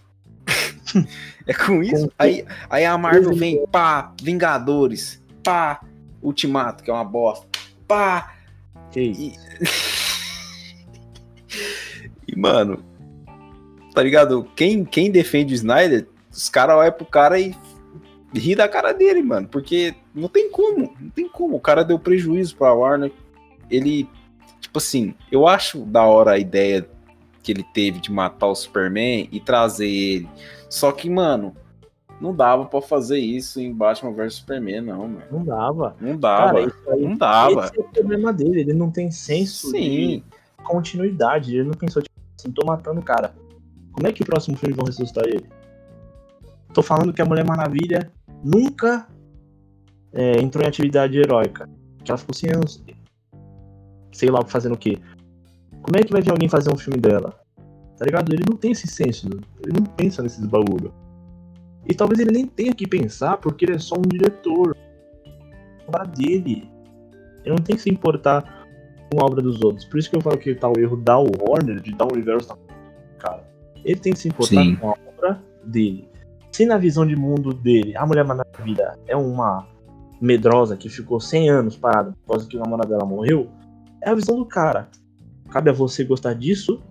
é 1.45 1.53
com 1.53 1.83
isso? 1.83 2.11
Aí, 2.17 2.43
aí 2.67 2.83
a 2.83 2.97
Marvel 2.97 3.35
vem, 3.35 3.63
pá, 3.67 4.11
Vingadores. 4.23 5.21
pá, 5.43 5.81
Ultimato, 6.19 6.83
que 6.83 6.89
é 6.89 6.93
uma 6.93 7.05
bosta, 7.05 7.45
pá. 7.87 8.33
Que 8.89 9.01
E, 9.01 9.35
e 12.27 12.35
mano, 12.35 12.83
tá 13.93 14.01
ligado? 14.01 14.47
Quem, 14.55 14.83
quem 14.83 15.11
defende 15.11 15.53
o 15.53 15.55
Snyder, 15.55 16.07
os 16.31 16.49
caras 16.49 16.77
olham 16.77 16.91
pro 16.91 17.05
cara 17.05 17.39
e 17.39 17.55
ri 18.33 18.55
da 18.55 18.67
cara 18.67 18.91
dele, 18.93 19.21
mano, 19.21 19.47
porque 19.47 19.93
não 20.13 20.27
tem 20.27 20.49
como, 20.49 20.93
não 20.99 21.09
tem 21.09 21.27
como. 21.27 21.55
O 21.55 21.61
cara 21.61 21.83
deu 21.83 21.99
prejuízo 21.99 22.55
pra 22.55 22.73
Warner. 22.73 23.11
Ele, 23.69 24.07
tipo 24.59 24.77
assim, 24.77 25.13
eu 25.31 25.47
acho 25.47 25.79
da 25.85 26.03
hora 26.03 26.31
a 26.31 26.39
ideia 26.39 26.87
que 27.41 27.51
ele 27.51 27.63
teve 27.73 27.99
de 27.99 28.11
matar 28.11 28.47
o 28.47 28.55
Superman 28.55 29.27
e 29.31 29.39
trazer 29.39 29.87
ele. 29.87 30.29
Só 30.69 30.91
que, 30.91 31.09
mano, 31.09 31.55
não 32.19 32.33
dava 32.33 32.65
pra 32.65 32.81
fazer 32.81 33.19
isso 33.19 33.59
em 33.59 33.73
Batman 33.73 34.13
vs 34.13 34.35
Superman, 34.35 34.81
não, 34.81 35.07
mano. 35.07 35.23
Não 35.29 35.43
dava. 35.43 35.95
Não 35.99 36.17
dava. 36.17 36.53
Cara, 36.53 36.95
aí, 36.95 37.01
não 37.01 37.17
dava. 37.17 37.65
esse 37.65 37.77
é 37.77 37.81
o 37.81 37.83
problema 37.83 38.31
dele. 38.31 38.61
Ele 38.61 38.73
não 38.73 38.89
tem 38.89 39.11
senso 39.11 39.71
Sim. 39.71 39.79
de 39.79 40.23
continuidade. 40.63 41.55
Ele 41.55 41.65
não 41.67 41.73
pensou, 41.73 42.01
tipo 42.01 42.15
assim, 42.39 42.51
tô 42.51 42.65
matando 42.65 43.01
o 43.01 43.03
cara. 43.03 43.35
Como 43.93 44.07
é 44.07 44.11
que 44.11 44.23
o 44.23 44.25
próximo 44.25 44.57
filme 44.57 44.75
vão 44.75 44.85
ressuscitar 44.85 45.23
ele? 45.25 45.47
Tô 46.73 46.81
falando 46.81 47.13
que 47.13 47.21
a 47.21 47.25
Mulher 47.25 47.45
Maravilha 47.45 48.11
nunca 48.43 49.07
é, 50.11 50.41
entrou 50.41 50.63
em 50.63 50.67
atividade 50.67 51.17
heróica. 51.17 51.69
Que 52.03 52.11
ela 52.11 52.17
ficou 52.17 52.35
100 52.35 52.49
anos, 52.55 52.83
sei 54.11 54.29
lá, 54.29 54.43
fazendo 54.45 54.73
o 54.73 54.77
quê. 54.77 54.97
Como 55.81 55.97
é 55.97 56.03
que 56.03 56.11
vai 56.11 56.21
ver 56.21 56.31
alguém 56.31 56.49
fazer 56.49 56.71
um 56.71 56.77
filme 56.77 56.99
dela? 56.99 57.39
Tá 57.97 58.05
ligado? 58.05 58.33
Ele 58.33 58.43
não 58.49 58.57
tem 58.57 58.71
esse 58.71 58.87
senso. 58.87 59.29
Ele 59.63 59.79
não 59.79 59.85
pensa 59.85 60.23
nesses 60.23 60.45
bagulho. 60.45 60.93
E 61.87 61.93
talvez 61.93 62.19
ele 62.19 62.31
nem 62.31 62.47
tenha 62.47 62.73
que 62.73 62.87
pensar 62.87 63.37
porque 63.37 63.65
ele 63.65 63.75
é 63.75 63.79
só 63.79 63.95
um 63.95 64.01
diretor. 64.01 64.75
A 65.85 65.87
obra 65.87 66.05
dele. 66.05 66.69
Ele 67.43 67.55
não 67.55 67.63
tem 67.63 67.75
que 67.75 67.81
se 67.81 67.89
importar 67.89 68.65
com 69.11 69.21
a 69.21 69.25
obra 69.25 69.41
dos 69.41 69.61
outros. 69.61 69.85
Por 69.85 69.99
isso 69.99 70.09
que 70.09 70.15
eu 70.15 70.21
falo 70.21 70.37
que 70.37 70.55
tá 70.55 70.69
o 70.69 70.79
erro 70.79 70.97
da 70.97 71.17
Warner, 71.17 71.79
de 71.79 71.93
dar 71.93 72.05
o 72.05 72.13
universo. 72.13 72.57
Ele 73.83 73.99
tem 73.99 74.13
que 74.13 74.19
se 74.19 74.27
importar 74.27 74.63
Sim. 74.63 74.75
com 74.75 74.89
a 74.89 74.95
obra 75.07 75.43
dele. 75.63 76.07
Se 76.51 76.65
na 76.65 76.77
visão 76.77 77.05
de 77.05 77.15
mundo 77.15 77.53
dele, 77.53 77.95
a 77.97 78.05
Mulher 78.05 78.23
Maravilha 78.23 78.97
é 79.07 79.15
uma 79.15 79.67
medrosa 80.21 80.77
que 80.77 80.87
ficou 80.87 81.19
100 81.19 81.49
anos 81.49 81.75
parada 81.75 82.11
por 82.11 82.33
causa 82.33 82.47
que 82.47 82.55
o 82.55 82.59
namorado 82.59 82.89
dela 82.89 83.05
morreu, 83.05 83.49
é 84.01 84.09
a 84.09 84.15
visão 84.15 84.37
do 84.37 84.45
cara. 84.45 84.87
Cabe 85.49 85.69
a 85.69 85.73
você 85.73 86.03
gostar 86.03 86.33
disso 86.33 86.81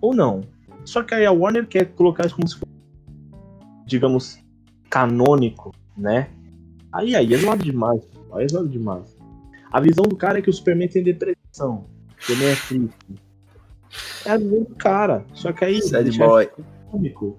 ou 0.00 0.14
não. 0.14 0.42
Só 0.84 1.02
que 1.02 1.14
aí 1.14 1.24
a 1.24 1.32
Warner 1.32 1.66
quer 1.66 1.86
colocar 1.94 2.26
isso 2.26 2.36
como 2.36 2.46
se 2.46 2.56
fosse, 2.56 2.72
digamos, 3.86 4.38
canônico, 4.90 5.72
né? 5.96 6.28
Aí 6.92 7.16
aí 7.16 7.32
é 7.34 7.36
zoado 7.38 7.64
demais. 7.64 8.06
Aí 8.32 8.44
é 8.44 8.48
zoado 8.48 8.68
demais. 8.68 9.16
A 9.72 9.80
visão 9.80 10.04
do 10.04 10.14
cara 10.14 10.38
é 10.38 10.42
que 10.42 10.50
o 10.50 10.52
Superman 10.52 10.88
tem 10.88 11.02
depressão. 11.02 11.86
Que 12.24 12.32
ele 12.32 12.44
é 12.44 12.54
triste. 12.54 12.94
É 14.26 14.38
do 14.38 14.66
cara. 14.76 15.24
Só 15.34 15.52
que 15.52 15.64
aí. 15.64 15.82
Sad 15.82 16.16
boy. 16.18 16.48
cômico. 16.90 17.38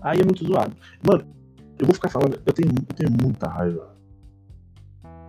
Aí 0.00 0.20
é 0.20 0.24
muito 0.24 0.46
zoado. 0.46 0.76
Mano, 1.06 1.24
eu 1.78 1.86
vou 1.86 1.94
ficar 1.94 2.08
falando. 2.08 2.40
Eu 2.44 2.52
tenho, 2.52 2.70
eu 2.70 2.94
tenho 2.94 3.10
muita 3.22 3.48
raiva 3.48 3.96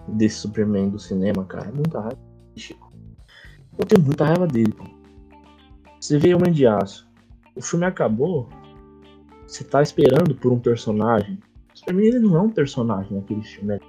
desse 0.10 0.36
Superman 0.36 0.90
do 0.90 1.00
cinema, 1.00 1.46
cara. 1.46 1.72
Muita 1.72 2.00
raiva. 2.00 2.20
Chico. 2.56 2.92
Eu 3.78 3.86
tenho 3.86 4.04
muita 4.04 4.26
raiva 4.26 4.46
dele, 4.48 4.72
pô. 4.74 4.84
Você 6.00 6.18
vê 6.18 6.34
Homem 6.34 6.52
de 6.52 6.66
Aço. 6.66 7.08
O 7.56 7.62
filme 7.62 7.86
acabou. 7.86 8.50
Você 9.48 9.64
tá 9.64 9.82
esperando 9.82 10.36
por 10.36 10.52
um 10.52 10.60
personagem. 10.60 11.40
O 11.74 11.78
Superman 11.78 12.06
ele 12.08 12.20
não 12.20 12.36
é 12.36 12.42
um 12.42 12.50
personagem 12.50 13.18
naquele 13.18 13.42
filme. 13.42 13.70
né? 13.70 13.80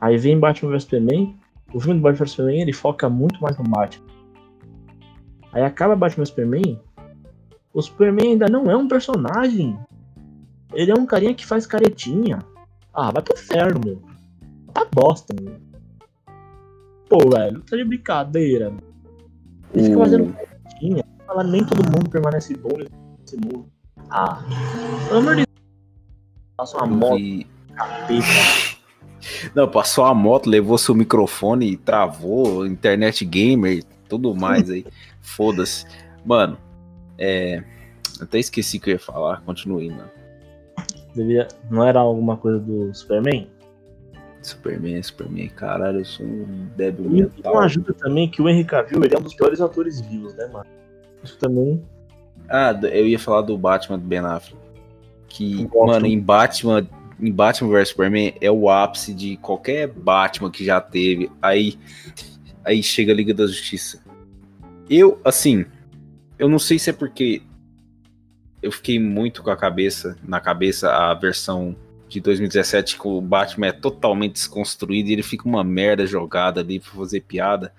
Aí 0.00 0.16
vem 0.16 0.38
Batman 0.38 0.70
vs 0.72 0.82
Superman. 0.84 1.36
O 1.72 1.80
filme 1.80 2.00
do 2.00 2.02
Batman 2.02 2.24
vs 2.24 2.30
Superman 2.32 2.62
ele 2.62 2.72
foca 2.72 3.08
muito 3.08 3.40
mais 3.40 3.56
no 3.58 3.64
Batman. 3.64 4.06
Aí 5.52 5.62
acaba 5.62 5.96
Batman 5.96 6.24
Superman. 6.24 6.80
O 7.72 7.82
Superman 7.82 8.32
ainda 8.32 8.48
não 8.48 8.70
é 8.70 8.76
um 8.76 8.88
personagem. 8.88 9.78
Ele 10.72 10.90
é 10.90 10.94
um 10.94 11.06
carinha 11.06 11.34
que 11.34 11.46
faz 11.46 11.66
caretinha. 11.66 12.40
Ah, 12.92 13.10
vai 13.10 13.22
pro 13.22 13.34
inferno, 13.34 13.80
meu. 13.84 14.02
Tá 14.72 14.86
bosta, 14.92 15.34
meu. 15.40 15.56
Pô, 17.08 17.30
velho, 17.30 17.60
tá 17.62 17.76
de 17.76 17.84
brincadeira. 17.84 18.70
meu. 18.70 18.82
Ele 19.72 19.84
fica 19.84 19.98
fazendo 19.98 20.32
caretinha. 20.32 21.04
Fala, 21.26 21.44
nem 21.44 21.64
todo 21.64 21.84
mundo 21.84 22.10
permanece 22.10 22.54
bom 22.56 22.76
nesse 22.76 23.36
mundo. 23.36 23.66
Ah, 24.10 24.42
pelo 25.08 25.20
amor 25.20 25.36
de 25.36 25.44
Deus. 25.44 25.48
Passa 26.56 26.76
uma 26.78 26.86
moto, 26.86 27.46
capeta. 27.74 28.78
Não, 29.54 29.68
passou 29.68 30.04
a 30.04 30.14
moto, 30.14 30.48
levou 30.48 30.78
seu 30.78 30.94
microfone, 30.94 31.76
travou, 31.76 32.66
internet 32.66 33.24
gamer, 33.24 33.84
tudo 34.08 34.34
mais 34.34 34.70
aí. 34.70 34.86
Foda-se. 35.36 35.86
Mano, 36.24 36.58
é. 37.18 37.62
Até 38.20 38.38
esqueci 38.38 38.78
o 38.78 38.80
que 38.80 38.90
eu 38.90 38.94
ia 38.94 38.98
falar, 38.98 39.42
continue, 39.42 39.90
mano. 39.90 40.10
Devia... 41.14 41.48
Não 41.70 41.84
era 41.84 42.00
alguma 42.00 42.36
coisa 42.36 42.58
do 42.58 42.92
Superman? 42.94 43.48
Superman, 44.42 45.02
Superman, 45.02 45.48
caralho, 45.48 46.00
eu 46.00 46.04
sou 46.04 46.24
um 46.24 46.68
débil 46.76 47.06
E 47.06 47.22
mental. 47.22 47.54
não 47.54 47.60
ajuda 47.60 47.92
também 47.92 48.28
que 48.28 48.40
o 48.40 48.48
Henry 48.48 48.64
Cavill 48.64 49.04
ele 49.04 49.14
é 49.14 49.18
um 49.18 49.22
dos 49.22 49.34
piores 49.34 49.60
atores 49.60 50.00
vivos, 50.00 50.34
né, 50.34 50.46
mano? 50.46 50.66
Isso 51.22 51.36
também. 51.38 51.82
Ah, 52.48 52.78
eu 52.84 53.06
ia 53.06 53.18
falar 53.18 53.42
do 53.42 53.58
Batman 53.58 53.98
do 53.98 54.04
Ben 54.04 54.20
Affleck. 54.20 54.56
Que, 55.28 55.68
mano, 55.74 56.06
em 56.06 56.18
Batman, 56.18 56.86
em 57.20 57.30
Batman 57.32 57.68
vs 57.70 57.88
Superman 57.90 58.34
é 58.40 58.50
o 58.50 58.70
ápice 58.70 59.12
de 59.12 59.36
qualquer 59.36 59.88
Batman 59.88 60.50
que 60.50 60.64
já 60.64 60.80
teve. 60.80 61.30
Aí, 61.42 61.78
aí 62.64 62.82
chega 62.82 63.12
a 63.12 63.14
Liga 63.14 63.34
da 63.34 63.46
Justiça. 63.46 64.00
Eu, 64.88 65.20
assim, 65.24 65.66
eu 66.38 66.48
não 66.48 66.58
sei 66.58 66.78
se 66.78 66.90
é 66.90 66.92
porque 66.92 67.42
eu 68.62 68.72
fiquei 68.72 68.98
muito 68.98 69.42
com 69.42 69.50
a 69.50 69.56
cabeça, 69.56 70.16
na 70.26 70.40
cabeça, 70.40 70.90
a 70.90 71.14
versão 71.14 71.76
de 72.08 72.20
2017 72.20 72.98
que 72.98 73.06
o 73.06 73.20
Batman 73.20 73.66
é 73.66 73.72
totalmente 73.72 74.32
desconstruído 74.32 75.10
e 75.10 75.12
ele 75.12 75.22
fica 75.22 75.46
uma 75.46 75.62
merda 75.62 76.06
jogada 76.06 76.60
ali 76.60 76.80
pra 76.80 76.90
fazer 76.90 77.20
piada. 77.20 77.72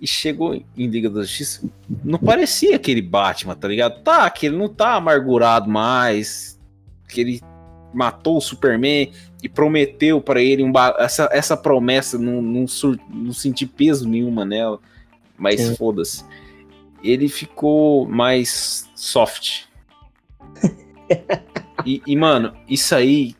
E 0.00 0.06
chegou 0.06 0.54
em 0.54 0.86
Liga 0.86 1.08
da 1.08 1.20
Justiça, 1.20 1.68
não 2.02 2.18
parecia 2.18 2.74
aquele 2.74 3.02
Batman, 3.02 3.54
tá 3.54 3.68
ligado? 3.68 4.02
Tá, 4.02 4.28
que 4.30 4.46
ele 4.46 4.56
não 4.56 4.68
tá 4.68 4.94
amargurado 4.94 5.70
mais, 5.70 6.58
que 7.08 7.20
ele 7.20 7.40
matou 7.94 8.38
o 8.38 8.40
Superman 8.40 9.12
e 9.42 9.48
prometeu 9.48 10.20
pra 10.20 10.40
ele 10.42 10.64
um 10.64 10.72
essa, 10.98 11.28
essa 11.30 11.56
promessa, 11.56 12.18
não, 12.18 12.40
não, 12.42 12.64
não 13.10 13.32
senti 13.32 13.66
peso 13.66 14.08
nenhuma 14.08 14.44
nela, 14.44 14.80
mas 15.42 15.60
Sim. 15.60 15.74
foda-se. 15.74 16.24
Ele 17.02 17.28
ficou 17.28 18.06
mais 18.06 18.88
soft. 18.94 19.64
e, 21.84 22.00
e, 22.06 22.16
mano, 22.16 22.56
isso 22.68 22.94
aí 22.94 23.34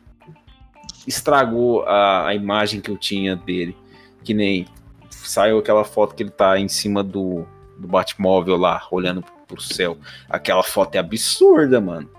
estragou 1.07 1.83
a, 1.83 2.27
a 2.27 2.35
imagem 2.35 2.81
que 2.81 2.91
eu 2.91 2.97
tinha 2.97 3.37
dele. 3.37 3.75
Que 4.21 4.33
nem 4.33 4.65
saiu 5.09 5.59
aquela 5.59 5.85
foto 5.85 6.13
que 6.13 6.23
ele 6.23 6.29
tá 6.29 6.59
em 6.59 6.67
cima 6.67 7.01
do, 7.01 7.45
do 7.79 7.87
Batmóvel 7.87 8.57
lá, 8.57 8.85
olhando 8.91 9.23
pro 9.47 9.61
céu. 9.61 9.97
Aquela 10.29 10.63
foto 10.63 10.95
é 10.95 10.99
absurda, 10.99 11.79
mano. 11.79 12.09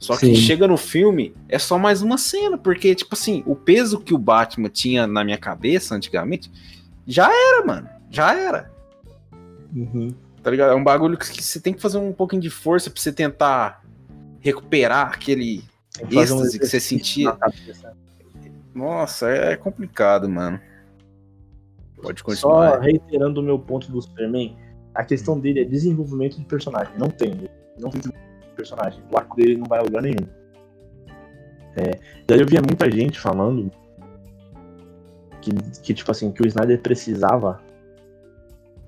Só 0.00 0.16
que 0.16 0.26
Sim. 0.26 0.34
chega 0.34 0.66
no 0.66 0.76
filme, 0.76 1.34
é 1.48 1.58
só 1.60 1.78
mais 1.78 2.02
uma 2.02 2.18
cena, 2.18 2.58
porque, 2.58 2.94
tipo 2.94 3.14
assim, 3.14 3.42
o 3.46 3.54
peso 3.54 4.00
que 4.00 4.14
o 4.14 4.18
Batman 4.18 4.68
tinha 4.68 5.06
na 5.06 5.24
minha 5.24 5.38
cabeça 5.38 5.94
antigamente, 5.94 6.50
já 7.06 7.28
era, 7.32 7.64
mano. 7.64 7.88
Já 8.10 8.32
era. 8.34 8.77
Uhum. 9.74 10.14
Tá 10.42 10.50
ligado? 10.50 10.72
É 10.72 10.74
um 10.74 10.84
bagulho 10.84 11.18
que 11.18 11.42
você 11.42 11.60
tem 11.60 11.74
que 11.74 11.82
fazer 11.82 11.98
um 11.98 12.12
pouquinho 12.12 12.42
de 12.42 12.50
força 12.50 12.90
pra 12.90 13.00
você 13.00 13.12
tentar 13.12 13.82
recuperar 14.40 15.08
aquele 15.08 15.62
fazer 15.92 16.14
um 16.14 16.20
êxtase 16.20 16.58
que 16.58 16.66
você 16.66 16.80
sentia. 16.80 17.32
cabeça. 17.32 17.96
Nossa, 18.74 19.28
é 19.28 19.56
complicado, 19.56 20.28
mano. 20.28 20.60
Pode 22.00 22.20
Só 22.20 22.26
continuar. 22.26 22.80
reiterando 22.80 23.40
o 23.40 23.42
meu 23.42 23.58
ponto 23.58 23.90
do 23.90 24.00
Superman, 24.00 24.56
a 24.94 25.04
questão 25.04 25.38
dele 25.38 25.60
é 25.60 25.64
desenvolvimento 25.64 26.38
de 26.38 26.44
personagem. 26.44 26.92
Não 26.96 27.08
tem. 27.10 27.48
Não 27.78 27.90
tem 27.90 28.00
desenvolvimento 28.00 28.48
de 28.48 28.54
personagem. 28.54 29.02
O 29.10 29.16
arco 29.16 29.36
dele 29.36 29.56
não 29.56 29.66
vai 29.66 29.80
a 29.80 29.82
lugar 29.82 30.02
nenhum. 30.02 30.26
É, 31.76 31.98
daí 32.26 32.40
eu 32.40 32.46
via 32.46 32.60
muita 32.60 32.90
gente 32.90 33.18
falando 33.18 33.70
que, 35.40 35.50
que, 35.82 35.94
tipo 35.94 36.10
assim, 36.10 36.30
que 36.32 36.42
o 36.42 36.46
Snyder 36.46 36.80
precisava 36.80 37.60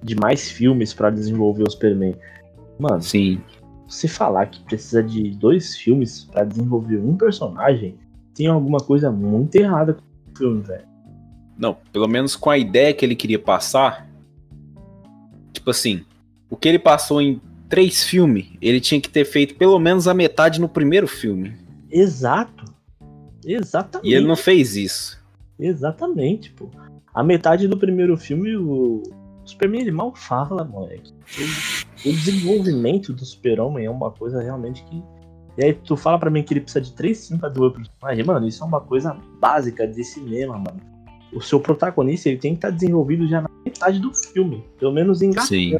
de 0.03 0.15
mais 0.15 0.51
filmes 0.51 0.93
pra 0.93 1.11
desenvolver 1.11 1.65
o 1.65 1.71
Superman. 1.71 2.15
Mano, 2.79 3.03
Sim. 3.03 3.41
se 3.89 4.09
falar 4.09 4.47
que 4.47 4.63
precisa 4.63 5.03
de 5.03 5.31
dois 5.31 5.77
filmes 5.77 6.25
pra 6.25 6.45
desenvolver 6.45 6.99
um 6.99 7.17
personagem, 7.17 7.97
tem 8.35 8.47
alguma 8.47 8.79
coisa 8.79 9.11
muito 9.11 9.55
errada 9.57 9.95
com 9.95 10.01
o 10.01 10.39
filme, 10.39 10.63
velho. 10.63 10.85
Não, 11.59 11.77
pelo 11.93 12.09
menos 12.09 12.37
com 12.37 12.49
a 12.49 12.57
ideia 12.57 12.95
que 12.95 13.05
ele 13.05 13.15
queria 13.15 13.39
passar. 13.39 14.09
Tipo 15.53 15.71
assim, 15.71 16.05
o 16.49 16.57
que 16.57 16.69
ele 16.69 16.79
passou 16.79 17.21
em 17.21 17.41
três 17.69 18.03
filmes, 18.03 18.47
ele 18.63 18.81
tinha 18.81 19.01
que 19.01 19.11
ter 19.11 19.25
feito 19.25 19.55
pelo 19.57 19.79
menos 19.79 20.09
a 20.09 20.15
metade 20.15 20.61
no 20.61 20.69
primeiro 20.69 21.07
filme. 21.07 21.55
Exato. 21.91 22.65
Exatamente. 23.45 24.11
E 24.11 24.15
ele 24.15 24.27
não 24.27 24.37
fez 24.37 24.77
isso. 24.77 25.23
Exatamente, 25.59 26.51
pô. 26.53 26.69
A 27.13 27.23
metade 27.23 27.69
do 27.69 27.77
primeiro 27.77 28.17
filme, 28.17 28.57
o 28.57 29.03
Superman 29.51 29.83
ele 29.83 29.93
mal 29.93 30.15
fala, 30.15 30.65
moleque. 30.65 31.13
O, 32.05 32.09
o 32.09 32.13
desenvolvimento 32.13 33.13
do 33.13 33.25
Super-Homem 33.25 33.87
é 33.87 33.91
uma 33.91 34.11
coisa 34.11 34.43
realmente 34.43 34.85
que. 34.85 35.03
E 35.59 35.65
aí 35.65 35.75
tu 35.75 35.97
fala 35.97 36.19
pra 36.19 36.31
mim 36.31 36.43
que 36.43 36.55
ele 36.55 36.61
precisa 36.61 36.81
de 36.81 36.93
três 36.93 37.19
sim 37.19 37.37
pra 37.37 37.49
doer 37.49 37.73
pro 37.73 37.83
personagem. 37.83 38.25
Mano, 38.25 38.47
isso 38.47 38.63
é 38.63 38.67
uma 38.67 38.81
coisa 38.81 39.17
básica 39.41 39.87
de 39.87 40.03
cinema, 40.05 40.55
mano. 40.55 40.81
O 41.33 41.41
seu 41.41 41.61
protagonista 41.61 42.29
ele 42.29 42.39
tem 42.39 42.53
que 42.53 42.59
estar 42.59 42.71
desenvolvido 42.71 43.27
já 43.29 43.43
na 43.43 43.51
metade 43.65 43.99
do 44.01 44.13
filme. 44.15 44.65
Pelo 44.79 44.93
menos 44.93 45.23
engatando. 45.23 45.49
Sim. 45.49 45.77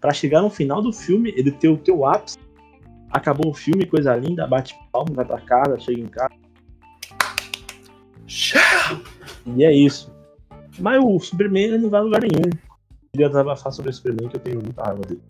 Pra 0.00 0.12
chegar 0.12 0.42
no 0.42 0.50
final 0.50 0.82
do 0.82 0.92
filme, 0.92 1.32
ele 1.36 1.50
ter 1.50 1.68
o 1.68 1.78
teu 1.78 2.04
ápice. 2.04 2.38
Acabou 3.10 3.50
o 3.50 3.54
filme, 3.54 3.86
coisa 3.86 4.14
linda, 4.16 4.46
bate 4.46 4.74
palma, 4.92 5.10
vai 5.14 5.24
pra 5.24 5.40
casa, 5.40 5.78
chega 5.78 6.00
em 6.00 6.08
casa. 6.08 6.34
E 9.56 9.64
é 9.64 9.72
isso. 9.72 10.12
Mas 10.78 11.02
o 11.02 11.18
Superman 11.20 11.64
ele 11.64 11.78
não 11.78 11.90
vai 11.90 12.00
a 12.00 12.02
lugar 12.02 12.20
nenhum. 12.20 12.50
Queria 13.14 13.28
desabafar 13.28 13.72
sobre 13.72 13.92
o 13.92 13.94
Superman 13.94 14.28
que 14.28 14.34
eu 14.34 14.40
tenho 14.40 14.60
muita 14.60 14.82
raiva 14.82 15.02
dele. 15.02 15.20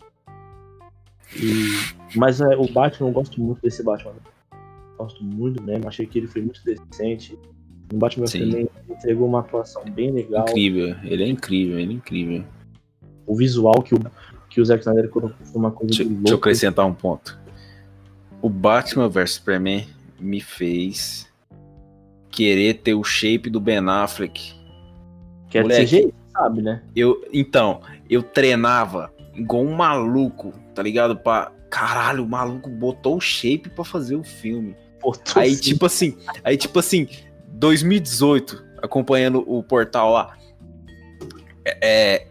E- 1.35 2.17
Mas 2.17 2.41
é, 2.41 2.57
o 2.57 2.67
Batman, 2.67 3.09
eu 3.09 3.13
gosto 3.13 3.39
muito 3.39 3.61
desse 3.61 3.83
Batman. 3.83 4.13
Gosto 4.97 5.23
muito 5.23 5.61
mesmo. 5.61 5.87
Achei 5.87 6.07
que 6.07 6.17
ele 6.17 6.25
foi 6.27 6.41
muito 6.41 6.61
decente. 6.65 7.37
O 7.93 7.97
Batman 7.97 8.25
Sim. 8.25 8.39
também 8.49 8.69
entregou 8.89 9.27
uma 9.27 9.41
atuação 9.41 9.83
bem 9.85 10.09
legal. 10.11 10.45
Incrível. 10.49 10.95
Ele 11.03 11.23
é 11.25 11.27
incrível, 11.27 11.79
ele 11.79 11.93
é 11.93 11.95
incrível. 11.95 12.43
O 13.27 13.35
visual 13.35 13.83
que 13.83 13.93
o, 13.93 13.99
que 14.49 14.59
o 14.59 14.65
Zack 14.65 14.79
Snyder 14.79 15.07
colocou 15.09 15.45
foi 15.45 15.59
uma 15.61 15.69
coisa 15.71 15.89
Deixa, 15.95 16.03
de 16.05 16.09
deixa 16.09 16.33
eu 16.33 16.37
acrescentar 16.39 16.87
um 16.87 16.93
ponto. 16.93 17.37
O 18.41 18.49
Batman 18.49 19.07
vs 19.07 19.33
Superman 19.33 19.87
me 20.19 20.41
fez 20.41 21.31
querer 22.31 22.79
ter 22.79 22.95
o 22.95 23.03
shape 23.03 23.47
do 23.47 23.59
Ben 23.59 23.87
Affleck. 23.87 24.55
Que 25.51 25.59
é 25.59 25.61
moleque. 25.61 25.85
CGI, 25.85 26.13
sabe, 26.35 26.61
né? 26.61 26.81
Eu, 26.95 27.23
então, 27.33 27.81
eu 28.09 28.21
treinava 28.23 29.11
igual 29.33 29.63
um 29.63 29.73
maluco, 29.75 30.53
tá 30.73 30.81
ligado? 30.83 31.15
Pra, 31.15 31.51
caralho, 31.69 32.23
o 32.23 32.27
maluco 32.27 32.69
botou 32.69 33.17
o 33.17 33.21
shape 33.21 33.69
pra 33.69 33.83
fazer 33.83 34.15
o 34.15 34.23
filme. 34.23 34.75
Tô 35.01 35.13
Aí, 35.39 35.55
sim. 35.55 35.61
tipo 35.61 35.85
assim, 35.85 36.17
aí, 36.43 36.57
tipo 36.57 36.79
assim, 36.79 37.07
2018, 37.47 38.63
acompanhando 38.81 39.43
o 39.47 39.61
portal 39.61 40.11
lá. 40.11 40.35
É, 41.63 41.77
é, 41.81 42.27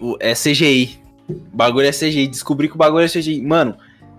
o- 0.00 0.16
é 0.20 0.34
CGI. 0.34 0.98
O 1.28 1.56
bagulho 1.56 1.86
é 1.86 1.92
CGI. 1.92 2.26
Descobri 2.28 2.68
que 2.68 2.74
o 2.74 2.78
bagulho 2.78 3.04
é 3.04 3.08
CGI. 3.08 3.40
Mano, 3.42 3.76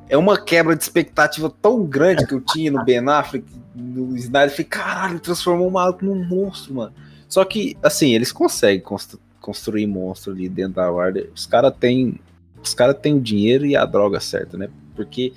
é 0.09 0.17
uma 0.17 0.37
quebra 0.41 0.75
de 0.75 0.83
expectativa 0.83 1.51
tão 1.61 1.85
grande 1.85 2.25
que 2.25 2.33
eu 2.33 2.41
tinha 2.41 2.71
no 2.71 2.83
Ben 2.83 3.07
Affleck, 3.07 3.45
no 3.75 4.15
Snyder. 4.17 4.49
Falei, 4.51 4.65
caralho, 4.65 5.19
transformou 5.19 5.67
o 5.67 5.71
maluco 5.71 6.03
num 6.03 6.23
monstro, 6.25 6.73
mano. 6.75 6.93
Só 7.27 7.43
que, 7.45 7.75
assim, 7.83 8.13
eles 8.13 8.31
conseguem 8.31 8.79
constru- 8.81 9.19
construir 9.41 9.87
monstro 9.87 10.31
ali 10.33 10.47
dentro 10.49 10.73
da 10.75 10.89
Warner. 10.91 11.29
Os 11.35 11.45
caras 11.45 11.73
têm. 11.79 12.19
Os 12.63 12.73
caras 12.73 12.97
têm 12.99 13.13
o 13.13 13.21
dinheiro 13.21 13.65
e 13.65 13.75
a 13.75 13.85
droga 13.85 14.19
certa, 14.19 14.57
né? 14.57 14.69
Porque, 14.95 15.33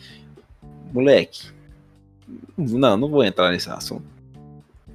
moleque. 0.92 1.48
Não, 2.56 2.96
não 2.96 3.08
vou 3.08 3.24
entrar 3.24 3.50
nesse 3.50 3.68
assunto. 3.70 4.04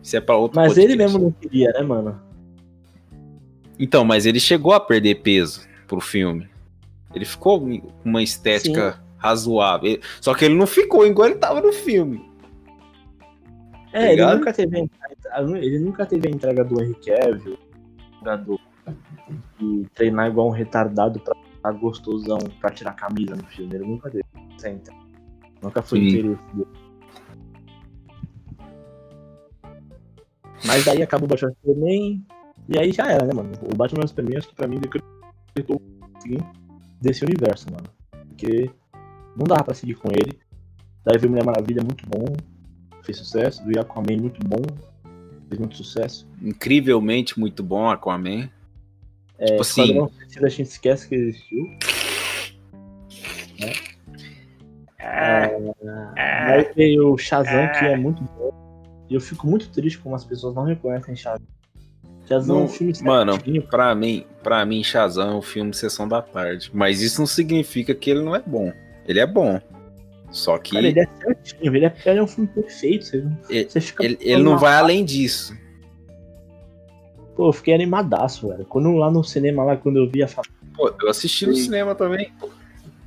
Isso 0.02 0.16
é 0.18 0.22
pra 0.22 0.36
outro 0.36 0.56
Mas 0.60 0.78
ele 0.78 0.96
mesmo 0.96 1.18
não 1.20 1.32
queria, 1.32 1.72
né, 1.72 1.82
mano? 1.82 2.20
Então, 3.80 4.04
mas 4.06 4.26
ele 4.26 4.40
chegou 4.40 4.74
a 4.74 4.80
perder 4.80 5.16
peso 5.16 5.62
pro 5.88 6.00
filme. 6.00 6.48
Ele 7.14 7.26
ficou 7.26 7.60
com 7.60 7.82
uma 8.04 8.22
estética 8.22 9.02
razoável. 9.18 9.92
Ele- 9.92 10.02
Só 10.22 10.34
que 10.34 10.46
ele 10.46 10.56
não 10.56 10.68
ficou 10.68 11.06
igual 11.06 11.28
ele 11.30 11.38
tava 11.38 11.62
no 11.62 11.72
filme. 11.74 12.24
É, 13.94 14.14
ele 14.14 14.26
nunca 14.26 14.52
teve 14.52 14.76
a 14.76 14.80
entrega, 14.80 15.58
ele 15.60 15.80
nunca 15.80 16.06
teve 16.08 16.28
a 16.28 16.32
entrega 16.32 16.64
do 16.64 16.82
Henry 16.82 16.96
Cavill, 16.96 17.60
jogador, 18.18 18.60
e 19.62 19.86
treinar 19.94 20.30
igual 20.30 20.48
um 20.48 20.52
retardado 20.52 21.20
pra 21.20 21.36
ficar 21.36 21.72
gostosão, 21.74 22.40
pra 22.60 22.72
tirar 22.72 22.94
camisa 22.94 23.36
no 23.36 23.44
filme. 23.46 23.76
Ele 23.76 23.86
nunca 23.86 24.10
teve 24.10 24.26
essa 24.56 24.70
entrega. 24.70 25.00
Nunca 25.62 25.84
foi 25.84 26.00
Sim. 26.00 26.08
interesse 26.08 26.56
dele. 26.56 26.68
Mas 30.66 30.86
daí 30.86 31.04
acabou 31.04 31.26
o 31.26 31.30
Batman 31.30 31.52
Superman, 31.52 32.26
e 32.70 32.80
aí 32.80 32.92
já 32.92 33.12
era, 33.12 33.26
né, 33.26 33.34
mano? 33.34 33.52
O 33.72 33.76
Batman 33.76 34.08
Superman, 34.08 34.38
acho 34.38 34.50
que 34.50 34.56
pra 34.56 34.68
mim, 34.68 34.80
decretou 34.80 35.80
desse 37.00 37.24
universo, 37.24 37.68
mano. 37.72 37.88
Porque 38.30 38.72
não 39.38 39.46
dava 39.46 39.66
pra 39.66 39.74
seguir 39.76 39.96
com 39.96 40.10
ele. 40.10 40.40
Daí 41.06 41.20
veio 41.20 41.30
Mulher 41.30 41.46
Maravilha, 41.46 41.84
muito 41.84 42.08
bom 42.08 42.26
fez 43.04 43.18
sucesso, 43.18 43.64
do 43.66 43.80
Aquaman 43.80 44.18
muito 44.18 44.40
bom, 44.48 44.62
fez 45.50 45.60
muito 45.60 45.76
sucesso. 45.78 46.28
Incrivelmente 46.42 47.40
muito 47.40 47.62
bom 47.64 47.90
Aquaman. 47.90 48.50
É, 49.38 49.46
Tipo 49.46 49.62
assim- 49.62 50.08
Suicida 50.20 50.48
a 50.48 50.50
gente 50.50 50.68
esquece 50.68 51.08
que 51.10 51.16
existiu. 51.16 51.64
Né? 53.60 53.74
É, 55.06 55.52
Aí 56.18 56.72
veio 56.76 57.12
o 57.14 57.18
Shazam, 57.18 57.68
que 57.78 57.86
é 57.86 57.96
muito 57.98 58.24
bom. 58.24 58.52
E 59.10 59.14
eu 59.14 59.20
fico 59.20 59.46
muito 59.46 59.70
triste 59.70 60.00
como 60.00 60.16
as 60.16 60.24
pessoas 60.24 60.56
não 60.56 60.64
reconhecem 60.64 61.14
Shazam. 61.16 61.46
Shazam 62.26 62.56
é 62.56 62.60
um 62.60 62.62
Não, 62.64 62.68
filme 62.70 62.94
mano, 63.04 63.34
Pra 63.70 63.94
mim, 63.94 64.26
pra 64.42 64.66
mim, 64.66 64.82
Shazam 64.82 65.30
é 65.32 65.36
um 65.36 65.42
filme 65.42 65.72
de 65.72 65.78
sessão 65.78 66.08
da 66.08 66.22
tarde. 66.22 66.72
Mas 66.74 67.02
isso 67.02 67.20
não 67.20 67.28
significa 67.28 67.94
que 67.94 68.10
ele 68.10 68.22
não 68.22 68.34
é 68.34 68.42
bom. 68.42 68.72
Ele 69.06 69.20
é 69.20 69.28
bom. 69.28 69.60
Só 70.34 70.58
que 70.58 70.72
cara, 70.74 70.88
ele 70.88 71.00
é 71.00 71.06
certinho, 71.06 71.76
ele 71.76 71.86
é, 71.86 71.96
ele 72.06 72.20
é 72.20 72.24
um 72.24 72.28
filme 72.28 72.50
perfeito. 72.50 73.06
Você, 73.06 73.24
Ele- 73.50 73.70
você 73.70 73.80
fica 73.80 74.04
ele, 74.04 74.18
ele 74.20 74.42
não 74.44 74.58
vai 74.58 74.74
além 74.74 75.06
disso. 75.06 75.56
Pô, 77.36 77.50
eu 77.50 77.54
fiquei 77.54 77.74
animadaço, 77.74 78.48
velho. 78.50 78.66
Quando 78.66 78.92
lá 78.96 79.10
no 79.12 79.24
cinema, 79.24 79.64
lá, 79.64 79.78
quando 79.78 79.98
eu 79.98 80.10
vi 80.10 80.22
a 80.24 80.28
família, 80.28 80.54
Pô, 80.76 80.92
eu 81.02 81.10
assisti 81.10 81.46
no 81.46 81.56
cinema 81.56 81.96
também. 81.96 82.32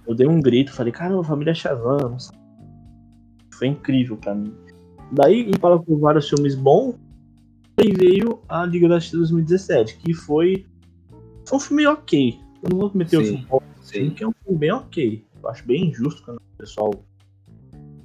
eu 0.06 0.14
dei 0.14 0.26
um 0.26 0.40
grito, 0.40 0.72
falei, 0.72 0.92
caramba, 0.92 1.22
família 1.24 1.52
sei. 1.54 2.36
Foi 3.54 3.66
incrível 3.68 4.16
pra 4.16 4.34
mim. 4.34 4.54
Daí, 5.12 5.42
em 5.42 5.52
paralelo 5.58 5.84
com 5.84 5.98
vários 5.98 6.28
filmes 6.28 6.54
bons, 6.54 6.94
aí 7.80 7.92
veio 7.92 8.40
a 8.48 8.64
Liga 8.64 8.88
da 8.88 8.96
Justiça 8.98 9.18
2017, 9.18 9.98
que 9.98 10.14
foi, 10.14 10.64
foi 11.46 11.56
um 11.56 11.60
filme 11.60 11.86
ok. 11.86 12.38
Eu 12.62 12.68
não 12.70 12.78
vou 12.78 12.90
meter 12.94 13.18
o 13.18 13.24
filme 13.24 13.46
bom, 13.48 13.60
Sim. 13.82 14.10
que 14.10 14.22
é 14.24 14.28
um 14.28 14.32
filme 14.44 14.58
bem 14.58 14.72
ok. 14.72 15.24
Eu 15.42 15.48
acho 15.48 15.64
bem 15.66 15.86
injusto 15.88 16.22
quando 16.24 16.38
o 16.38 16.58
pessoal 16.58 16.90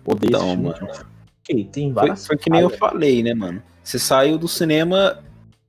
odeia 0.06 0.30
Então, 0.30 0.56
mano. 0.56 0.74
que 0.74 0.84
é 0.84 0.86
um 0.86 0.94
filme 0.94 1.12
Ok, 1.44 1.66
tem 1.72 1.86
Foi, 1.86 1.94
várias 1.94 2.28
foi 2.28 2.38
que 2.38 2.50
nem 2.50 2.62
eu 2.62 2.70
falei, 2.70 3.24
né, 3.24 3.34
mano? 3.34 3.62
Você 3.84 3.98
saiu 3.98 4.38
do 4.38 4.48
cinema 4.48 5.24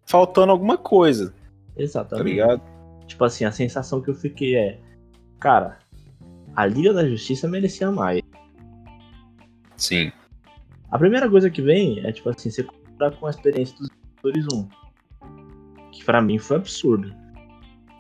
faltando 0.07 0.53
alguma 0.53 0.77
coisa, 0.77 1.31
tá 1.31 1.35
Exatamente. 1.83 2.27
ligado? 2.29 2.63
Tipo 3.07 3.25
assim, 3.25 3.45
a 3.45 3.53
sensação 3.53 4.01
que 4.01 4.11
eu 4.11 4.15
fiquei 4.15 4.55
é, 4.57 4.79
cara, 5.41 5.79
a 6.55 6.67
Liga 6.67 6.93
da 6.93 7.09
Justiça 7.09 7.49
merecia 7.49 7.91
mais. 7.91 8.21
Sim. 9.77 10.13
A 10.91 10.99
primeira 10.99 11.29
coisa 11.29 11.49
que 11.51 11.63
vem 11.63 12.01
é, 12.05 12.13
tipo 12.13 12.29
assim, 12.29 12.51
você 12.51 12.63
comparar 12.63 13.13
com 13.13 13.27
a 13.27 13.31
experiência 13.31 13.77
dos 13.79 13.89
Vingadores 14.23 14.47
1. 14.53 14.69
Que 15.91 16.05
pra 16.05 16.21
mim 16.21 16.39
foi 16.39 16.57
absurdo. 16.59 17.15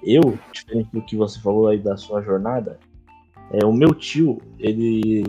Eu, 0.02 0.38
diferente 0.52 0.90
do 0.92 1.02
que 1.02 1.16
você 1.16 1.40
falou 1.40 1.68
aí 1.68 1.78
da 1.78 1.96
sua 1.96 2.20
jornada, 2.22 2.78
é, 3.52 3.64
o 3.64 3.72
meu 3.72 3.94
tio, 3.94 4.40
ele, 4.58 5.24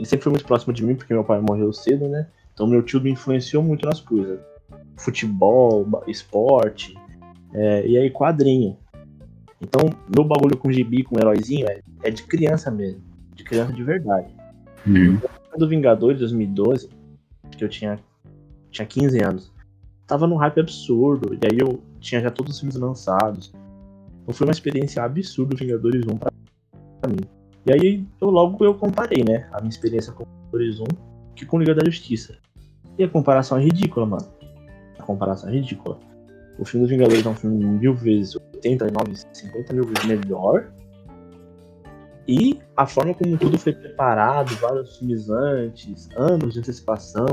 ele 0.00 0.08
sempre 0.08 0.24
foi 0.24 0.32
muito 0.32 0.46
próximo 0.46 0.72
de 0.72 0.84
mim, 0.84 0.94
porque 0.94 1.12
meu 1.12 1.22
pai 1.22 1.40
morreu 1.40 1.72
cedo, 1.72 2.08
né? 2.08 2.26
Então 2.52 2.66
meu 2.66 2.82
tio 2.82 3.00
me 3.00 3.10
influenciou 3.10 3.62
muito 3.62 3.86
nas 3.86 4.00
coisas. 4.00 4.40
Futebol, 4.96 5.86
esporte, 6.06 6.96
é, 7.52 7.86
e 7.86 7.96
aí 7.96 8.10
quadrinho. 8.10 8.76
Então, 9.60 9.90
meu 10.14 10.24
bagulho 10.24 10.56
com 10.56 10.72
gibi, 10.72 11.04
com 11.04 11.18
heróizinho, 11.18 11.68
é, 11.68 11.80
é 12.02 12.10
de 12.10 12.22
criança 12.22 12.70
mesmo. 12.70 13.02
De 13.34 13.44
criança 13.44 13.72
de 13.72 13.84
verdade 13.84 14.40
do 15.56 15.68
Vingadores 15.68 16.18
2012, 16.20 16.88
que 17.56 17.64
eu 17.64 17.68
tinha, 17.68 17.98
tinha 18.70 18.86
15 18.86 19.22
anos, 19.22 19.52
tava 20.06 20.26
num 20.26 20.36
hype 20.36 20.60
absurdo, 20.60 21.34
e 21.34 21.46
aí 21.46 21.58
eu 21.58 21.82
tinha 22.00 22.20
já 22.20 22.30
todos 22.30 22.54
os 22.54 22.60
filmes 22.60 22.76
lançados. 22.76 23.52
Então 24.22 24.34
foi 24.34 24.46
uma 24.46 24.52
experiência 24.52 25.02
absurda 25.02 25.54
o 25.54 25.58
Vingadores 25.58 26.06
1 26.06 26.16
pra, 26.16 26.32
pra 27.00 27.10
mim. 27.10 27.39
E 27.66 27.72
aí 27.72 28.06
eu 28.20 28.30
logo 28.30 28.64
eu 28.64 28.74
comparei, 28.74 29.24
né, 29.24 29.48
a 29.52 29.58
minha 29.58 29.70
experiência 29.70 30.12
com 30.12 30.24
Vingadores 30.24 30.80
1 30.80 30.84
que 31.34 31.46
com 31.46 31.58
Liga 31.58 31.74
da 31.74 31.84
Justiça. 31.84 32.38
E 32.98 33.04
a 33.04 33.08
comparação 33.08 33.58
é 33.58 33.62
ridícula, 33.62 34.06
mano. 34.06 34.28
A 34.98 35.02
comparação 35.02 35.48
é 35.48 35.52
ridícula. 35.52 35.98
O 36.58 36.64
filme 36.64 36.86
dos 36.86 36.90
Vingadores 36.90 37.24
é 37.24 37.28
um 37.28 37.34
filme 37.34 37.64
mil 37.64 37.94
vezes, 37.94 38.36
89, 38.56 39.14
50 39.32 39.72
mil 39.72 39.84
vezes 39.84 40.04
melhor. 40.04 40.70
E 42.28 42.60
a 42.76 42.86
forma 42.86 43.14
como 43.14 43.36
tudo 43.38 43.58
foi 43.58 43.72
preparado, 43.72 44.54
vários 44.56 44.98
filmes 44.98 45.30
antes, 45.30 46.08
anos 46.16 46.54
de 46.54 46.60
antecipação, 46.60 47.26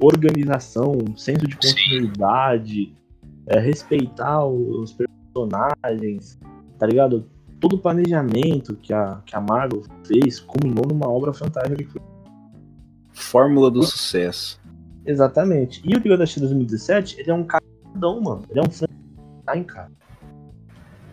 organização, 0.00 0.96
senso 1.16 1.46
de 1.46 1.54
continuidade, 1.56 2.96
é, 3.46 3.60
respeitar 3.60 4.44
os 4.46 4.96
personagens, 4.96 6.40
tá 6.78 6.86
ligado? 6.86 7.28
Todo 7.60 7.76
o 7.76 7.78
planejamento 7.78 8.74
que 8.76 8.92
a, 8.92 9.20
que 9.24 9.36
a 9.36 9.40
Marvel 9.40 9.82
fez 10.06 10.40
culminou 10.40 10.86
numa 10.88 11.08
obra 11.08 11.32
fantástica 11.32 11.76
que 11.76 11.84
foi 11.84 12.00
Fórmula 13.12 13.70
do 13.70 13.82
sucesso. 13.82 14.60
Exatamente. 15.04 15.82
E 15.84 15.94
o 15.94 15.98
Liga 15.98 16.16
da 16.16 16.24
Justiça 16.24 16.46
2017, 16.46 17.20
ele 17.20 17.30
é 17.30 17.34
um 17.34 17.44
caradão, 17.44 18.20
mano. 18.20 18.42
Ele 18.48 18.60
é 18.60 18.62
um 18.62 18.70
Frankenstein, 18.70 19.64
cara. 19.64 19.92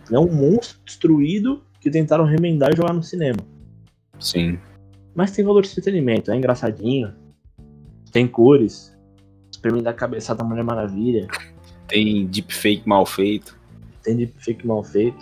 Ele 0.07 0.15
é 0.15 0.19
um 0.19 0.31
monstro 0.31 0.79
destruído 0.85 1.63
que 1.79 1.91
tentaram 1.91 2.25
remendar 2.25 2.71
e 2.71 2.77
jogar 2.77 2.93
no 2.93 3.03
cinema. 3.03 3.39
Sim. 4.19 4.57
Mas 5.13 5.31
tem 5.31 5.43
valor 5.43 5.63
de 5.63 5.69
entretenimento, 5.69 6.31
é 6.31 6.35
engraçadinho. 6.35 7.13
Tem 8.11 8.27
cores. 8.27 8.95
Superman 9.51 9.83
da 9.83 9.93
cabeçada 9.93 10.43
da 10.43 10.45
Mulher 10.47 10.63
Maravilha. 10.63 11.27
Tem 11.87 12.25
deepfake 12.27 12.87
mal 12.87 13.05
feito. 13.05 13.57
Tem 14.03 14.15
deepfake 14.15 14.65
mal 14.65 14.83
feito. 14.83 15.17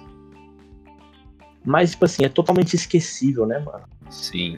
Mas, 1.66 1.91
tipo 1.91 2.05
assim, 2.05 2.24
é 2.24 2.30
totalmente 2.30 2.76
esquecível, 2.76 3.45
né, 3.45 3.59
mano? 3.59 3.84
Sim. 4.09 4.57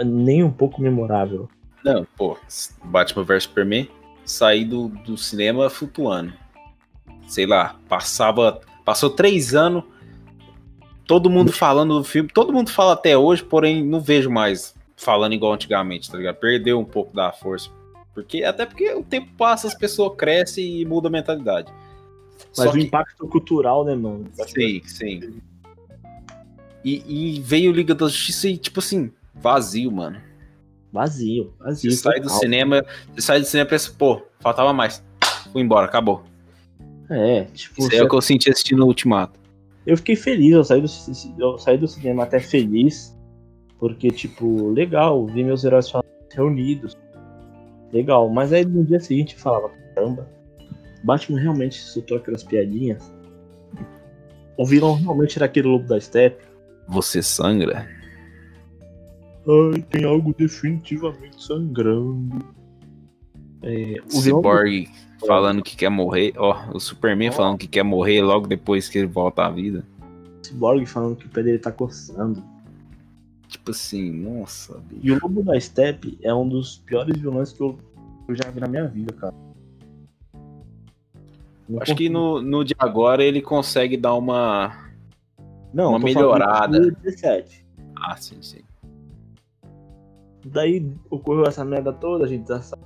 É 0.00 0.04
nem 0.04 0.42
um 0.42 0.50
pouco 0.50 0.82
memorável. 0.82 1.48
Não, 1.84 2.04
pô, 2.16 2.36
Batman 2.84 3.22
vs 3.22 3.44
Superman 3.44 3.88
saí 4.24 4.64
do, 4.64 4.88
do 4.88 5.16
cinema 5.16 5.70
flutuando. 5.70 6.32
Sei 7.28 7.46
lá, 7.46 7.76
passava. 7.88 8.60
Passou 8.84 9.10
três 9.10 9.54
anos, 9.54 9.84
todo 11.06 11.30
mundo 11.30 11.52
falando 11.52 11.98
do 11.98 12.04
filme, 12.04 12.28
todo 12.32 12.52
mundo 12.52 12.70
fala 12.70 12.94
até 12.94 13.16
hoje, 13.16 13.44
porém 13.44 13.84
não 13.84 14.00
vejo 14.00 14.30
mais 14.30 14.74
falando 14.96 15.34
igual 15.34 15.52
antigamente, 15.52 16.10
tá 16.10 16.16
ligado? 16.18 16.36
Perdeu 16.36 16.80
um 16.80 16.84
pouco 16.84 17.14
da 17.14 17.30
força. 17.30 17.70
Porque, 18.14 18.42
até 18.42 18.66
porque 18.66 18.92
o 18.94 19.04
tempo 19.04 19.30
passa, 19.38 19.68
as 19.68 19.74
pessoas 19.74 20.16
crescem 20.16 20.80
e 20.80 20.84
muda 20.84 21.06
a 21.08 21.10
mentalidade. 21.10 21.72
Mas 22.56 22.64
Só 22.66 22.70
o 22.70 22.72
que- 22.72 22.80
impacto 22.80 23.28
cultural, 23.28 23.84
né, 23.84 23.94
mano? 23.94 24.24
Sim, 24.48 24.82
sim. 24.84 25.40
E, 26.84 27.36
e 27.36 27.40
veio 27.40 27.72
Liga 27.72 27.94
da 27.94 28.06
Justiça 28.06 28.48
e, 28.48 28.56
tipo 28.56 28.80
assim, 28.80 29.10
vazio, 29.34 29.90
mano. 29.90 30.20
Vazio, 30.92 31.52
vazio. 31.58 31.90
Você 31.90 31.98
sai 31.98 32.20
do 32.20 32.30
cinema, 32.30 32.84
você 33.14 33.20
sai 33.20 33.40
do 33.40 33.46
cinema 33.46 33.66
e 33.66 33.70
pensa, 33.70 33.92
pô, 33.96 34.22
faltava 34.40 34.72
mais. 34.72 35.04
Fui 35.52 35.62
embora, 35.62 35.86
acabou. 35.86 36.24
É, 37.10 37.44
tipo, 37.44 37.80
Isso 37.80 37.94
é 37.94 38.02
o 38.02 38.08
que 38.08 38.14
eu 38.14 38.20
senti 38.20 38.50
assistindo 38.50 38.82
o 38.82 38.86
Ultimato. 38.86 39.38
eu 39.86 39.96
fiquei 39.96 40.14
feliz, 40.16 40.52
eu 40.52 40.64
saí, 40.64 40.80
do, 40.80 40.88
eu 41.38 41.58
saí 41.58 41.78
do 41.78 41.88
cinema 41.88 42.24
até 42.24 42.38
feliz, 42.38 43.16
porque, 43.78 44.10
tipo, 44.10 44.70
legal, 44.70 45.26
vi 45.26 45.42
meus 45.42 45.64
heróis 45.64 45.90
reunidos. 46.30 46.96
Legal, 47.92 48.28
mas 48.28 48.52
aí 48.52 48.64
no 48.64 48.84
dia 48.84 49.00
seguinte 49.00 49.34
eu 49.34 49.40
falava, 49.40 49.70
caramba, 49.94 50.28
Batman 51.02 51.40
realmente 51.40 51.80
soltou 51.80 52.18
aquelas 52.18 52.44
piadinhas. 52.44 53.10
O 54.56 54.66
vilão 54.66 54.94
realmente 54.94 55.38
era 55.38 55.46
aquele 55.46 55.68
lobo 55.68 55.86
da 55.86 56.00
steppe. 56.00 56.44
Você 56.88 57.22
sangra? 57.22 57.86
Ai, 59.46 59.82
tem 59.90 60.04
algo 60.04 60.34
definitivamente 60.36 61.42
sangrando. 61.42 62.44
É, 63.62 63.96
O 64.12 64.18
o 64.18 64.20
Cyborg 64.20 64.88
falando 65.26 65.62
que 65.62 65.76
quer 65.76 65.88
morrer. 65.90 66.32
Ó, 66.36 66.56
o 66.74 66.80
Superman 66.80 67.30
Ó. 67.30 67.32
falando 67.32 67.58
que 67.58 67.66
quer 67.66 67.82
morrer 67.82 68.22
logo 68.22 68.46
depois 68.46 68.88
que 68.88 68.98
ele 68.98 69.06
volta 69.06 69.44
à 69.44 69.50
vida. 69.50 69.84
do 70.40 70.46
Cyborg 70.46 70.86
falando 70.86 71.16
que 71.16 71.26
o 71.26 71.28
pé 71.28 71.42
dele 71.42 71.58
tá 71.58 71.72
coçando. 71.72 72.42
Tipo 73.48 73.70
assim, 73.70 74.10
nossa, 74.10 74.78
bicho. 74.90 75.00
E 75.02 75.10
o 75.12 75.18
Lobo 75.22 75.42
da 75.42 75.58
Steppe 75.58 76.18
é 76.22 76.32
um 76.34 76.46
dos 76.46 76.78
piores 76.78 77.18
vilões 77.18 77.52
que 77.52 77.62
eu, 77.62 77.78
eu 78.28 78.36
já 78.36 78.50
vi 78.50 78.60
na 78.60 78.68
minha 78.68 78.86
vida, 78.86 79.12
cara. 79.14 79.34
Não 81.68 81.82
Acho 81.82 81.94
que 81.94 82.08
no, 82.08 82.40
no 82.42 82.64
de 82.64 82.74
agora 82.78 83.22
ele 83.24 83.40
consegue 83.42 83.96
dar 83.96 84.14
uma. 84.14 84.87
Não, 85.72 85.90
uma 85.90 85.98
melhorada. 85.98 86.80
do 86.80 86.90
17. 86.92 87.66
Ah, 87.96 88.16
sim, 88.16 88.40
sim. 88.40 88.60
Daí 90.44 90.90
ocorreu 91.10 91.44
essa 91.44 91.64
merda 91.64 91.92
toda, 91.92 92.24
a 92.24 92.28
gente 92.28 92.48
já 92.48 92.60
sabe. 92.60 92.82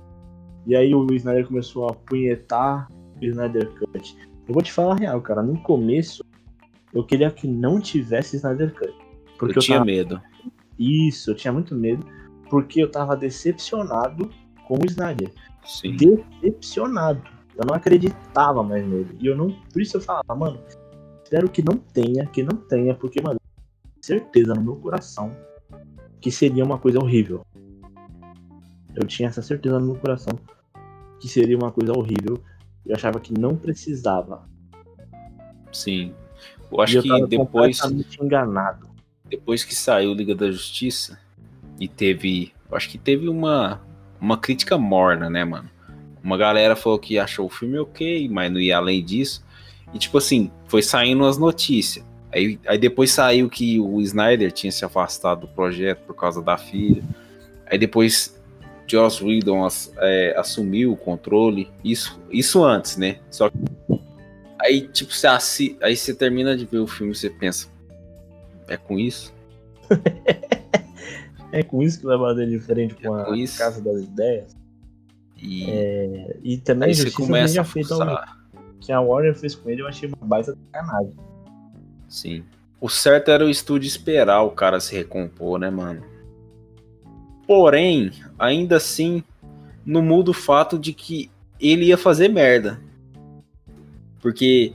E 0.65 0.75
aí 0.75 0.93
o 0.93 1.05
Snyder 1.13 1.47
começou 1.47 1.87
a 1.89 1.93
punhetar 1.93 2.87
o 3.21 3.25
Snyder 3.25 3.69
Cut. 3.73 4.17
Eu 4.47 4.53
vou 4.53 4.63
te 4.63 4.71
falar 4.71 4.93
a 4.93 4.97
real, 4.97 5.21
cara. 5.21 5.41
No 5.41 5.59
começo, 5.61 6.23
eu 6.93 7.03
queria 7.03 7.29
que 7.31 7.47
não 7.47 7.79
tivesse 7.79 8.37
Snyder 8.37 8.73
Cut. 8.73 8.93
Porque 9.37 9.57
eu, 9.57 9.61
eu, 9.61 9.61
tinha 9.61 9.77
tava... 9.77 9.85
medo. 9.85 10.21
Isso, 10.77 11.31
eu 11.31 11.35
tinha 11.35 11.51
muito 11.51 11.75
medo. 11.75 12.05
Porque 12.49 12.81
eu 12.81 12.89
tava 12.89 13.15
decepcionado 13.15 14.29
com 14.67 14.75
o 14.75 14.85
Snyder. 14.85 15.31
Sim. 15.65 15.95
decepcionado. 15.95 17.21
Eu 17.55 17.65
não 17.65 17.75
acreditava 17.75 18.63
mais 18.63 18.85
nele. 18.85 19.15
E 19.19 19.27
eu 19.27 19.37
não. 19.37 19.51
Por 19.71 19.81
isso 19.81 19.97
eu 19.97 20.01
falava, 20.01 20.35
mano, 20.35 20.59
espero 21.33 21.49
que 21.49 21.63
não 21.63 21.77
tenha, 21.77 22.27
que 22.27 22.43
não 22.43 22.55
tenha, 22.55 22.93
porque, 22.93 23.19
mano, 23.19 23.39
certeza 23.99 24.53
no 24.53 24.61
meu 24.61 24.75
coração 24.75 25.35
que 26.21 26.29
seria 26.29 26.63
uma 26.63 26.77
coisa 26.77 26.99
horrível. 26.99 27.43
Eu 28.95 29.07
tinha 29.07 29.29
essa 29.29 29.41
certeza 29.41 29.79
no 29.79 29.87
meu 29.87 29.95
coração 29.95 30.37
que 31.19 31.27
seria 31.27 31.57
uma 31.57 31.71
coisa 31.71 31.91
horrível. 31.91 32.39
Eu 32.85 32.95
achava 32.95 33.19
que 33.19 33.33
não 33.33 33.55
precisava. 33.55 34.47
Sim. 35.71 36.13
Eu 36.71 36.77
e 36.77 36.83
acho 36.83 36.97
eu 36.97 37.01
que 37.01 37.25
depois, 37.25 37.79
enganado. 38.21 38.87
depois 39.27 39.63
que 39.63 39.73
saiu 39.73 40.13
Liga 40.13 40.35
da 40.35 40.51
Justiça 40.51 41.19
e 41.79 41.87
teve. 41.87 42.53
Eu 42.69 42.77
acho 42.77 42.87
que 42.87 42.99
teve 42.99 43.27
uma, 43.27 43.81
uma 44.21 44.37
crítica 44.37 44.77
morna, 44.77 45.31
né, 45.31 45.43
mano? 45.43 45.69
Uma 46.23 46.37
galera 46.37 46.75
falou 46.75 46.99
que 46.99 47.17
achou 47.17 47.47
o 47.47 47.49
filme 47.49 47.79
ok, 47.79 48.29
mas 48.29 48.51
não 48.51 48.59
ia 48.59 48.77
além 48.77 49.03
disso. 49.03 49.43
E 49.93 49.99
tipo 49.99 50.17
assim, 50.17 50.51
foi 50.67 50.81
saindo 50.81 51.25
as 51.25 51.37
notícias. 51.37 52.03
Aí, 52.31 52.59
aí 52.65 52.77
depois 52.79 53.11
saiu 53.11 53.47
que 53.49 53.79
o 53.79 54.01
Snyder 54.01 54.51
tinha 54.51 54.71
se 54.71 54.83
afastado 54.83 55.41
do 55.41 55.47
projeto 55.49 55.99
por 56.07 56.15
causa 56.15 56.41
da 56.41 56.57
filha. 56.57 57.03
Aí 57.67 57.77
depois 57.77 58.41
Joss 58.87 59.23
Whedon 59.23 59.63
ass- 59.65 59.93
é, 59.97 60.33
assumiu 60.37 60.93
o 60.93 60.97
controle. 60.97 61.69
Isso, 61.83 62.19
isso 62.31 62.63
antes, 62.63 62.97
né? 62.97 63.19
Só 63.29 63.49
que 63.49 63.57
aí 64.59 64.87
tipo 64.87 65.13
você 65.13 65.27
assi- 65.27 65.77
aí 65.81 65.95
você 65.95 66.13
termina 66.13 66.57
de 66.57 66.65
ver 66.65 66.79
o 66.79 66.87
filme 66.87 67.13
e 67.13 67.15
você 67.15 67.29
pensa, 67.29 67.67
é 68.67 68.77
com 68.77 68.97
isso? 68.99 69.31
É 71.51 71.61
com 71.61 71.83
isso 71.83 71.99
que 71.99 72.05
vai 72.07 72.17
bater 72.17 72.49
de 72.49 72.57
frente 72.59 72.95
com 72.95 73.15
É 73.15 73.21
a 73.21 73.25
com. 73.25 73.57
Casa 73.59 73.79
das 73.79 74.01
Ideias. 74.01 74.55
E 75.39 75.65
E 76.43 76.57
também 76.57 76.89
aí 76.89 76.95
você 76.95 77.11
começa 77.11 77.53
já 77.53 77.61
a 77.61 77.63
forçar. 77.63 78.42
Que 78.83 78.91
a 78.91 78.99
Warner 78.99 79.33
fez 79.33 79.55
com 79.55 79.69
ele, 79.69 79.81
eu 79.81 79.87
achei 79.87 80.09
uma 80.09 80.27
baita 80.27 80.55
sacanagem. 80.71 81.15
Sim. 82.09 82.43
O 82.81 82.89
certo 82.89 83.31
era 83.31 83.45
o 83.45 83.49
estúdio 83.49 83.87
esperar 83.87 84.41
o 84.43 84.51
cara 84.51 84.79
se 84.79 84.93
recompor, 84.93 85.57
né, 85.57 85.69
mano? 85.69 86.03
Porém, 87.47 88.11
ainda 88.37 88.75
assim, 88.75 89.23
não 89.85 90.01
muda 90.01 90.31
o 90.31 90.33
fato 90.33 90.77
de 90.77 90.91
que 90.91 91.31
ele 91.59 91.85
ia 91.85 91.97
fazer 91.97 92.27
merda. 92.27 92.79
Porque 94.21 94.73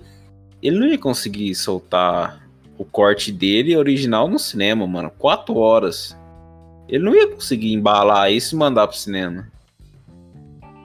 ele 0.62 0.78
não 0.78 0.86
ia 0.86 0.98
conseguir 0.98 1.54
soltar 1.54 2.48
o 2.78 2.84
corte 2.84 3.30
dele 3.30 3.76
original 3.76 4.26
no 4.26 4.38
cinema, 4.38 4.86
mano. 4.86 5.10
Quatro 5.10 5.56
horas. 5.56 6.16
Ele 6.88 7.04
não 7.04 7.14
ia 7.14 7.28
conseguir 7.28 7.74
embalar 7.74 8.32
isso 8.32 8.54
e 8.54 8.58
mandar 8.58 8.86
pro 8.86 8.96
cinema. 8.96 9.50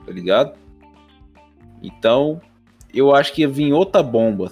Tá 0.05 0.11
ligado? 0.11 0.57
Então, 1.82 2.41
eu 2.94 3.16
acho 3.16 3.34
que 3.34 3.41
ia 3.41 3.48
vir 3.48 3.74
outra 3.74 4.04
bomba. 4.04 4.52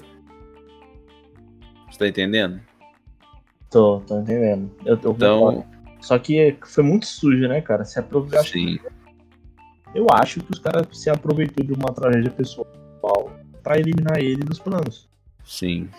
Você 1.90 2.00
tá 2.00 2.08
entendendo? 2.08 2.60
Tô, 3.70 4.00
tô 4.02 4.20
entendendo. 4.20 4.72
Eu 4.86 4.96
Então, 4.96 5.66
Só 6.00 6.18
que 6.18 6.58
foi 6.66 6.84
muito 6.84 7.06
sujo, 7.06 7.48
né, 7.48 7.62
cara? 7.62 7.86
Se 7.86 8.00
aproveitou. 8.00 8.38
Eu 8.38 8.42
acho, 8.42 8.52
sim. 8.54 8.80
eu 9.94 10.08
acho 10.12 10.40
que 10.42 10.52
os 10.52 10.60
caras 10.60 10.88
se 10.98 11.10
aproveitou 11.10 11.66
de 11.66 11.74
uma 11.74 11.94
tragédia 11.94 12.32
pessoal 12.32 12.68
pra 13.62 13.78
eliminar 13.78 14.20
ele 14.20 14.44
dos 14.44 14.60
planos. 14.60 15.08
Sim. 15.44 15.90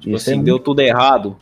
Tipo 0.00 0.16
Isso 0.16 0.30
é 0.30 0.34
assim, 0.34 0.42
deu 0.42 0.58
tudo 0.58 0.80
errado. 0.80 1.36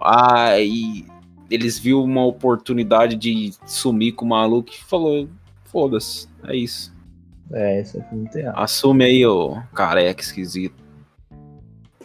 Aí 0.00 1.06
eles 1.50 1.78
viram 1.78 2.02
uma 2.02 2.24
oportunidade 2.24 3.16
de 3.16 3.52
sumir 3.66 4.12
com 4.12 4.24
o 4.24 4.28
maluco 4.28 4.70
e 4.70 4.84
falou: 4.84 5.28
foda-se, 5.64 6.28
é 6.44 6.56
isso. 6.56 6.95
É, 7.52 7.80
isso 7.80 8.02
foi 8.08 8.18
muito 8.18 8.36
errado. 8.36 8.58
Assume 8.58 9.04
aí, 9.04 9.26
ô 9.26 9.60
careca 9.74 10.20
esquisito. 10.20 10.74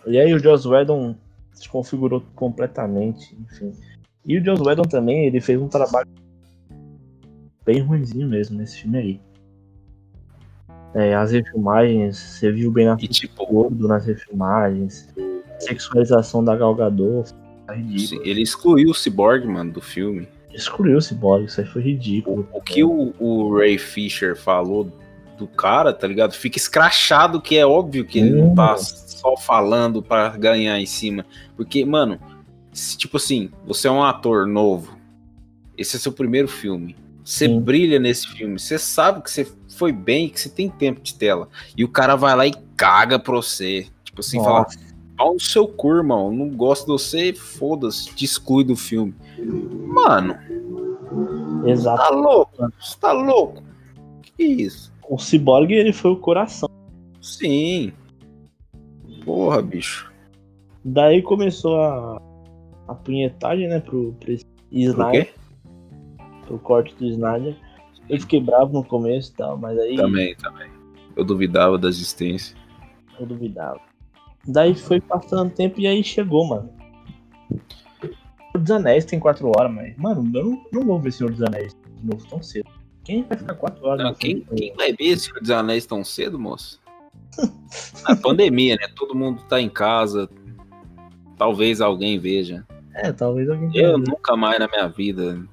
E 0.05 0.19
aí 0.19 0.33
o 0.33 0.39
Joss 0.39 0.67
Whedon 0.67 1.15
se 1.53 1.67
configurou 1.69 2.23
completamente, 2.35 3.35
enfim. 3.39 3.73
E 4.25 4.37
o 4.37 4.43
Joss 4.43 4.61
Whedon 4.61 4.83
também, 4.83 5.25
ele 5.25 5.41
fez 5.41 5.59
um 5.59 5.67
trabalho 5.67 6.09
bem 7.65 7.81
ruimzinho 7.81 8.27
mesmo 8.27 8.57
nesse 8.57 8.81
filme 8.81 8.97
aí. 8.97 9.21
É, 10.93 11.15
as 11.15 11.31
refilmagens, 11.31 12.17
você 12.17 12.51
viu 12.51 12.71
bem 12.71 12.85
na 12.85 12.97
E 12.99 13.07
tipo, 13.07 13.45
gordo 13.45 13.87
nas 13.87 14.05
refilmagens, 14.05 15.07
sexualização 15.59 16.43
da 16.43 16.55
Gal 16.55 16.75
Gadot, 16.75 17.31
tá 17.65 17.73
ridículo. 17.73 18.21
ele 18.25 18.41
excluiu 18.41 18.89
o 18.89 18.93
Cyborg, 18.93 19.45
mano, 19.47 19.71
do 19.71 19.81
filme. 19.81 20.27
Excluiu 20.53 20.97
o 20.97 21.01
Cyborg, 21.01 21.45
isso 21.45 21.61
aí 21.61 21.67
foi 21.67 21.81
ridículo. 21.81 22.45
O 22.51 22.61
que 22.61 22.83
o, 22.83 23.13
o 23.17 23.57
Ray 23.57 23.77
Fisher 23.77 24.35
falou 24.35 24.91
do 25.41 25.47
cara, 25.47 25.91
tá 25.91 26.07
ligado? 26.07 26.33
Fica 26.33 26.57
escrachado 26.57 27.41
que 27.41 27.57
é 27.57 27.65
óbvio 27.65 28.05
que 28.05 28.19
ele 28.19 28.29
não 28.31 28.53
tá 28.53 28.77
só 28.77 29.35
falando 29.35 30.01
pra 30.01 30.29
ganhar 30.29 30.79
em 30.79 30.85
cima. 30.85 31.25
Porque, 31.57 31.83
mano, 31.83 32.19
se, 32.71 32.95
tipo 32.95 33.17
assim, 33.17 33.49
você 33.65 33.87
é 33.87 33.91
um 33.91 34.03
ator 34.03 34.45
novo, 34.45 34.95
esse 35.75 35.95
é 35.95 35.99
seu 35.99 36.11
primeiro 36.11 36.47
filme. 36.47 36.95
Você 37.23 37.47
brilha 37.47 37.99
nesse 37.99 38.27
filme. 38.27 38.59
Você 38.59 38.77
sabe 38.77 39.21
que 39.21 39.31
você 39.31 39.51
foi 39.75 39.91
bem, 39.91 40.29
que 40.29 40.39
você 40.39 40.49
tem 40.49 40.69
tempo 40.69 41.01
de 41.01 41.15
tela. 41.15 41.49
E 41.75 41.83
o 41.83 41.89
cara 41.89 42.15
vai 42.15 42.35
lá 42.35 42.45
e 42.45 42.53
caga 42.75 43.17
pra 43.17 43.33
você. 43.33 43.87
Tipo 44.03 44.21
assim, 44.21 44.43
fala, 44.43 44.59
Nossa, 44.59 44.79
pau 45.17 45.33
no 45.33 45.39
seu 45.39 45.67
cu, 45.67 45.95
irmão. 45.95 46.31
Não 46.31 46.49
gosto 46.49 46.85
de 46.85 46.91
você, 46.91 47.33
foda-se, 47.33 48.13
te 48.13 48.25
exclui 48.25 48.63
do 48.63 48.75
filme. 48.75 49.15
Mano, 49.87 50.35
exato. 51.65 51.97
tá 51.97 52.09
louco? 52.09 52.73
Você 52.79 52.97
tá 52.99 53.11
louco? 53.11 53.63
Que 54.37 54.43
isso? 54.43 54.90
O 55.11 55.17
Cyborg, 55.17 55.73
ele 55.73 55.91
foi 55.91 56.11
o 56.11 56.15
coração. 56.15 56.69
Sim. 57.21 57.91
Porra, 59.25 59.61
bicho. 59.61 60.09
Daí 60.85 61.21
começou 61.21 61.81
a, 61.81 62.21
a 62.87 62.95
punhetagem, 62.95 63.67
né, 63.67 63.81
pro, 63.81 64.13
pro 64.13 64.33
Snyder, 64.71 65.33
pro 66.47 66.57
corte 66.59 66.95
do 66.95 67.05
Snyder. 67.07 67.57
Eu 68.07 68.21
fiquei 68.21 68.39
bravo 68.39 68.71
no 68.71 68.85
começo 68.85 69.33
e 69.33 69.35
tal, 69.35 69.57
mas 69.57 69.77
aí 69.77 69.97
Também, 69.97 70.33
também. 70.37 70.71
Eu 71.13 71.25
duvidava 71.25 71.77
da 71.77 71.89
existência. 71.89 72.55
eu 73.19 73.25
duvidava. 73.25 73.81
Daí 74.47 74.73
foi 74.73 75.01
passando 75.01 75.51
tempo 75.51 75.81
e 75.81 75.87
aí 75.87 76.01
chegou, 76.05 76.47
mano. 76.47 76.69
O 78.55 78.57
dos 78.57 78.71
Anéis 78.71 79.03
tem 79.03 79.19
4 79.19 79.45
horas, 79.57 79.73
mas, 79.73 79.93
mano, 79.97 80.31
eu 80.33 80.45
não, 80.45 80.63
não 80.71 80.85
vou 80.85 81.01
ver 81.01 81.11
Senhor 81.11 81.31
dos 81.31 81.43
Anéis 81.43 81.75
de 81.99 82.07
novo 82.07 82.25
tão 82.29 82.41
cedo. 82.41 82.69
Quem 83.11 83.23
vai 83.23 83.37
ficar 83.37 83.55
4 83.55 83.85
horas? 83.85 84.05
Não, 84.05 84.13
quem, 84.13 84.39
quem 84.55 84.73
vai 84.73 84.93
ver 84.93 85.17
Senhor 85.17 85.41
dos 85.41 85.51
Anéis 85.51 85.85
tão 85.85 86.01
cedo, 86.01 86.39
moço? 86.39 86.79
A 88.05 88.15
pandemia, 88.15 88.77
né? 88.77 88.87
Todo 88.95 89.13
mundo 89.13 89.43
tá 89.49 89.59
em 89.59 89.69
casa. 89.69 90.29
Talvez 91.37 91.81
alguém 91.81 92.17
veja. 92.17 92.65
É, 92.93 93.11
talvez 93.11 93.49
alguém 93.49 93.67
Eu 93.67 93.71
tenha 93.71 93.97
nunca 93.97 94.37
mais 94.37 94.59
na 94.59 94.67
minha 94.69 94.87
vida 94.87 95.43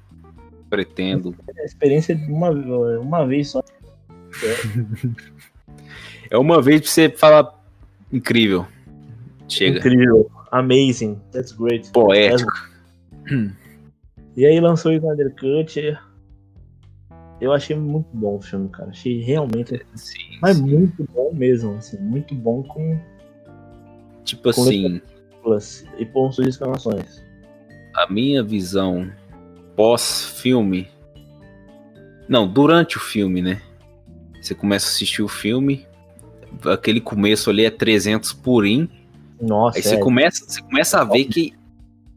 pretendo. 0.69 1.35
a 1.57 1.65
experiência 1.65 2.15
de 2.15 2.31
uma, 2.31 2.49
uma 2.49 3.25
vez 3.25 3.49
só. 3.49 3.61
É 6.29 6.37
uma 6.37 6.61
vez 6.61 6.81
pra 6.81 6.89
você 6.89 7.09
falar 7.09 7.61
incrível. 8.13 8.65
Chega. 9.49 9.79
Incrível. 9.79 10.31
Amazing. 10.51 11.19
That's 11.33 11.51
great. 11.51 11.91
Poético. 11.91 12.51
E 14.37 14.45
aí 14.45 14.61
lançou 14.61 14.93
o 14.93 14.95
Snyder 14.95 15.35
Cut. 15.35 15.97
Eu 17.41 17.53
achei 17.53 17.75
muito 17.75 18.07
bom 18.13 18.35
o 18.37 18.41
filme, 18.41 18.67
cara. 18.69 18.89
Achei 18.89 19.21
realmente. 19.21 19.81
Sim, 19.95 20.37
Mas 20.41 20.57
sim. 20.57 20.63
muito 20.63 21.07
bom 21.13 21.31
mesmo, 21.33 21.75
assim. 21.75 21.97
Muito 21.99 22.35
bom 22.35 22.63
com 22.63 22.99
Tipo 24.25 24.49
assim, 24.49 25.01
plus 25.41 25.85
e 25.97 26.05
pontos 26.05 26.37
de 26.37 26.49
exclamações. 26.49 27.23
a 27.95 28.11
minha 28.11 28.43
visão 28.43 29.09
pós-filme. 29.75 30.87
Não, 32.27 32.47
durante 32.47 32.97
o 32.97 32.99
filme, 32.99 33.41
né? 33.41 33.61
Você 34.41 34.53
começa 34.53 34.85
a 34.85 34.89
assistir 34.89 35.21
o 35.23 35.27
filme, 35.27 35.85
aquele 36.65 37.01
começo 37.01 37.49
ali 37.49 37.65
é 37.65 37.71
300 37.71 38.33
purim, 38.33 38.87
Nossa, 39.41 39.77
aí 39.77 39.83
você 39.83 39.95
é, 39.95 39.99
começa, 39.99 40.45
você 40.47 40.61
começa 40.61 40.99
a 41.01 41.03
ver 41.03 41.25
que, 41.25 41.53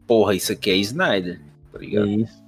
porra, 0.05 0.35
isso 0.35 0.51
aqui 0.51 0.69
é 0.69 0.75
Snyder, 0.75 1.39
tá 1.71 1.79
é 1.79 1.81
ligado? 1.81 2.07
isso. 2.09 2.42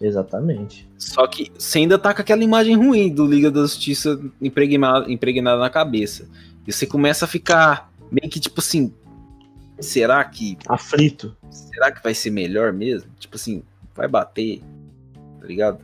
Exatamente. 0.00 0.88
Só 0.98 1.26
que 1.26 1.50
você 1.56 1.78
ainda 1.78 1.98
tá 1.98 2.12
com 2.12 2.20
aquela 2.20 2.44
imagem 2.44 2.76
ruim 2.76 3.12
do 3.12 3.26
Liga 3.26 3.50
da 3.50 3.62
Justiça 3.62 4.20
impregnada, 4.40 5.10
impregnada 5.10 5.58
na 5.60 5.70
cabeça. 5.70 6.28
E 6.66 6.72
você 6.72 6.86
começa 6.86 7.24
a 7.24 7.28
ficar 7.28 7.90
meio 8.10 8.30
que 8.30 8.40
tipo 8.40 8.60
assim, 8.60 8.92
será 9.80 10.24
que 10.24 10.56
Aflito. 10.68 11.36
será 11.50 11.90
que 11.90 12.02
vai 12.02 12.14
ser 12.14 12.30
melhor 12.30 12.72
mesmo? 12.72 13.10
Tipo 13.18 13.36
assim, 13.36 13.62
vai 13.94 14.08
bater, 14.08 14.60
tá 15.40 15.46
ligado? 15.46 15.78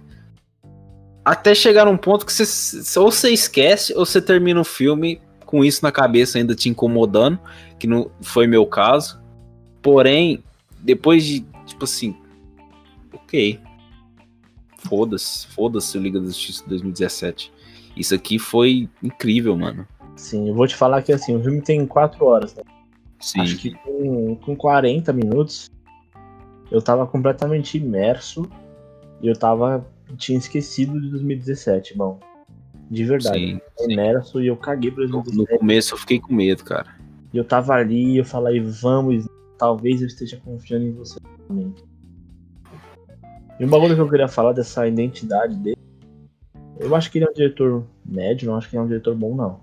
Até 1.25 1.55
chegar 1.55 1.85
num 1.87 1.97
ponto 1.97 2.27
que 2.27 2.33
você 2.33 2.99
ou 2.99 3.11
você 3.11 3.31
esquece 3.31 3.95
ou 3.95 4.05
você 4.05 4.21
termina 4.21 4.61
o 4.61 4.65
filme 4.65 5.21
com 5.47 5.65
isso 5.65 5.85
na 5.85 5.93
cabeça 5.93 6.39
ainda 6.39 6.55
te 6.55 6.69
incomodando, 6.69 7.39
que 7.79 7.87
não 7.87 8.11
foi 8.21 8.47
meu 8.47 8.67
caso. 8.67 9.21
Porém, 9.81 10.43
depois 10.81 11.25
de, 11.25 11.45
tipo 11.67 11.85
assim, 11.85 12.17
ok. 13.13 13.61
Foda-se, 14.89 15.47
foda-se 15.49 15.99
Liga 15.99 16.19
da 16.21 16.27
Justiça 16.27 16.65
2017. 16.69 17.53
Isso 17.97 18.15
aqui 18.15 18.39
foi 18.39 18.89
incrível, 19.03 19.57
mano. 19.57 19.87
Sim, 20.17 20.49
eu 20.49 20.55
vou 20.55 20.67
te 20.67 20.75
falar 20.77 21.03
que 21.03 21.13
assim, 21.13 21.37
o 21.37 21.43
filme 21.43 21.61
tem 21.61 21.87
4 21.87 22.25
horas, 22.25 22.55
né? 22.55 22.63
Sim. 23.21 23.41
Acho 23.41 23.57
que 23.59 23.75
com, 23.75 24.37
com 24.37 24.57
40 24.57 25.13
minutos 25.13 25.71
eu 26.71 26.81
tava 26.83 27.07
completamente 27.07 27.77
imerso 27.79 28.49
e 29.21 29.29
eu 29.29 29.37
tava. 29.37 29.87
tinha 30.17 30.39
esquecido 30.39 31.01
de 31.01 31.09
2017, 31.11 31.97
bom. 31.97 32.19
De 32.91 33.05
verdade. 33.05 33.39
Sim, 33.39 33.61
sim. 33.79 33.93
imerso 33.93 34.41
e 34.41 34.49
eu 34.49 34.57
caguei 34.57 34.91
pra 34.91 35.05
No, 35.05 35.23
2017. 35.23 35.53
no 35.53 35.59
começo 35.59 35.95
eu 35.95 35.99
fiquei 35.99 36.19
com 36.21 36.35
medo, 36.35 36.65
cara. 36.65 36.95
E 37.33 37.39
eu 37.39 37.45
tava 37.45 37.75
ali 37.75 38.15
e 38.15 38.19
eu 38.19 38.25
falei, 38.25 38.61
vamos, 38.61 39.27
talvez 39.59 40.01
eu 40.03 40.07
esteja 40.07 40.39
confiando 40.45 40.87
em 40.87 40.93
você 40.93 41.19
também. 41.49 41.75
E 43.59 43.65
um 43.65 43.69
bagulho 43.69 43.95
que 43.95 44.01
eu 44.01 44.09
queria 44.09 44.29
falar 44.29 44.53
dessa 44.53 44.87
identidade 44.87 45.55
dele. 45.57 45.77
Eu 46.81 46.95
acho 46.97 47.11
que 47.11 47.19
ele 47.19 47.27
é 47.27 47.31
um 47.31 47.33
diretor 47.33 47.85
médio, 48.05 48.49
não 48.49 48.57
acho 48.57 48.69
que 48.69 48.77
ele 48.77 48.81
é 48.83 48.85
um 48.85 48.89
diretor 48.89 49.15
bom, 49.15 49.35
não. 49.35 49.61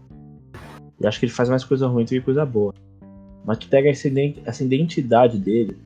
Eu 0.99 1.07
acho 1.07 1.19
que 1.19 1.25
ele 1.25 1.33
faz 1.33 1.49
mais 1.49 1.63
coisa 1.63 1.87
ruim 1.87 2.05
do 2.05 2.09
que 2.09 2.21
coisa 2.21 2.45
boa. 2.45 2.73
Mas 3.45 3.57
tu 3.57 3.67
pega 3.67 3.89
essa, 3.89 4.07
ident- 4.07 4.39
essa 4.45 4.63
identidade 4.63 5.37
dele, 5.37 5.77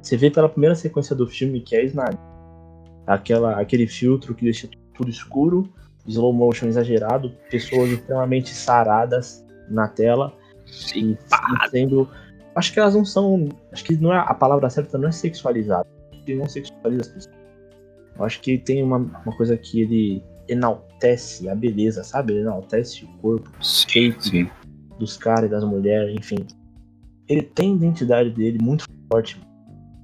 você 0.00 0.16
vê 0.16 0.30
pela 0.30 0.48
primeira 0.48 0.74
sequência 0.74 1.14
do 1.14 1.26
filme 1.26 1.60
que 1.60 1.76
é 1.76 1.84
Snyder. 1.84 2.18
Aquela, 3.06 3.60
aquele 3.60 3.86
filtro 3.86 4.34
que 4.34 4.44
deixa 4.44 4.68
tudo 4.94 5.10
escuro, 5.10 5.68
slow 6.06 6.32
motion 6.32 6.66
exagerado, 6.66 7.32
pessoas 7.50 7.90
extremamente 7.90 8.50
saradas 8.50 9.44
na 9.68 9.88
tela 9.88 10.32
Sim. 10.66 11.16
e 11.16 11.70
sendo. 11.70 12.08
Acho 12.54 12.72
que 12.72 12.80
elas 12.80 12.94
não 12.94 13.04
são. 13.04 13.48
Acho 13.72 13.84
que 13.84 13.96
não 13.96 14.12
é 14.12 14.18
a 14.18 14.34
palavra 14.34 14.68
certa 14.68 14.98
não 14.98 15.08
é 15.08 15.12
sexualizado. 15.12 15.88
Ele 16.26 16.38
não 16.38 16.48
sexualiza 16.48 17.02
as 17.02 17.08
pessoas. 17.08 17.41
Eu 18.18 18.24
acho 18.24 18.40
que 18.40 18.58
tem 18.58 18.82
uma, 18.82 18.98
uma 18.98 19.36
coisa 19.36 19.56
que 19.56 19.80
ele 19.80 20.22
enaltece 20.48 21.48
a 21.48 21.54
beleza, 21.54 22.04
sabe? 22.04 22.32
Ele 22.32 22.42
enaltece 22.42 23.04
o 23.04 23.08
corpo 23.18 23.50
Sim, 23.62 24.14
sim. 24.18 24.48
dos 24.98 25.16
caras 25.16 25.46
e 25.46 25.48
das 25.48 25.64
mulheres, 25.64 26.14
enfim. 26.16 26.46
Ele 27.28 27.42
tem 27.42 27.72
a 27.72 27.76
identidade 27.76 28.30
dele 28.30 28.58
muito 28.60 28.84
forte. 29.10 29.40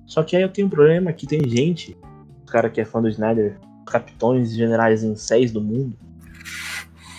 Só 0.06 0.22
que 0.22 0.36
aí 0.36 0.42
eu 0.42 0.48
tenho 0.48 0.66
um 0.66 0.70
problema 0.70 1.12
que 1.12 1.26
tem 1.26 1.40
gente, 1.46 1.96
os 2.42 2.50
cara 2.50 2.70
que 2.70 2.80
é 2.80 2.84
fã 2.84 3.02
do 3.02 3.08
Snyder, 3.08 3.58
capitões 3.86 4.52
e 4.52 4.56
generais 4.56 5.04
em 5.04 5.14
do 5.52 5.60
mundo, 5.60 5.96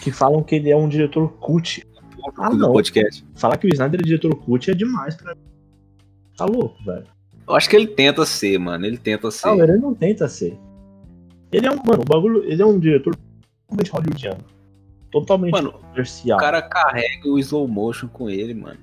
que 0.01 0.11
falam 0.11 0.41
que 0.41 0.55
ele 0.55 0.71
é 0.71 0.75
um 0.75 0.89
diretor 0.89 1.29
cult. 1.39 1.85
Ah, 2.37 2.49
não. 2.49 2.71
podcast. 2.71 3.25
Falar 3.35 3.57
que 3.57 3.67
o 3.67 3.69
Snyder 3.69 3.99
é 3.99 4.03
diretor 4.03 4.35
cult 4.35 4.69
é 4.69 4.73
demais 4.73 5.15
pra 5.15 5.35
mim. 5.35 5.41
Tá 6.35 6.45
louco, 6.45 6.81
velho. 6.83 7.05
Eu 7.47 7.55
acho 7.55 7.69
que 7.69 7.75
ele 7.75 7.87
tenta 7.87 8.25
ser, 8.25 8.57
mano. 8.59 8.85
Ele 8.85 8.97
tenta 8.97 9.29
ser. 9.29 9.47
Não, 9.47 9.63
ele 9.63 9.77
não 9.77 9.93
tenta 9.93 10.27
ser. 10.27 10.57
Ele 11.51 11.65
é 11.65 11.71
um, 11.71 11.77
mano, 11.77 12.01
o 12.01 12.05
bagulho, 12.05 12.43
ele 12.43 12.61
é 12.61 12.65
um 12.65 12.79
diretor 12.79 13.15
totalmente 13.67 13.91
hollywoodiano. 13.91 14.59
Totalmente 15.11 15.51
Mano, 15.51 15.71
comercial. 15.73 16.37
O 16.37 16.41
cara 16.41 16.61
carrega 16.61 17.27
o 17.27 17.39
slow 17.39 17.67
motion 17.67 18.07
com 18.07 18.29
ele, 18.29 18.53
mano. 18.53 18.77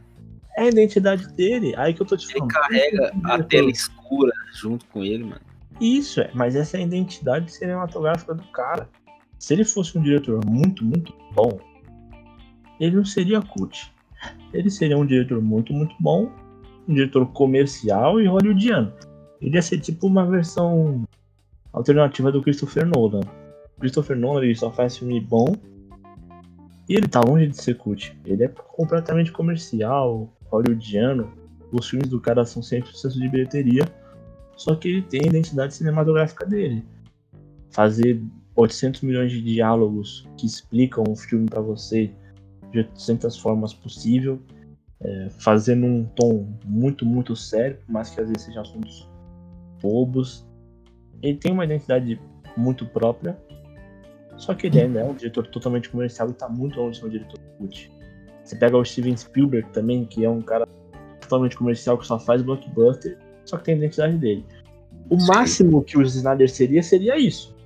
É 0.57 0.63
a 0.63 0.69
identidade 0.69 1.29
dele. 1.35 1.75
Aí 1.77 1.95
que 1.95 2.03
eu 2.03 2.07
tô 2.07 2.17
te 2.17 2.25
Ele 2.25 2.39
falando. 2.39 2.53
carrega 2.53 2.97
Ele 2.97 3.05
é 3.05 3.13
um 3.15 3.33
a 3.33 3.43
tela 3.43 3.71
escura 3.71 4.33
junto 4.55 4.85
com 4.87 5.05
ele, 5.05 5.25
mano. 5.25 5.41
Isso 5.81 6.21
é, 6.21 6.31
mas 6.35 6.57
essa 6.57 6.79
é 6.79 6.81
a 6.81 6.83
identidade 6.83 7.53
cinematográfica 7.53 8.35
do 8.35 8.43
cara. 8.45 8.89
Se 9.39 9.53
ele 9.53 9.65
fosse 9.65 9.97
um 9.97 10.03
diretor 10.03 10.45
muito, 10.47 10.85
muito 10.85 11.13
bom, 11.35 11.61
ele 12.81 12.97
não 12.97 13.05
seria 13.05 13.43
cult. 13.43 13.93
Ele 14.53 14.71
seria 14.71 14.97
um 14.97 15.05
diretor 15.05 15.43
muito, 15.43 15.73
muito 15.73 15.95
bom, 16.01 16.33
um 16.89 16.95
diretor 16.95 17.27
comercial 17.33 18.21
e 18.21 18.27
hollywoodiano. 18.27 18.93
Ele 19.41 19.55
ia 19.55 19.63
ser 19.63 19.79
tipo 19.79 20.07
uma 20.07 20.25
versão 20.25 21.05
alternativa 21.77 22.33
do 22.33 22.43
Christopher 22.43 22.87
Nolan. 22.87 23.21
Christopher 23.79 24.17
Nolan 24.17 24.43
ele 24.43 24.57
só 24.57 24.73
faz 24.73 24.97
filme 24.97 25.21
bom 25.21 25.55
e 26.89 26.95
ele 26.95 27.07
tá 27.07 27.21
longe 27.21 27.49
de 27.49 27.57
ser 27.57 27.77
cult. 27.77 28.17
Ele 28.25 28.45
é 28.45 28.49
completamente 28.49 29.31
comercial, 29.31 30.33
hollywoodiano. 30.47 31.31
Os 31.71 31.89
filmes 31.89 32.09
do 32.09 32.21
cara 32.21 32.45
são 32.45 32.63
sempre 32.63 32.91
sucesso 32.91 33.21
de 33.21 33.29
bilheteria. 33.29 33.85
Só 34.57 34.75
que 34.75 34.89
ele 34.89 35.03
tem 35.03 35.21
a 35.25 35.27
identidade 35.27 35.75
cinematográfica 35.75 36.47
dele. 36.47 36.83
Fazer 37.71 38.23
800 38.55 39.03
milhões 39.03 39.31
de 39.31 39.43
diálogos 39.43 40.27
que 40.39 40.47
explicam 40.47 41.05
o 41.07 41.15
filme 41.15 41.47
pra 41.47 41.61
você 41.61 42.11
de 42.71 42.79
800 42.79 43.39
formas 43.39 43.75
possível, 43.75 44.41
é, 45.01 45.29
fazer 45.39 45.75
num 45.75 46.05
tom 46.05 46.49
muito, 46.65 47.05
muito 47.05 47.37
sério, 47.37 47.79
mais 47.87 48.11
que 48.11 48.21
às 48.21 48.29
vezes 48.29 48.45
sejam 48.45 48.63
assuntos 48.63 49.09
bobos. 49.81 50.46
Ele 51.27 51.39
tem 51.39 51.53
uma 51.53 51.65
identidade 51.65 52.21
muito 52.57 52.87
própria, 52.87 53.37
só 54.37 54.55
que 54.55 54.69
ele 54.69 54.81
ainda 54.81 55.01
é 55.01 55.05
um 55.05 55.15
diretor 55.15 55.47
totalmente 55.49 55.89
comercial 55.89 56.31
e 56.31 56.35
tá 56.35 56.49
muito 56.49 56.79
longe 56.79 56.93
de 56.93 56.99
ser 56.99 57.07
um 57.07 57.09
diretor 57.09 57.41
cult. 57.59 57.91
Você 58.45 58.55
pega 58.55 58.77
o 58.77 58.85
Steven 58.85 59.17
Spielberg 59.17 59.69
também, 59.71 60.05
que 60.05 60.25
é 60.25 60.31
um 60.31 60.41
cara 60.41 60.69
totalmente 61.21 61.57
comercial 61.57 61.99
que 61.99 62.07
só 62.07 62.19
faz 62.19 62.43
blockbuster, 62.43 63.19
só 63.45 63.57
que 63.57 63.65
tem 63.65 63.75
a 63.75 63.79
identidade 63.79 64.17
dele. 64.19 64.45
O 65.11 65.19
Sim. 65.19 65.27
máximo 65.27 65.83
que 65.83 65.99
o 65.99 66.03
Snyder 66.03 66.49
seria 66.49 66.83
seria 66.83 67.19
isso. 67.19 67.57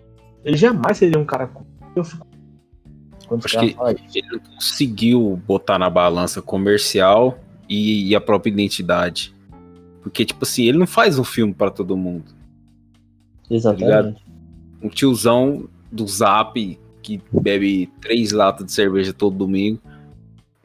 Ele 0.43 0.57
jamais 0.57 0.97
seria 0.97 1.19
um 1.19 1.25
cara. 1.25 1.51
Eu 1.95 2.05
fico. 2.05 2.27
Quando 3.29 3.45
Acho 3.45 3.59
que 3.59 4.19
ele 4.19 4.29
não 4.33 4.39
conseguiu 4.39 5.41
botar 5.47 5.79
na 5.79 5.89
balança 5.91 6.41
comercial 6.41 7.39
e, 7.69 8.09
e, 8.09 8.17
a 8.17 8.21
própria 8.21 8.51
identidade. 8.51 9.35
Porque, 10.03 10.25
tipo 10.25 10.45
assim, 10.45 10.65
ele 10.65 10.79
não 10.79 10.87
faz 10.87 11.19
um 11.19 11.23
filme 11.23 11.55
para 11.55 11.71
todo 11.71 11.97
mundo. 11.97 12.39
Tá 13.51 13.55
Exatamente. 13.55 14.14
Tá 14.14 14.30
um 14.82 14.88
tiozão 14.88 15.68
do 15.92 16.07
Zap 16.07 16.78
que 17.03 17.20
bebe 17.32 17.90
três 18.01 18.32
latas 18.32 18.66
de 18.66 18.72
cerveja 18.72 19.12
todo 19.12 19.36
domingo. 19.36 19.80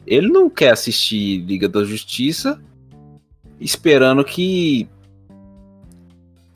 Ele 0.06 0.28
não 0.28 0.50
quer 0.50 0.72
assistir 0.72 1.40
Liga 1.40 1.68
da 1.68 1.84
Justiça 1.84 2.62
esperando 3.60 4.24
que 4.24 4.88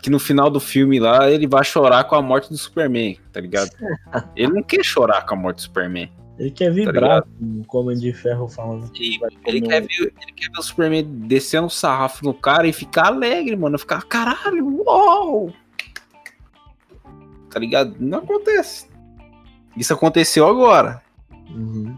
que 0.02 0.10
no 0.10 0.20
final 0.20 0.50
do 0.50 0.62
filme 0.62 0.98
lá 0.98 1.30
ele 1.30 1.46
vai 1.46 1.64
chorar 1.64 2.06
com 2.06 2.16
a 2.16 2.22
morte 2.22 2.50
do 2.50 2.58
Superman, 2.58 3.18
tá 3.34 3.42
ligado? 3.42 3.72
ele 4.36 4.54
não 4.54 4.64
quer 4.64 4.84
chorar 4.84 5.26
com 5.26 5.34
a 5.34 5.38
morte 5.38 5.58
do 5.58 5.62
Superman. 5.64 6.10
Ele 6.38 6.52
quer 6.52 6.72
vibrar, 6.72 7.22
tá 7.22 7.28
como 7.68 7.84
o 7.84 7.86
Homem 7.88 7.98
de 8.00 8.14
Ferro 8.14 8.48
falando. 8.48 8.90
Ele, 8.96 9.20
ele, 9.46 9.62
quer 9.62 9.82
ver, 9.82 10.14
ele 10.22 10.32
quer 10.34 10.50
ver 10.50 10.58
o 10.58 10.64
Superman 10.64 11.04
descendo 11.28 11.68
o 11.68 11.70
sarrafo 11.70 12.24
no 12.24 12.34
cara 12.34 12.66
e 12.66 12.72
ficar 12.72 13.08
alegre, 13.08 13.58
mano. 13.58 13.78
Ficar, 13.78 14.06
caralho, 14.06 14.86
uau! 14.86 15.52
Tá 17.50 17.60
ligado? 17.60 17.96
Não 18.00 18.20
acontece. 18.20 18.88
Isso 19.76 19.94
aconteceu 19.94 20.48
agora. 20.48 21.02
Uhum. 21.50 21.98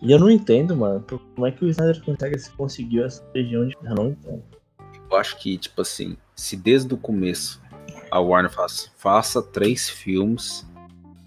E 0.00 0.12
eu 0.12 0.18
não 0.18 0.30
entendo, 0.30 0.76
mano. 0.76 1.04
Como 1.34 1.46
é 1.46 1.50
que 1.50 1.64
o 1.64 1.68
Snyder 1.68 2.02
consegue 2.04 2.38
se 2.38 2.50
conseguiu 2.52 3.04
essa 3.04 3.24
região 3.34 3.66
de. 3.66 3.74
Eu 3.82 3.94
não 3.94 4.08
entendo. 4.08 4.42
Eu 5.10 5.16
acho 5.16 5.38
que, 5.38 5.56
tipo 5.58 5.80
assim, 5.80 6.16
se 6.36 6.56
desde 6.56 6.92
o 6.94 6.96
começo 6.96 7.60
a 8.10 8.20
Warner 8.20 8.50
faz, 8.50 8.90
faça 8.96 9.42
três 9.42 9.88
filmes, 9.88 10.66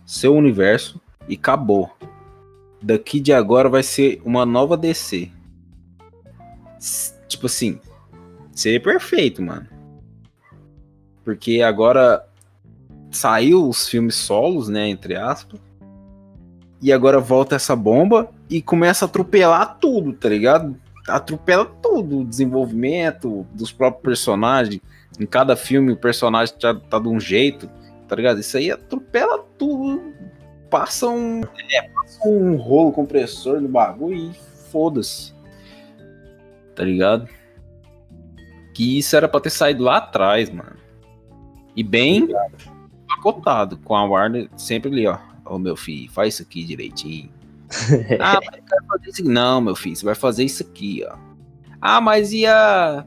seu 0.05 0.35
universo 0.35 1.01
e 1.27 1.35
acabou. 1.35 1.91
Daqui 2.81 3.19
de 3.19 3.33
agora 3.33 3.69
vai 3.69 3.83
ser 3.83 4.21
uma 4.23 4.45
nova 4.45 4.77
DC. 4.77 5.31
Tipo 7.27 7.45
assim, 7.45 7.79
seria 8.51 8.81
perfeito, 8.81 9.41
mano. 9.41 9.67
Porque 11.23 11.61
agora 11.61 12.25
saiu 13.11 13.67
os 13.67 13.87
filmes 13.87 14.15
solos, 14.15 14.67
né, 14.67 14.87
entre 14.89 15.15
aspas. 15.15 15.59
E 16.81 16.91
agora 16.91 17.19
volta 17.19 17.55
essa 17.55 17.75
bomba 17.75 18.29
e 18.49 18.61
começa 18.61 19.05
a 19.05 19.07
atropelar 19.07 19.77
tudo, 19.79 20.13
tá 20.13 20.27
ligado? 20.29 20.75
Atropela 21.07 21.65
tudo, 21.65 22.19
o 22.19 22.25
desenvolvimento 22.25 23.45
dos 23.53 23.71
próprios 23.71 24.01
personagens. 24.03 24.81
Em 25.19 25.25
cada 25.25 25.55
filme 25.55 25.91
o 25.91 25.97
personagem 25.97 26.55
tá, 26.59 26.73
tá 26.73 26.97
de 26.97 27.07
um 27.07 27.19
jeito, 27.19 27.69
tá 28.07 28.15
ligado? 28.15 28.39
Isso 28.39 28.57
aí 28.57 28.71
atropela 28.71 29.45
tudo. 29.57 30.01
Passa 30.69 31.07
um, 31.07 31.41
é, 31.69 31.81
passa 31.89 32.27
um 32.27 32.55
rolo 32.55 32.91
compressor 32.91 33.59
no 33.59 33.67
bagulho 33.67 34.15
e 34.15 34.31
foda-se. 34.71 35.33
Tá 36.75 36.83
ligado? 36.83 37.27
Que 38.73 38.97
isso 38.97 39.15
era 39.15 39.27
pra 39.27 39.41
ter 39.41 39.49
saído 39.49 39.83
lá 39.83 39.97
atrás, 39.97 40.49
mano. 40.49 40.77
E 41.75 41.83
bem, 41.83 42.27
empacotado, 43.21 43.77
com 43.77 43.95
a 43.95 44.03
Warner 44.03 44.49
sempre 44.57 44.91
ali, 44.91 45.07
ó. 45.07 45.17
Ô 45.45 45.59
meu 45.59 45.75
filho, 45.75 46.09
faz 46.11 46.33
isso 46.33 46.43
aqui 46.43 46.63
direitinho. 46.63 47.29
ah, 48.19 48.39
mas 48.45 48.57
eu 48.57 48.63
quero 48.63 48.85
fazer 48.87 49.09
isso. 49.09 49.23
Não, 49.23 49.61
meu 49.61 49.75
filho, 49.75 49.95
você 49.95 50.05
vai 50.05 50.15
fazer 50.15 50.43
isso 50.43 50.63
aqui, 50.63 51.05
ó. 51.07 51.15
Ah, 51.79 52.01
mas 52.01 52.33
e 52.33 52.45
a. 52.45 53.05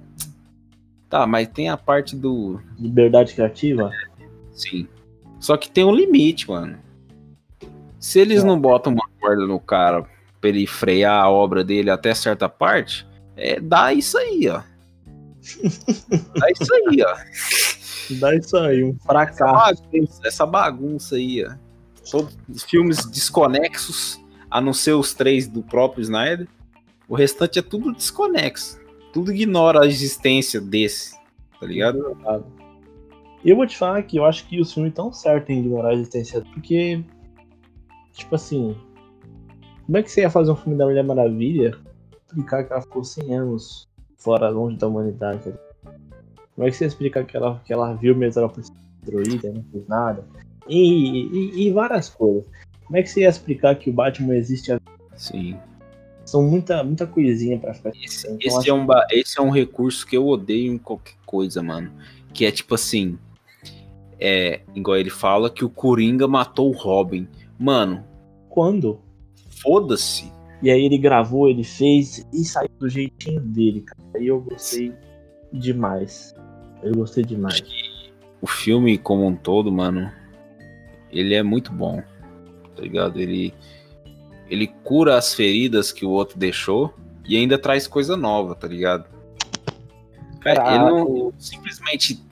Tá, 1.09 1.27
mas 1.27 1.49
tem 1.49 1.69
a 1.69 1.77
parte 1.77 2.17
do. 2.17 2.61
Liberdade 2.79 3.35
criativa? 3.35 3.91
Sim. 4.53 4.89
Só 5.39 5.57
que 5.57 5.71
tem 5.71 5.85
um 5.85 5.95
limite, 5.95 6.49
mano. 6.49 6.79
Se 7.99 8.21
eles 8.21 8.43
é. 8.43 8.47
não 8.47 8.59
botam 8.59 8.93
uma 8.93 9.09
corda 9.21 9.47
no 9.47 9.61
cara 9.61 10.05
pra 10.41 10.51
ele 10.51 10.67
frear 10.67 11.25
a 11.25 11.31
obra 11.31 11.62
dele 11.62 11.91
até 11.91 12.15
certa 12.15 12.49
parte, 12.49 13.07
é, 13.37 13.61
dá 13.61 13.93
isso 13.93 14.19
aí, 14.19 14.49
ó. 14.49 14.61
dá 16.39 16.51
isso 16.51 16.75
aí, 16.75 17.03
ó. 17.03 17.84
Dá 18.11 18.35
isso 18.35 18.57
aí, 18.57 18.85
um 18.85 18.97
fracasso. 18.99 19.43
Essa 19.43 19.83
bagunça, 19.83 20.21
essa 20.25 20.47
bagunça 20.47 21.17
aí, 21.17 21.45
ó. 21.45 21.55
Os 22.49 22.63
filmes 22.63 23.07
desconexos, 23.07 24.21
a 24.51 24.61
não 24.61 24.75
ser 24.75 24.93
os 24.93 25.15
três 25.15 25.49
do 25.49 25.63
próprio 25.63 26.03
Snyder. 26.03 26.47
O 27.09 27.15
restante 27.15 27.59
é 27.59 27.63
tudo 27.63 27.93
desconexo. 27.93 28.79
Tudo 29.13 29.33
ignora 29.33 29.83
a 29.83 29.87
existência 29.87 30.61
desse, 30.61 31.15
tá 31.61 31.67
ligado? 31.67 32.17
Eu 33.45 33.57
vou 33.57 33.67
te 33.67 33.77
falar 33.77 34.03
que 34.03 34.17
eu 34.17 34.25
acho 34.25 34.47
que 34.47 34.61
os 34.61 34.73
filmes 34.73 34.91
estão 34.91 35.13
certos 35.13 35.51
em 35.51 35.61
ignorar 35.61 35.91
a 35.91 35.95
existência, 35.95 36.43
porque, 36.53 37.03
tipo 38.13 38.35
assim, 38.35 38.77
como 39.87 39.99
é 39.99 40.03
que 40.03 40.11
você 40.11 40.23
ia 40.23 40.31
fazer 40.31 40.51
um 40.51 40.57
filme 40.57 40.77
da 40.77 40.87
Mulher 40.87 41.05
Maravilha 41.05 41.77
explicar 42.27 42.65
que 42.65 42.73
ela 42.73 42.83
ficou 42.83 43.05
100 43.05 43.35
anos 43.37 43.89
fora, 44.17 44.49
longe 44.49 44.77
da 44.77 44.89
humanidade? 44.89 45.55
Como 46.55 46.67
é 46.67 46.71
que 46.71 46.77
você 46.77 46.87
explica 46.87 47.25
que 47.25 47.37
ela, 47.37 47.61
que 47.65 47.73
ela 47.73 47.95
viu 47.95 48.15
Metrópolis 48.15 48.73
destruída, 49.03 49.53
não 49.53 49.65
fez 49.73 49.87
nada? 49.89 50.25
E, 50.69 50.79
e, 50.79 51.67
e, 51.67 51.73
várias 51.73 52.09
coisas. 52.09 52.49
Como 52.85 52.97
é 52.97 53.03
que 53.03 53.09
você 53.11 53.21
ia 53.23 53.29
explicar 53.29 53.75
que 53.77 53.91
o 53.91 53.93
Batman 53.93 54.37
existe 54.37 54.73
a... 54.73 54.81
Sim. 55.17 55.57
São 56.25 56.43
muita, 56.43 56.83
muita 56.83 57.07
coisinha 57.07 57.59
pra 57.59 57.75
ficar. 57.75 57.91
Esse, 58.03 58.27
então, 58.27 58.39
esse 58.41 58.71
é 58.71 58.73
um, 58.73 58.87
esse 59.11 59.39
é 59.39 59.43
um 59.43 59.51
recurso 59.51 60.07
que 60.07 60.17
eu 60.17 60.27
odeio 60.27 60.73
em 60.73 60.79
qualquer 60.79 61.17
coisa, 61.27 61.63
mano. 61.63 61.91
Que 62.33 62.47
é 62.47 62.51
tipo 62.51 62.75
assim. 62.75 63.19
É, 64.19 64.61
igual 64.75 64.97
ele 64.97 65.11
fala 65.11 65.51
que 65.51 65.65
o 65.65 65.69
Coringa 65.69 66.27
matou 66.27 66.71
o 66.71 66.77
Robin. 66.77 67.29
Mano. 67.59 68.05
Quando? 68.49 69.01
Foda-se. 69.63 70.33
E 70.63 70.71
aí 70.71 70.83
ele 70.83 70.97
gravou, 70.97 71.49
ele 71.49 71.65
fez 71.65 72.27
e 72.33 72.43
saiu 72.45 72.71
do 72.79 72.89
jeitinho 72.89 73.41
dele, 73.41 73.83
cara. 73.83 74.01
Aí 74.15 74.29
eu 74.29 74.41
gostei 74.41 74.95
demais. 75.53 76.35
Eu 76.85 76.95
gostei 76.95 77.24
demais. 77.24 77.62
O 78.41 78.47
filme 78.47 78.99
como 78.99 79.26
um 79.26 79.35
todo, 79.35 79.72
mano, 79.72 80.12
ele 81.11 81.35
é 81.35 81.43
muito 81.43 81.72
bom. 81.72 82.03
Tá 82.76 82.82
ligado? 82.82 83.18
Ele 83.20 83.55
ele 84.49 84.66
cura 84.66 85.16
as 85.16 85.35
feridas 85.35 85.91
que 85.91 86.05
o 86.05 86.11
outro 86.11 86.39
deixou 86.39 86.95
e 87.26 87.37
ainda 87.37 87.59
traz 87.59 87.87
coisa 87.87 88.16
nova, 88.16 88.55
tá 88.55 88.68
ligado? 88.68 89.07
Cara, 90.41 90.74
ele 90.74 90.85
não 90.85 91.32
simplesmente 91.39 92.22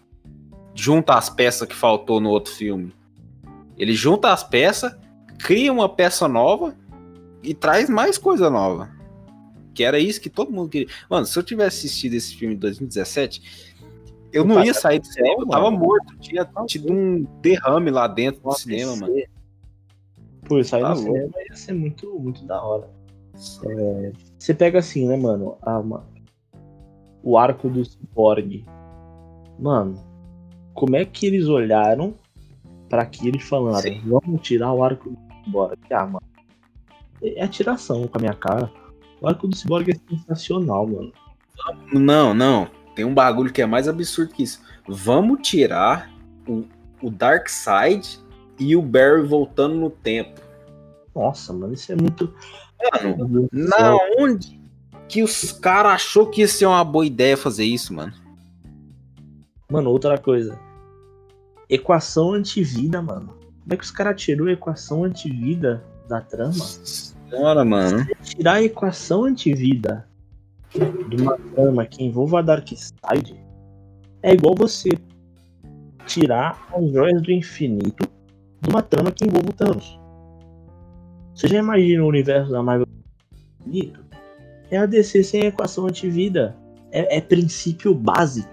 junta 0.75 1.15
as 1.15 1.31
peças 1.31 1.67
que 1.67 1.75
faltou 1.75 2.21
no 2.21 2.29
outro 2.29 2.53
filme. 2.53 2.95
Ele 3.79 3.95
junta 3.95 4.31
as 4.31 4.45
peças, 4.45 4.95
cria 5.39 5.73
uma 5.73 5.89
peça 5.89 6.29
nova 6.29 6.77
e 7.43 7.55
traz 7.55 7.89
mais 7.89 8.19
coisa 8.19 8.51
nova. 8.51 8.91
Que 9.75 9.83
era 9.83 9.99
isso 9.99 10.21
que 10.21 10.29
todo 10.29 10.53
mundo 10.53 10.69
queria. 10.69 10.89
Mano, 11.09 11.25
se 11.25 11.39
eu 11.39 11.43
tivesse 11.43 11.87
assistido 11.87 12.13
esse 12.13 12.37
filme 12.37 12.55
em 12.55 12.59
2017, 12.59 13.72
eu 14.33 14.45
não 14.45 14.65
ia 14.65 14.73
sair 14.73 14.99
do 14.99 15.07
cinema, 15.07 15.43
eu 15.43 15.47
tava 15.47 15.71
morto. 15.71 16.17
Tinha 16.19 16.49
tido 16.67 16.93
um 16.93 17.23
derrame 17.41 17.91
lá 17.91 18.09
dentro 18.09 18.43
do 18.43 18.53
cinema, 18.53 18.97
mano. 18.97 19.15
Pô, 20.47 20.63
sair 20.65 20.83
tá 20.83 20.93
do 20.93 20.99
cinema 21.01 21.31
ia 21.49 21.57
ser 21.57 21.73
muito, 21.75 22.19
muito 22.19 22.45
da 22.45 22.63
hora. 22.63 22.89
É, 23.67 24.13
você 24.39 24.55
pega 24.55 24.79
assim, 24.79 25.07
né, 25.07 25.17
mano? 25.17 25.57
A, 25.63 25.79
uma, 25.79 26.07
o 27.23 27.37
arco 27.37 27.69
do 27.69 27.85
Cyborg. 27.85 28.65
Mano, 29.59 30.03
como 30.75 30.97
é 30.97 31.05
que 31.05 31.27
eles 31.27 31.47
olharam 31.47 32.15
para 32.89 33.03
aquilo 33.03 33.37
e 33.37 33.43
falaram, 33.43 34.01
vamos 34.05 34.41
tirar 34.43 34.73
o 34.73 34.83
arco 34.83 35.11
do 35.11 35.19
Cyborg? 35.45 35.79
Ah, 35.91 36.07
mano. 36.07 36.27
É 37.23 37.45
atiração 37.45 38.07
com 38.09 38.19
a 38.19 38.21
minha 38.21 38.35
cara. 38.35 38.71
O 39.21 39.29
arco 39.29 39.47
do 39.47 39.55
Cyborg 39.55 39.91
é 39.91 40.17
sensacional, 40.17 40.87
mano. 40.87 41.13
Não, 41.93 42.35
não 42.35 42.82
tem 42.95 43.05
um 43.05 43.15
bagulho 43.15 43.53
que 43.53 43.63
é 43.63 43.67
mais 43.67 43.89
absurdo 43.89 44.35
que 44.35 44.43
isso. 44.43 44.61
Vamos 44.87 45.47
tirar 45.47 46.11
o, 46.47 46.65
o 47.01 47.11
Dark 47.11 47.49
Side 47.49 48.21
e 48.59 48.77
o 48.77 48.83
Barry 48.83 49.23
voltando 49.23 49.75
no 49.75 49.91
tempo. 49.91 50.41
Nossa, 51.15 51.53
mano, 51.53 51.73
isso 51.75 51.93
é 51.93 51.97
muito. 51.97 52.33
Mano, 53.03 53.49
na 53.53 53.97
onde 54.19 54.61
que 55.09 55.23
os 55.23 55.53
caras 55.53 55.93
achou 55.93 56.27
que 56.27 56.41
ia 56.41 56.49
ser 56.49 56.67
uma 56.67 56.83
boa 56.85 57.07
ideia 57.07 57.37
fazer 57.37 57.65
isso, 57.65 57.95
mano? 57.95 58.13
Mano, 59.71 59.91
outra 59.91 60.19
coisa. 60.19 60.59
Equação 61.69 62.33
antivida, 62.33 63.01
mano. 63.01 63.29
Como 63.63 63.75
é 63.75 63.77
que 63.77 63.85
os 63.85 63.91
caras 63.91 64.21
tirou 64.21 64.49
a 64.49 64.53
equação 64.53 65.05
antivida 65.05 65.85
da 66.09 66.21
trama? 66.21 66.65
Bora, 67.31 67.65
mano. 67.65 68.07
tirar 68.23 68.55
a 68.55 68.63
equação 68.63 69.25
antivida 69.25 70.07
de 71.09 71.23
uma 71.23 71.39
trama 71.55 71.87
que 71.87 72.03
envolva 72.03 72.39
a 72.39 72.43
Darkseid 72.43 73.37
é 74.23 74.33
igual 74.33 74.55
você 74.55 74.91
tirar 76.07 76.67
as 76.75 76.91
joias 76.91 77.21
do 77.23 77.31
infinito 77.31 78.09
de 78.61 78.71
uma 78.71 78.83
trama 78.83 79.11
que 79.11 79.25
envolva 79.25 79.51
o 79.51 79.53
Thanos. 79.53 79.99
Você 81.35 81.49
já 81.49 81.59
imagina 81.59 82.05
o 82.05 82.09
universo 82.09 82.51
da 82.51 82.63
Marvel 82.63 82.87
infinito? 83.61 84.05
É 84.71 84.79
a 84.79 84.87
DC 84.87 85.23
sem 85.25 85.47
equação 85.47 85.87
antivida. 85.87 86.57
É, 86.91 87.19
é 87.19 87.21
princípio 87.21 87.95
básico. 87.95 88.53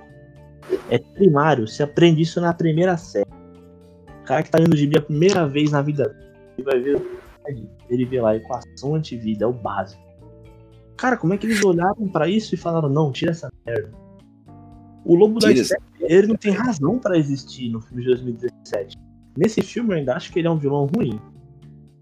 É 0.89 0.97
primário. 0.97 1.67
Você 1.67 1.84
aprende 1.84 2.22
isso 2.22 2.41
na 2.41 2.53
primeira 2.53 2.97
série. 2.97 3.30
cara 4.26 4.43
que 4.43 4.49
tá 4.49 4.57
lendo 4.57 4.74
o 4.74 4.78
gibi 4.78 4.97
a 4.97 5.01
primeira 5.01 5.47
vez 5.47 5.72
na 5.72 5.82
vida 5.82 6.15
ele 6.59 6.63
vai 6.63 6.80
ver. 6.80 7.20
Ele 7.89 8.05
vê 8.05 8.22
lá, 8.22 8.36
equação 8.36 8.95
antivida, 8.95 9.45
é 9.45 9.47
o 9.47 9.53
básico. 9.53 10.01
Cara, 10.99 11.15
como 11.15 11.33
é 11.33 11.37
que 11.37 11.47
eles 11.47 11.63
olharam 11.63 12.09
para 12.09 12.27
isso 12.27 12.53
e 12.53 12.57
falaram, 12.57 12.89
não, 12.89 13.09
tira 13.09 13.31
essa 13.31 13.49
merda. 13.65 13.89
O 15.05 15.15
Lobo 15.15 15.39
da 15.39 15.55
Steppe, 15.55 15.81
ele 16.01 16.27
não 16.27 16.35
tem 16.35 16.51
razão 16.51 16.99
para 16.99 17.17
existir 17.17 17.69
no 17.69 17.79
filme 17.79 18.03
de 18.03 18.09
2017. 18.09 18.97
Nesse 19.37 19.61
filme 19.61 19.93
eu 19.93 19.97
ainda 19.97 20.15
acho 20.15 20.29
que 20.29 20.39
ele 20.39 20.49
é 20.49 20.51
um 20.51 20.57
vilão 20.57 20.87
ruim. 20.93 21.17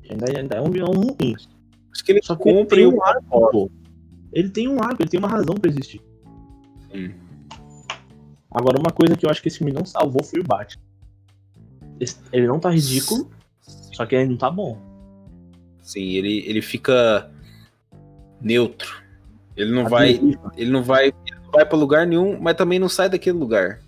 Ainda, 0.10 0.40
ainda 0.40 0.56
é 0.56 0.62
um 0.62 0.72
vilão 0.72 0.92
ruim. 0.94 1.36
Acho 1.92 2.04
que 2.04 2.12
ele 2.12 2.22
Só 2.24 2.36
que 2.36 2.50
ele 2.50 2.66
tem 2.66 2.88
um 2.88 3.04
arco, 3.04 3.52
pô. 3.52 3.72
Ele 4.34 4.50
tem 4.50 4.68
um 4.68 4.82
arco, 4.82 5.04
ele 5.04 5.10
tem 5.10 5.20
uma 5.20 5.30
razão 5.30 5.56
para 5.56 5.70
existir. 5.70 6.02
Sim. 6.92 7.14
Agora, 8.50 8.80
uma 8.80 8.92
coisa 8.92 9.16
que 9.16 9.28
eu 9.28 9.30
acho 9.30 9.44
que 9.44 9.48
esse 9.48 9.60
filme 9.60 9.72
não 9.72 9.86
salvou 9.86 10.24
foi 10.24 10.40
o 10.40 10.44
Batman. 10.44 10.82
Ele 12.34 12.48
não 12.48 12.60
tá 12.60 12.72
ridículo, 12.72 13.30
só 13.62 14.08
que 14.08 14.16
ele 14.16 14.32
não 14.32 14.38
tá 14.38 14.50
bom. 14.50 14.76
Sim, 15.84 16.02
ele, 16.02 16.44
ele 16.48 16.64
fica 16.64 17.32
neutro. 18.42 19.02
Ele 19.56 19.72
não 19.72 19.88
vai. 19.88 20.12
Ele 20.56 20.72
não 20.72 20.84
vai. 20.84 21.08
Ele 21.08 21.40
não 21.44 21.52
vai 21.52 21.66
pra 21.66 21.78
lugar 21.78 22.06
nenhum, 22.06 22.40
mas 22.40 22.56
também 22.56 22.80
não 22.80 22.90
sai 22.90 23.10
daquele 23.10 23.38
lugar. 23.38 23.80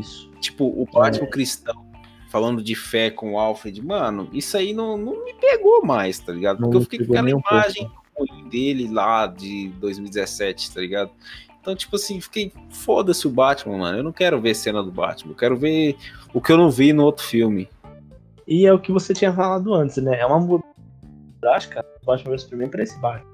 Isso. 0.00 0.30
Tipo, 0.40 0.64
o 0.64 0.86
Batman 0.92 1.26
cristão 1.26 1.92
falando 2.32 2.62
de 2.62 2.74
fé 2.74 3.10
com 3.10 3.34
o 3.34 3.38
Alfred, 3.38 3.84
mano, 3.84 4.26
isso 4.32 4.56
aí 4.56 4.72
não, 4.72 4.96
não 4.96 5.22
me 5.22 5.34
pegou 5.34 5.84
mais, 5.84 6.18
tá 6.18 6.32
ligado? 6.32 6.60
Não 6.60 6.70
Porque 6.70 6.76
eu 6.76 6.80
me 6.80 6.84
fiquei 6.86 7.06
com 7.06 7.12
aquela 7.12 7.30
pouco. 7.30 7.48
imagem 7.54 7.90
ruim 8.16 8.48
dele 8.48 8.88
lá 8.88 9.26
de 9.26 9.68
2017, 9.78 10.72
tá 10.72 10.80
ligado? 10.80 11.10
Então, 11.60 11.76
tipo 11.76 11.94
assim, 11.96 12.20
fiquei 12.22 12.50
foda-se 12.70 13.26
o 13.26 13.30
Batman, 13.30 13.76
mano. 13.76 13.98
Eu 13.98 14.02
não 14.02 14.12
quero 14.12 14.40
ver 14.40 14.54
cena 14.54 14.82
do 14.82 14.90
Batman. 14.90 15.32
Eu 15.32 15.36
quero 15.36 15.56
ver 15.56 15.96
o 16.32 16.40
que 16.40 16.50
eu 16.50 16.56
não 16.56 16.70
vi 16.70 16.92
no 16.92 17.04
outro 17.04 17.24
filme. 17.24 17.68
E 18.48 18.66
é 18.66 18.72
o 18.72 18.80
que 18.80 18.90
você 18.90 19.12
tinha 19.12 19.32
falado 19.32 19.72
antes, 19.74 19.98
né? 19.98 20.18
É 20.18 20.26
uma 20.26 20.40
mudança 20.40 20.64
drástica 21.40 21.82
do 21.82 22.06
Batman 22.06 22.30
vs 22.32 22.42
Superman 22.42 22.68
pra 22.68 22.82
esse 22.82 22.98
Batman. 22.98 23.31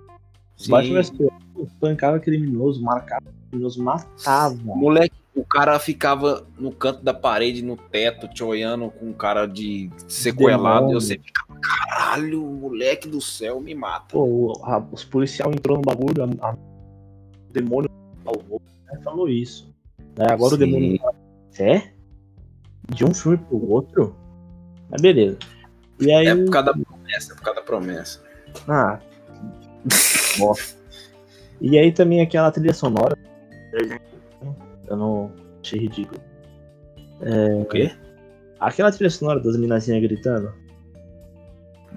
O 0.58 0.62
Sim. 0.62 0.70
Batman 0.72 1.00
espancava 1.00 2.18
criminoso, 2.18 2.82
marcava 2.82 3.26
criminoso, 3.50 3.82
matava. 3.82 4.56
Moleque, 4.64 5.14
o 5.34 5.44
cara 5.44 5.78
ficava 5.78 6.44
no 6.58 6.72
canto 6.72 7.02
da 7.04 7.14
parede, 7.14 7.62
no 7.62 7.76
teto, 7.76 8.26
te 8.28 8.42
olhando 8.42 8.90
com 8.90 9.06
um 9.06 9.12
cara 9.12 9.46
de 9.46 9.88
sequelado. 10.08 10.86
Demônio. 10.88 10.98
E 10.98 11.00
você 11.00 11.18
ficava, 11.18 11.58
caralho, 11.60 12.42
moleque 12.44 13.08
do 13.08 13.20
céu, 13.20 13.60
me 13.60 13.74
mata. 13.74 14.06
Pô, 14.12 14.24
o- 14.24 14.64
a- 14.64 14.84
os 14.92 15.04
policiais 15.04 15.52
entrou 15.54 15.76
no 15.76 15.82
bagulho, 15.82 16.24
a, 16.40 16.48
a- 16.48 16.54
o 16.54 17.52
demônio 17.52 17.88
salvou, 18.24 18.60
né? 18.92 19.00
falou 19.04 19.28
isso. 19.28 19.72
Né? 20.16 20.26
Agora 20.28 20.54
o 20.54 20.58
Sim. 20.58 20.64
demônio 20.64 20.98
é 21.60 21.92
de 22.92 23.04
um 23.04 23.14
filme 23.14 23.38
pro 23.38 23.70
outro. 23.70 24.16
Mas 24.90 25.00
beleza. 25.00 25.38
E 26.00 26.10
aí. 26.12 26.26
É 26.26 26.34
por 26.34 26.50
causa 26.50 26.72
da 26.72 26.84
promessa, 26.84 27.32
é 27.32 27.36
por 27.36 27.42
causa 27.42 27.60
da 27.60 27.64
promessa. 27.66 28.24
Ah. 28.66 28.98
E 31.60 31.76
aí 31.76 31.90
também 31.90 32.20
aquela 32.20 32.52
trilha 32.52 32.72
sonora. 32.72 33.18
Eu 34.86 34.96
não 34.96 35.32
achei 35.60 35.80
ridículo. 35.80 36.20
O 37.60 37.64
quê? 37.64 37.90
Aquela 38.60 38.92
trilha 38.92 39.10
sonora 39.10 39.40
das 39.40 39.56
minazinhas 39.56 40.00
gritando. 40.00 40.52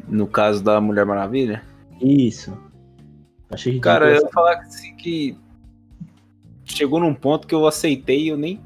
No 0.07 0.25
caso 0.25 0.63
da 0.63 0.82
Mulher 0.82 1.05
Maravilha? 1.05 1.61
Isso. 2.01 2.57
Achei 3.51 3.73
ridículo. 3.73 3.93
Cara, 3.93 4.09
eu 4.09 4.23
ia 4.23 4.29
falar 4.29 4.57
assim 4.61 4.95
que 4.95 5.38
chegou 6.65 6.99
num 6.99 7.13
ponto 7.13 7.45
que 7.45 7.53
eu 7.53 7.67
aceitei 7.67 8.23
e 8.23 8.27
eu 8.29 8.38
nem, 8.38 8.59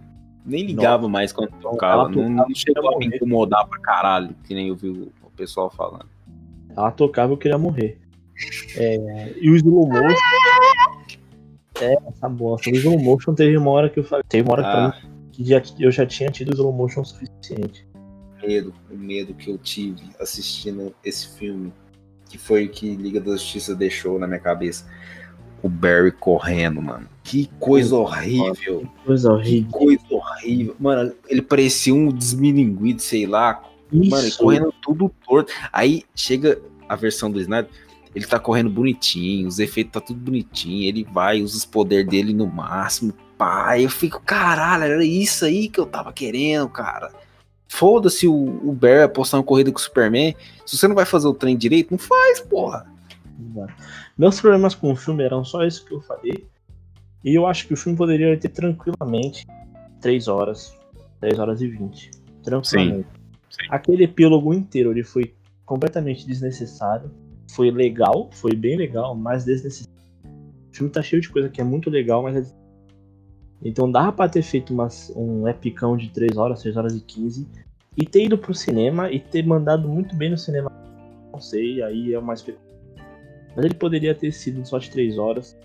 nem 0.45 0.66
ligava 0.66 1.09
mais 1.09 1.34
quando 1.34 1.51
tocava. 1.59 2.07
Não, 2.07 2.30
não 2.30 2.55
chegou 2.55 2.95
a 2.95 2.97
me 2.97 3.07
incomodar 3.07 3.68
pra 3.68 3.80
caralho, 3.80 4.34
que 4.45 4.53
nem 4.53 4.70
eu 4.70 4.76
vi 4.78 4.88
o 4.88 5.11
o 5.26 5.30
pessoal 5.36 5.70
falando. 5.70 6.07
Ela 6.76 6.91
tocava 6.91 7.34
eu 7.34 7.38
queria 7.38 7.57
morrer. 7.57 7.99
É, 8.78 9.34
e 9.40 9.50
o 9.50 9.56
slow 9.56 9.88
motion. 9.88 10.16
É, 11.82 11.96
essa 12.08 12.30
bosta. 12.30 12.70
O 12.70 12.74
slow 12.76 12.98
motion 13.00 13.34
teve 13.34 13.58
uma 13.58 13.72
hora 13.72 13.90
que 13.90 14.00
eu 14.00 14.04
falei. 14.04 14.24
Teve 14.30 14.44
uma 14.48 14.54
hora 14.54 14.64
que 14.64 14.70
pra 14.70 14.86
Ah, 14.86 15.02
mim 15.04 15.16
que 15.32 15.44
já, 15.44 15.62
eu 15.80 15.92
já 15.92 16.06
tinha 16.06 16.30
tido 16.32 16.54
slow 16.54 16.72
motion 16.72 17.02
o 17.02 17.06
suficiente. 17.06 17.86
medo, 18.46 18.74
o 18.92 18.96
medo 18.96 19.34
que 19.34 19.50
eu 19.52 19.58
tive 19.58 20.04
assistindo 20.20 20.94
esse 21.04 21.38
filme, 21.38 21.74
que 22.30 22.38
foi 22.38 22.66
o 22.66 22.70
que 22.70 22.96
Liga 22.96 23.20
da 23.20 23.32
Justiça 23.32 23.76
deixou 23.76 24.18
na 24.20 24.28
minha 24.28 24.40
cabeça. 24.40 24.86
O 25.64 25.68
Barry 25.68 26.12
correndo, 26.12 26.82
mano. 26.82 27.10
Que 27.24 27.50
coisa 27.60 27.96
horrível. 27.96 28.82
Que 28.82 29.06
coisa 29.06 29.30
Que 29.30 29.34
horrível. 29.34 29.72
coisa 29.72 30.04
horrível. 30.12 30.76
Mano, 30.80 31.14
ele 31.28 31.42
parecia 31.42 31.94
um 31.94 32.10
desmilinguido, 32.10 33.02
sei 33.02 33.26
lá. 33.26 33.64
Mano, 33.92 34.28
Isso. 34.28 34.38
correndo 34.38 34.74
tudo 34.82 35.12
torto. 35.28 35.52
Aí 35.74 36.04
chega 36.16 36.62
a 36.88 36.96
versão 36.96 37.32
do 37.32 37.42
Snyder, 37.42 37.70
ele 38.16 38.26
tá 38.26 38.39
correndo 38.39 38.70
bonitinho, 38.70 39.47
os 39.47 39.59
efeitos 39.59 39.91
tá 39.91 39.99
tudo 39.99 40.20
bonitinho, 40.20 40.88
ele 40.88 41.03
vai, 41.03 41.41
usa 41.41 41.57
os 41.57 41.66
poderes 41.66 42.07
dele 42.07 42.34
no 42.34 42.47
máximo. 42.47 43.13
Pá, 43.38 43.78
eu 43.78 43.89
fico, 43.89 44.22
caralho, 44.22 44.86
era 44.86 45.03
isso 45.03 45.43
aí 45.43 45.68
que 45.68 45.80
eu 45.80 45.86
tava 45.86 46.13
querendo, 46.13 46.70
cara. 46.70 47.11
Foda-se 47.68 48.26
o, 48.26 48.34
o 48.34 48.72
Bear 48.72 49.03
apostar 49.03 49.39
uma 49.39 49.45
corrida 49.45 49.70
com 49.70 49.78
o 49.78 49.82
Superman. 49.82 50.34
Se 50.66 50.78
você 50.78 50.88
não 50.88 50.95
vai 50.95 51.05
fazer 51.05 51.28
o 51.28 51.34
trem 51.34 51.57
direito, 51.57 51.91
não 51.91 51.97
faz, 51.97 52.39
porra. 52.39 52.86
Exato. 53.38 53.74
Meus 54.18 54.39
problemas 54.39 54.74
com 54.74 54.93
o 54.93 54.95
filme 54.95 55.24
eram 55.24 55.43
só 55.43 55.66
isso 55.66 55.86
que 55.86 55.93
eu 55.93 55.99
falei. 55.99 56.45
E 57.22 57.36
eu 57.36 57.45
acho 57.45 57.68
que 57.68 57.74
o 57.74 57.78
filme 57.78 57.97
poderia 57.97 58.38
ter 58.39 58.49
tranquilamente 58.49 59.45
3 59.99 60.28
horas, 60.30 60.74
3 61.20 61.38
horas 61.38 61.61
e 61.61 61.68
20. 61.68 62.11
Tranquilamente. 62.43 63.09
Sim. 63.49 63.68
Aquele 63.70 64.05
epílogo 64.05 64.53
inteiro 64.53 64.91
ele 64.91 65.03
foi 65.03 65.34
completamente 65.66 66.26
desnecessário. 66.26 67.11
Foi 67.52 67.72
legal, 67.72 68.30
foi 68.34 68.56
bem 68.56 68.78
legal, 68.78 69.16
mas 69.16 69.46
desnecessário. 69.46 69.93
O 70.72 70.76
filme 70.76 70.91
tá 70.91 71.02
cheio 71.02 71.22
de 71.22 71.30
coisa 71.30 71.50
que 71.50 71.62
é 71.62 71.64
muito 71.64 71.89
legal, 71.89 72.22
mas 72.24 72.36
é 72.36 72.66
Então 73.64 73.89
dava 73.89 74.12
pra 74.12 74.30
ter 74.30 74.41
feito 74.41 74.74
umas- 74.74 75.12
um 75.16 75.48
epicão 75.48 75.96
de 75.98 76.10
3 76.10 76.38
horas, 76.38 76.62
3 76.62 76.76
horas 76.78 76.96
e 76.96 77.02
15 77.02 77.48
e 77.98 78.06
ter 78.06 78.26
ido 78.26 78.38
pro 78.38 78.54
cinema 78.54 79.10
e 79.10 79.20
ter 79.20 79.46
mandado 79.46 79.88
muito 79.88 80.16
bem 80.16 80.30
no 80.30 80.38
cinema. 80.38 80.70
Não 81.32 81.39
sei, 81.39 81.82
aí 81.82 82.14
é 82.14 82.20
uma. 82.20 82.34
Mas 83.56 83.66
ele 83.66 83.74
poderia 83.74 84.14
ter 84.14 84.32
sido 84.32 84.66
só 84.68 84.78
de 84.78 84.91
3 84.91 85.18
horas. 85.18 85.58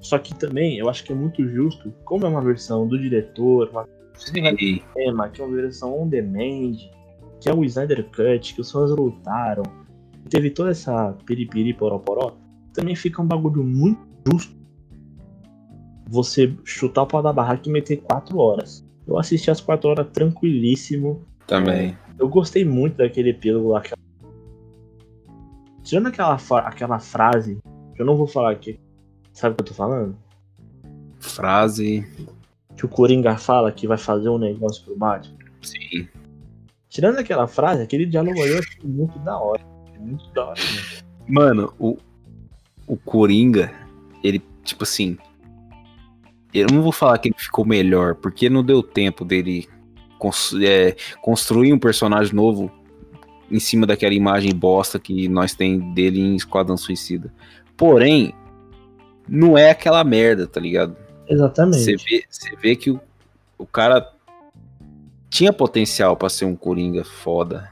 Só 0.00 0.18
que 0.18 0.34
também 0.34 0.78
eu 0.78 0.88
acho 0.88 1.04
que 1.04 1.12
é 1.12 1.14
muito 1.14 1.46
justo, 1.48 1.92
como 2.04 2.26
é 2.26 2.28
uma 2.28 2.40
versão 2.40 2.86
do 2.86 2.98
diretor, 2.98 3.68
uma 3.70 3.86
Sim. 4.14 4.82
cinema, 4.94 5.28
que 5.28 5.40
é 5.40 5.44
uma 5.44 5.56
versão 5.56 6.00
on 6.02 6.08
demand, 6.08 6.76
que 7.40 7.48
é 7.48 7.54
o 7.54 7.64
Snyder 7.64 8.04
Cut, 8.10 8.54
que 8.54 8.60
os 8.60 8.70
fãs 8.70 8.90
lutaram, 8.90 9.62
teve 10.28 10.50
toda 10.50 10.70
essa 10.70 11.12
piripiri 11.26 11.74
poró-poró, 11.74 12.32
também 12.72 12.94
fica 12.96 13.20
um 13.20 13.26
bagulho 13.26 13.62
muito 13.64 14.00
justo 14.30 14.54
você 16.08 16.54
chutar 16.64 17.02
o 17.02 17.06
pau 17.06 17.22
da 17.22 17.32
barraca 17.32 17.68
e 17.68 17.72
meter 17.72 17.96
4 17.98 18.36
horas. 18.38 18.84
Eu 19.06 19.18
assisti 19.18 19.50
as 19.50 19.60
4 19.60 19.88
horas 19.88 20.06
tranquilíssimo, 20.12 21.24
Também. 21.46 21.96
eu 22.18 22.28
gostei 22.28 22.64
muito 22.64 22.96
daquele 22.98 23.30
epílogo 23.30 23.70
lá. 23.70 23.78
aquela- 23.78 24.00
Tirando 25.82 26.08
aquela, 26.08 26.34
aquela 26.66 26.98
frase, 26.98 27.58
que 27.94 28.00
eu 28.02 28.06
não 28.06 28.16
vou 28.16 28.26
falar 28.26 28.52
aqui, 28.52 28.78
sabe 29.32 29.54
o 29.54 29.56
que 29.56 29.62
eu 29.62 29.66
tô 29.66 29.74
falando? 29.74 30.16
Frase. 31.18 32.06
Que 32.76 32.84
o 32.86 32.88
Coringa 32.88 33.36
fala 33.36 33.72
que 33.72 33.86
vai 33.86 33.98
fazer 33.98 34.28
um 34.28 34.38
negócio 34.38 34.84
pro 34.84 34.96
Batman. 34.96 35.36
Sim. 35.62 36.08
Tirando 36.88 37.18
aquela 37.18 37.46
frase, 37.46 37.82
aquele 37.82 38.04
diálogo 38.06 38.40
ali 38.40 38.50
eu 38.52 38.58
achei 38.58 38.82
muito 38.84 39.18
da 39.20 39.38
hora. 39.38 39.62
Muito 40.02 40.28
da 40.32 40.46
hora. 40.46 40.60
mesmo. 40.60 41.02
Mano, 41.28 41.72
o, 41.78 41.96
o 42.86 42.96
Coringa, 42.96 43.72
ele, 44.22 44.42
tipo 44.64 44.82
assim. 44.84 45.16
Eu 46.52 46.66
não 46.70 46.82
vou 46.82 46.92
falar 46.92 47.16
que 47.18 47.28
ele 47.28 47.36
ficou 47.38 47.64
melhor, 47.64 48.14
porque 48.16 48.50
não 48.50 48.62
deu 48.62 48.82
tempo 48.82 49.24
dele 49.24 49.66
cons- 50.18 50.54
é, 50.62 50.94
construir 51.22 51.72
um 51.72 51.78
personagem 51.78 52.34
novo 52.34 52.70
em 53.50 53.58
cima 53.58 53.86
daquela 53.86 54.12
imagem 54.12 54.54
bosta 54.54 54.98
que 54.98 55.28
nós 55.28 55.54
tem 55.54 55.78
dele 55.94 56.20
em 56.20 56.36
Esquadrão 56.36 56.76
Suicida. 56.76 57.32
Porém, 57.76 58.34
não 59.28 59.56
é 59.56 59.70
aquela 59.70 60.04
merda, 60.04 60.46
tá 60.46 60.60
ligado? 60.60 60.94
Exatamente. 61.26 61.78
Você 61.84 61.96
vê, 61.96 62.24
você 62.28 62.56
vê 62.56 62.76
que 62.76 62.90
o, 62.90 63.00
o 63.56 63.64
cara 63.66 64.12
tinha 65.30 65.52
potencial 65.52 66.16
pra 66.16 66.28
ser 66.28 66.44
um 66.44 66.54
Coringa 66.54 67.04
foda. 67.04 67.70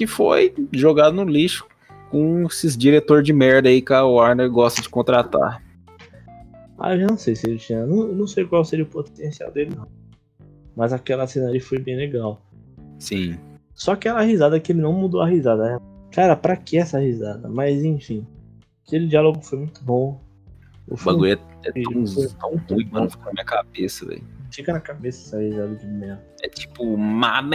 Que 0.00 0.06
foi 0.06 0.54
jogado 0.72 1.12
no 1.12 1.24
lixo 1.24 1.66
com 2.10 2.46
esses 2.46 2.74
diretor 2.74 3.22
de 3.22 3.34
merda 3.34 3.68
aí 3.68 3.82
que 3.82 3.92
a 3.92 4.02
Warner 4.02 4.50
gosta 4.50 4.80
de 4.80 4.88
contratar. 4.88 5.62
Ah, 6.78 6.94
eu 6.94 7.00
já 7.00 7.06
não 7.06 7.18
sei 7.18 7.36
se 7.36 7.46
ele 7.46 7.58
tinha. 7.58 7.84
Não, 7.84 8.06
não 8.06 8.26
sei 8.26 8.46
qual 8.46 8.64
seria 8.64 8.86
o 8.86 8.88
potencial 8.88 9.52
dele, 9.52 9.74
não. 9.76 9.86
Mas 10.74 10.94
aquela 10.94 11.26
cena 11.26 11.48
ali 11.48 11.60
foi 11.60 11.78
bem 11.78 11.98
legal. 11.98 12.40
Sim. 12.98 13.38
Só 13.74 13.92
aquela 13.92 14.22
risada 14.22 14.58
que 14.58 14.72
ele 14.72 14.80
não 14.80 14.94
mudou 14.94 15.20
a 15.20 15.28
risada. 15.28 15.74
né? 15.74 15.78
Cara, 16.10 16.34
pra 16.34 16.56
que 16.56 16.78
essa 16.78 16.98
risada? 16.98 17.46
Mas 17.46 17.84
enfim. 17.84 18.26
Aquele 18.86 19.06
diálogo 19.06 19.42
foi 19.42 19.58
muito 19.58 19.84
bom. 19.84 20.18
O 20.88 20.94
O 20.94 21.04
bagulho 21.04 21.32
é, 21.34 21.68
é 21.68 21.82
tão, 21.82 22.06
foi 22.06 22.28
tão 22.40 22.56
ruim, 22.70 22.88
mano, 22.90 23.10
fica 23.10 23.24
na 23.26 23.32
minha 23.32 23.44
cabeça, 23.44 24.06
velho. 24.06 24.24
Fica 24.50 24.72
na 24.72 24.80
cabeça 24.80 25.36
essa 25.36 25.42
risada 25.44 25.76
de 25.76 25.86
merda. 25.86 26.24
É 26.42 26.48
tipo, 26.48 26.96
man. 26.96 27.50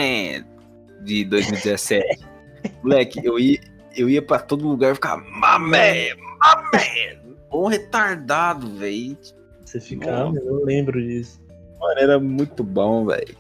de 1.04 1.26
2017. 1.26 2.24
Moleque, 2.84 3.20
eu 3.24 3.40
ia, 3.40 3.60
eu 3.96 4.10
ia 4.10 4.22
pra 4.22 4.40
todo 4.40 4.68
lugar 4.68 4.92
e 4.92 4.96
ficava, 4.96 5.24
mamé, 5.30 6.10
mamé. 6.40 7.20
Um 7.54 7.68
retardado, 7.68 8.68
velho. 8.76 9.18
Você 9.64 9.80
fica, 9.80 10.28
ah, 10.28 10.32
eu 10.36 10.64
lembro 10.66 11.02
disso. 11.02 11.42
Mano, 11.80 12.00
era 12.00 12.20
muito 12.20 12.64
bom, 12.64 13.06
velho. 13.06 13.36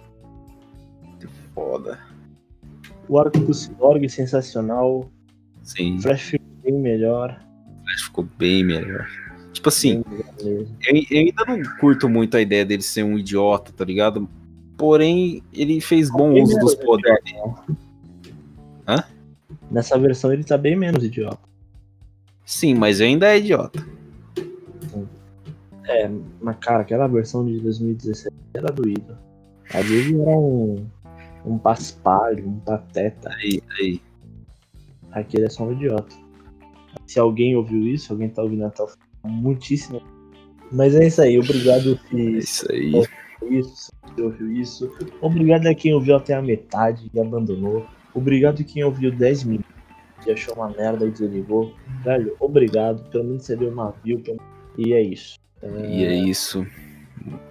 Foda. 1.53 1.99
O 3.07 3.19
arco 3.19 3.39
do 3.39 3.53
Cyborg 3.53 4.07
sensacional. 4.09 5.09
Sim, 5.63 5.97
O 5.97 6.01
Flash 6.01 6.21
ficou 6.31 6.47
bem 6.63 6.73
melhor. 6.73 7.39
ficou 8.03 8.27
bem 8.37 8.63
melhor. 8.63 9.07
Tipo 9.53 9.69
assim, 9.69 10.03
eu, 10.39 10.67
eu 11.09 11.19
ainda 11.19 11.45
não 11.47 11.77
curto 11.79 12.09
muito 12.09 12.35
a 12.35 12.41
ideia 12.41 12.65
dele 12.65 12.81
ser 12.81 13.03
um 13.03 13.17
idiota, 13.17 13.71
tá 13.71 13.85
ligado? 13.85 14.27
Porém, 14.77 15.41
ele 15.53 15.79
fez 15.79 16.11
bom 16.11 16.33
uso 16.33 16.59
dos 16.59 16.75
poderes. 16.75 17.33
Nessa 19.75 19.99
versão 19.99 20.31
ele 20.31 20.45
tá 20.45 20.57
bem 20.57 20.73
menos 20.73 21.03
idiota. 21.03 21.37
Sim, 22.45 22.75
mas 22.75 23.01
ainda 23.01 23.27
é 23.27 23.39
idiota. 23.39 23.85
É, 25.83 26.09
mas 26.39 26.55
cara, 26.61 26.79
aquela 26.79 27.07
versão 27.07 27.45
de 27.45 27.59
2017 27.59 28.33
era 28.53 28.71
doída. 28.71 29.19
Ali 29.73 29.95
ele 29.95 30.21
era 30.21 30.29
um, 30.29 30.87
um 31.45 31.57
paspalho, 31.57 32.47
um 32.47 32.57
pateta. 32.59 33.29
Aí, 33.31 33.61
aí. 33.77 34.01
Aqui 35.11 35.35
ele 35.35 35.47
é 35.47 35.49
só 35.49 35.65
um 35.65 35.73
idiota. 35.73 36.15
Se 37.05 37.19
alguém 37.19 37.57
ouviu 37.57 37.85
isso, 37.85 38.13
alguém 38.13 38.29
tá 38.29 38.43
ouvindo 38.43 38.63
até 38.63 38.81
o 38.81 38.87
final, 38.87 39.05
muitíssimo. 39.25 40.01
Mas 40.71 40.95
é 40.95 41.05
isso 41.05 41.21
aí, 41.21 41.37
obrigado 41.37 41.99
É 42.13 42.15
se 42.15 42.37
isso 42.37 42.71
aí. 42.71 42.93
ouviu 42.93 43.59
isso, 43.59 43.75
se 43.75 43.91
você 44.15 44.21
ouviu 44.21 44.51
isso. 44.53 44.89
Obrigado 45.19 45.67
a 45.67 45.75
quem 45.75 45.93
ouviu 45.93 46.15
até 46.15 46.33
a 46.33 46.41
metade 46.41 47.11
e 47.13 47.19
abandonou. 47.19 47.85
Obrigado 48.15 48.63
quem 48.63 48.83
ouviu 48.83 49.11
10 49.11 49.43
minutos 49.43 49.75
e 50.25 50.31
achou 50.31 50.55
uma 50.55 50.69
merda 50.69 51.05
e 51.05 51.11
desligou. 51.11 51.73
Velho, 52.03 52.35
obrigado. 52.39 53.07
Pelo 53.09 53.25
menos 53.25 53.43
você 53.43 53.55
deu 53.55 53.69
uma 53.69 53.93
view. 54.03 54.23
E 54.77 54.93
é 54.93 55.01
isso. 55.01 55.37
E 55.61 56.03
é 56.03 56.15
isso. 56.15 56.65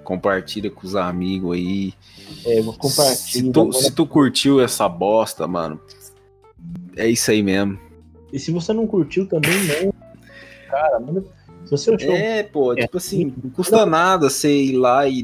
Compartilha 0.02 0.70
com 0.70 0.86
os 0.86 0.96
amigos 0.96 1.54
aí. 1.54 1.92
É, 2.46 2.62
vou 2.62 2.74
Se 2.82 3.50
tu, 3.50 3.72
se 3.72 3.92
tu 3.92 4.06
curtiu 4.06 4.60
essa 4.60 4.88
bosta, 4.88 5.46
mano, 5.46 5.80
é 6.96 7.08
isso 7.08 7.30
aí 7.30 7.42
mesmo. 7.42 7.78
E 8.32 8.38
se 8.38 8.50
você 8.50 8.72
não 8.72 8.86
curtiu 8.86 9.26
também, 9.28 9.52
não. 9.82 9.94
Cara, 10.68 10.98
manda. 10.98 11.24
Se 11.64 11.70
você 11.70 11.94
achou. 11.94 12.12
É, 12.12 12.42
pô, 12.42 12.72
É. 12.74 12.82
tipo 12.82 12.96
assim, 12.96 13.32
não 13.42 13.50
custa 13.50 13.86
nada 13.86 14.28
você 14.28 14.50
ir 14.54 14.76
lá 14.76 15.06
e 15.08 15.22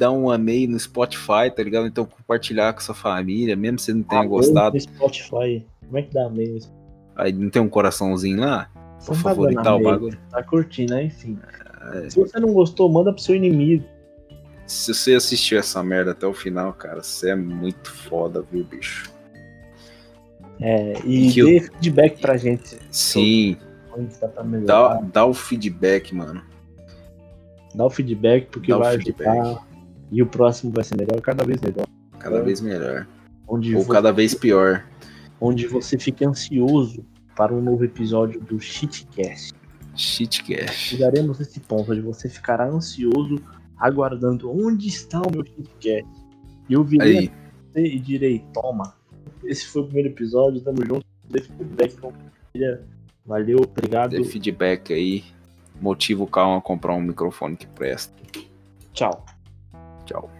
dar 0.00 0.10
um 0.12 0.30
amei 0.30 0.66
no 0.66 0.78
Spotify, 0.80 1.50
tá 1.54 1.62
ligado? 1.62 1.86
Então 1.86 2.04
compartilhar 2.06 2.72
com 2.72 2.80
sua 2.80 2.94
família, 2.94 3.54
mesmo 3.54 3.78
se 3.78 3.86
você 3.86 3.92
não 3.94 4.02
tenha 4.02 4.20
amei 4.22 4.30
gostado. 4.30 4.74
no 4.74 4.80
Spotify. 4.80 5.66
Como 5.86 5.98
é 5.98 6.02
que 6.02 6.14
dá 6.14 6.28
meio? 6.30 6.58
Aí 7.14 7.32
não 7.32 7.50
tem 7.50 7.60
um 7.60 7.68
coraçãozinho 7.68 8.40
lá? 8.40 8.70
Pra 8.74 9.14
Você 9.14 9.14
favoritar 9.22 9.72
o 9.74 9.76
amei, 9.76 9.84
bagulho. 9.84 10.18
Tá 10.30 10.42
curtindo, 10.42 10.94
né? 10.94 11.04
Enfim. 11.04 11.38
É. 11.92 12.10
Se 12.10 12.18
você 12.18 12.40
não 12.40 12.52
gostou, 12.52 12.88
manda 12.90 13.12
pro 13.12 13.22
seu 13.22 13.34
inimigo. 13.36 13.84
Se 14.66 14.94
você 14.94 15.14
assistiu 15.14 15.58
essa 15.58 15.82
merda 15.82 16.12
até 16.12 16.26
o 16.26 16.32
final, 16.32 16.72
cara, 16.72 17.02
você 17.02 17.30
é 17.30 17.36
muito 17.36 17.90
foda, 17.90 18.42
viu, 18.50 18.64
bicho? 18.64 19.10
É, 20.60 20.94
e 21.04 21.30
Que 21.32 21.40
eu- 21.40 21.46
dê 21.46 21.60
feedback 21.60 22.20
pra 22.20 22.36
gente. 22.36 22.78
Sim, 22.90 23.56
Onde 23.96 24.14
dá 24.66 25.00
dá, 25.12 25.26
o 25.26 25.34
feedback, 25.34 26.14
mano. 26.14 26.42
Dá 27.74 27.84
o 27.86 27.90
feedback, 27.90 28.46
porque 28.50 28.70
Dá 28.70 28.78
vai 28.78 28.96
feedback. 28.96 29.28
ajudar. 29.28 29.66
E 30.10 30.22
o 30.22 30.26
próximo 30.26 30.72
vai 30.72 30.84
ser 30.84 30.96
melhor, 30.96 31.20
cada 31.20 31.44
vez 31.44 31.60
melhor. 31.60 31.86
Cada 32.18 32.38
É. 32.38 32.42
vez 32.42 32.60
melhor. 32.60 33.06
Onde, 33.46 33.74
Ou 33.76 33.82
vo- 33.82 33.92
cada 33.92 34.12
vez 34.12 34.34
pior. 34.34 34.84
onde 35.40 35.66
você 35.66 35.98
fica 35.98 36.28
ansioso 36.28 37.04
para 37.36 37.54
um 37.54 37.60
novo 37.60 37.84
episódio 37.84 38.40
do 38.40 38.60
Shitcast. 38.60 39.54
Shitcast. 39.96 40.72
Chegaremos 40.96 41.38
nesse 41.38 41.60
ponto 41.60 41.90
onde 41.92 42.00
você 42.00 42.28
ficará 42.28 42.66
ansioso, 42.68 43.36
aguardando 43.78 44.50
onde 44.50 44.88
está 44.88 45.20
o 45.20 45.30
meu 45.30 45.44
Shitcast. 45.44 46.08
E 46.68 46.72
eu 46.74 46.84
virei 46.84 47.18
Aí, 47.18 47.32
você 47.72 47.84
e 47.86 47.98
direi, 47.98 48.44
toma. 48.52 48.94
Esse 49.44 49.66
foi 49.66 49.82
o 49.82 49.84
primeiro 49.86 50.08
episódio, 50.10 50.60
tamo 50.60 50.84
junto. 50.84 51.06
Dê 51.28 51.40
feedback, 51.40 51.96
compartilha. 51.98 52.82
Valeu, 53.24 53.58
obrigado. 53.60 54.10
dê 54.10 54.24
feedback 54.24 54.92
aí. 54.92 55.24
Motiva 55.80 56.22
o 56.22 56.26
Calma 56.26 56.58
a 56.58 56.60
comprar 56.60 56.94
um 56.94 57.00
microfone 57.00 57.56
que 57.56 57.66
presta. 57.66 58.12
Tchau. 58.92 59.24
Tchau. 60.10 60.39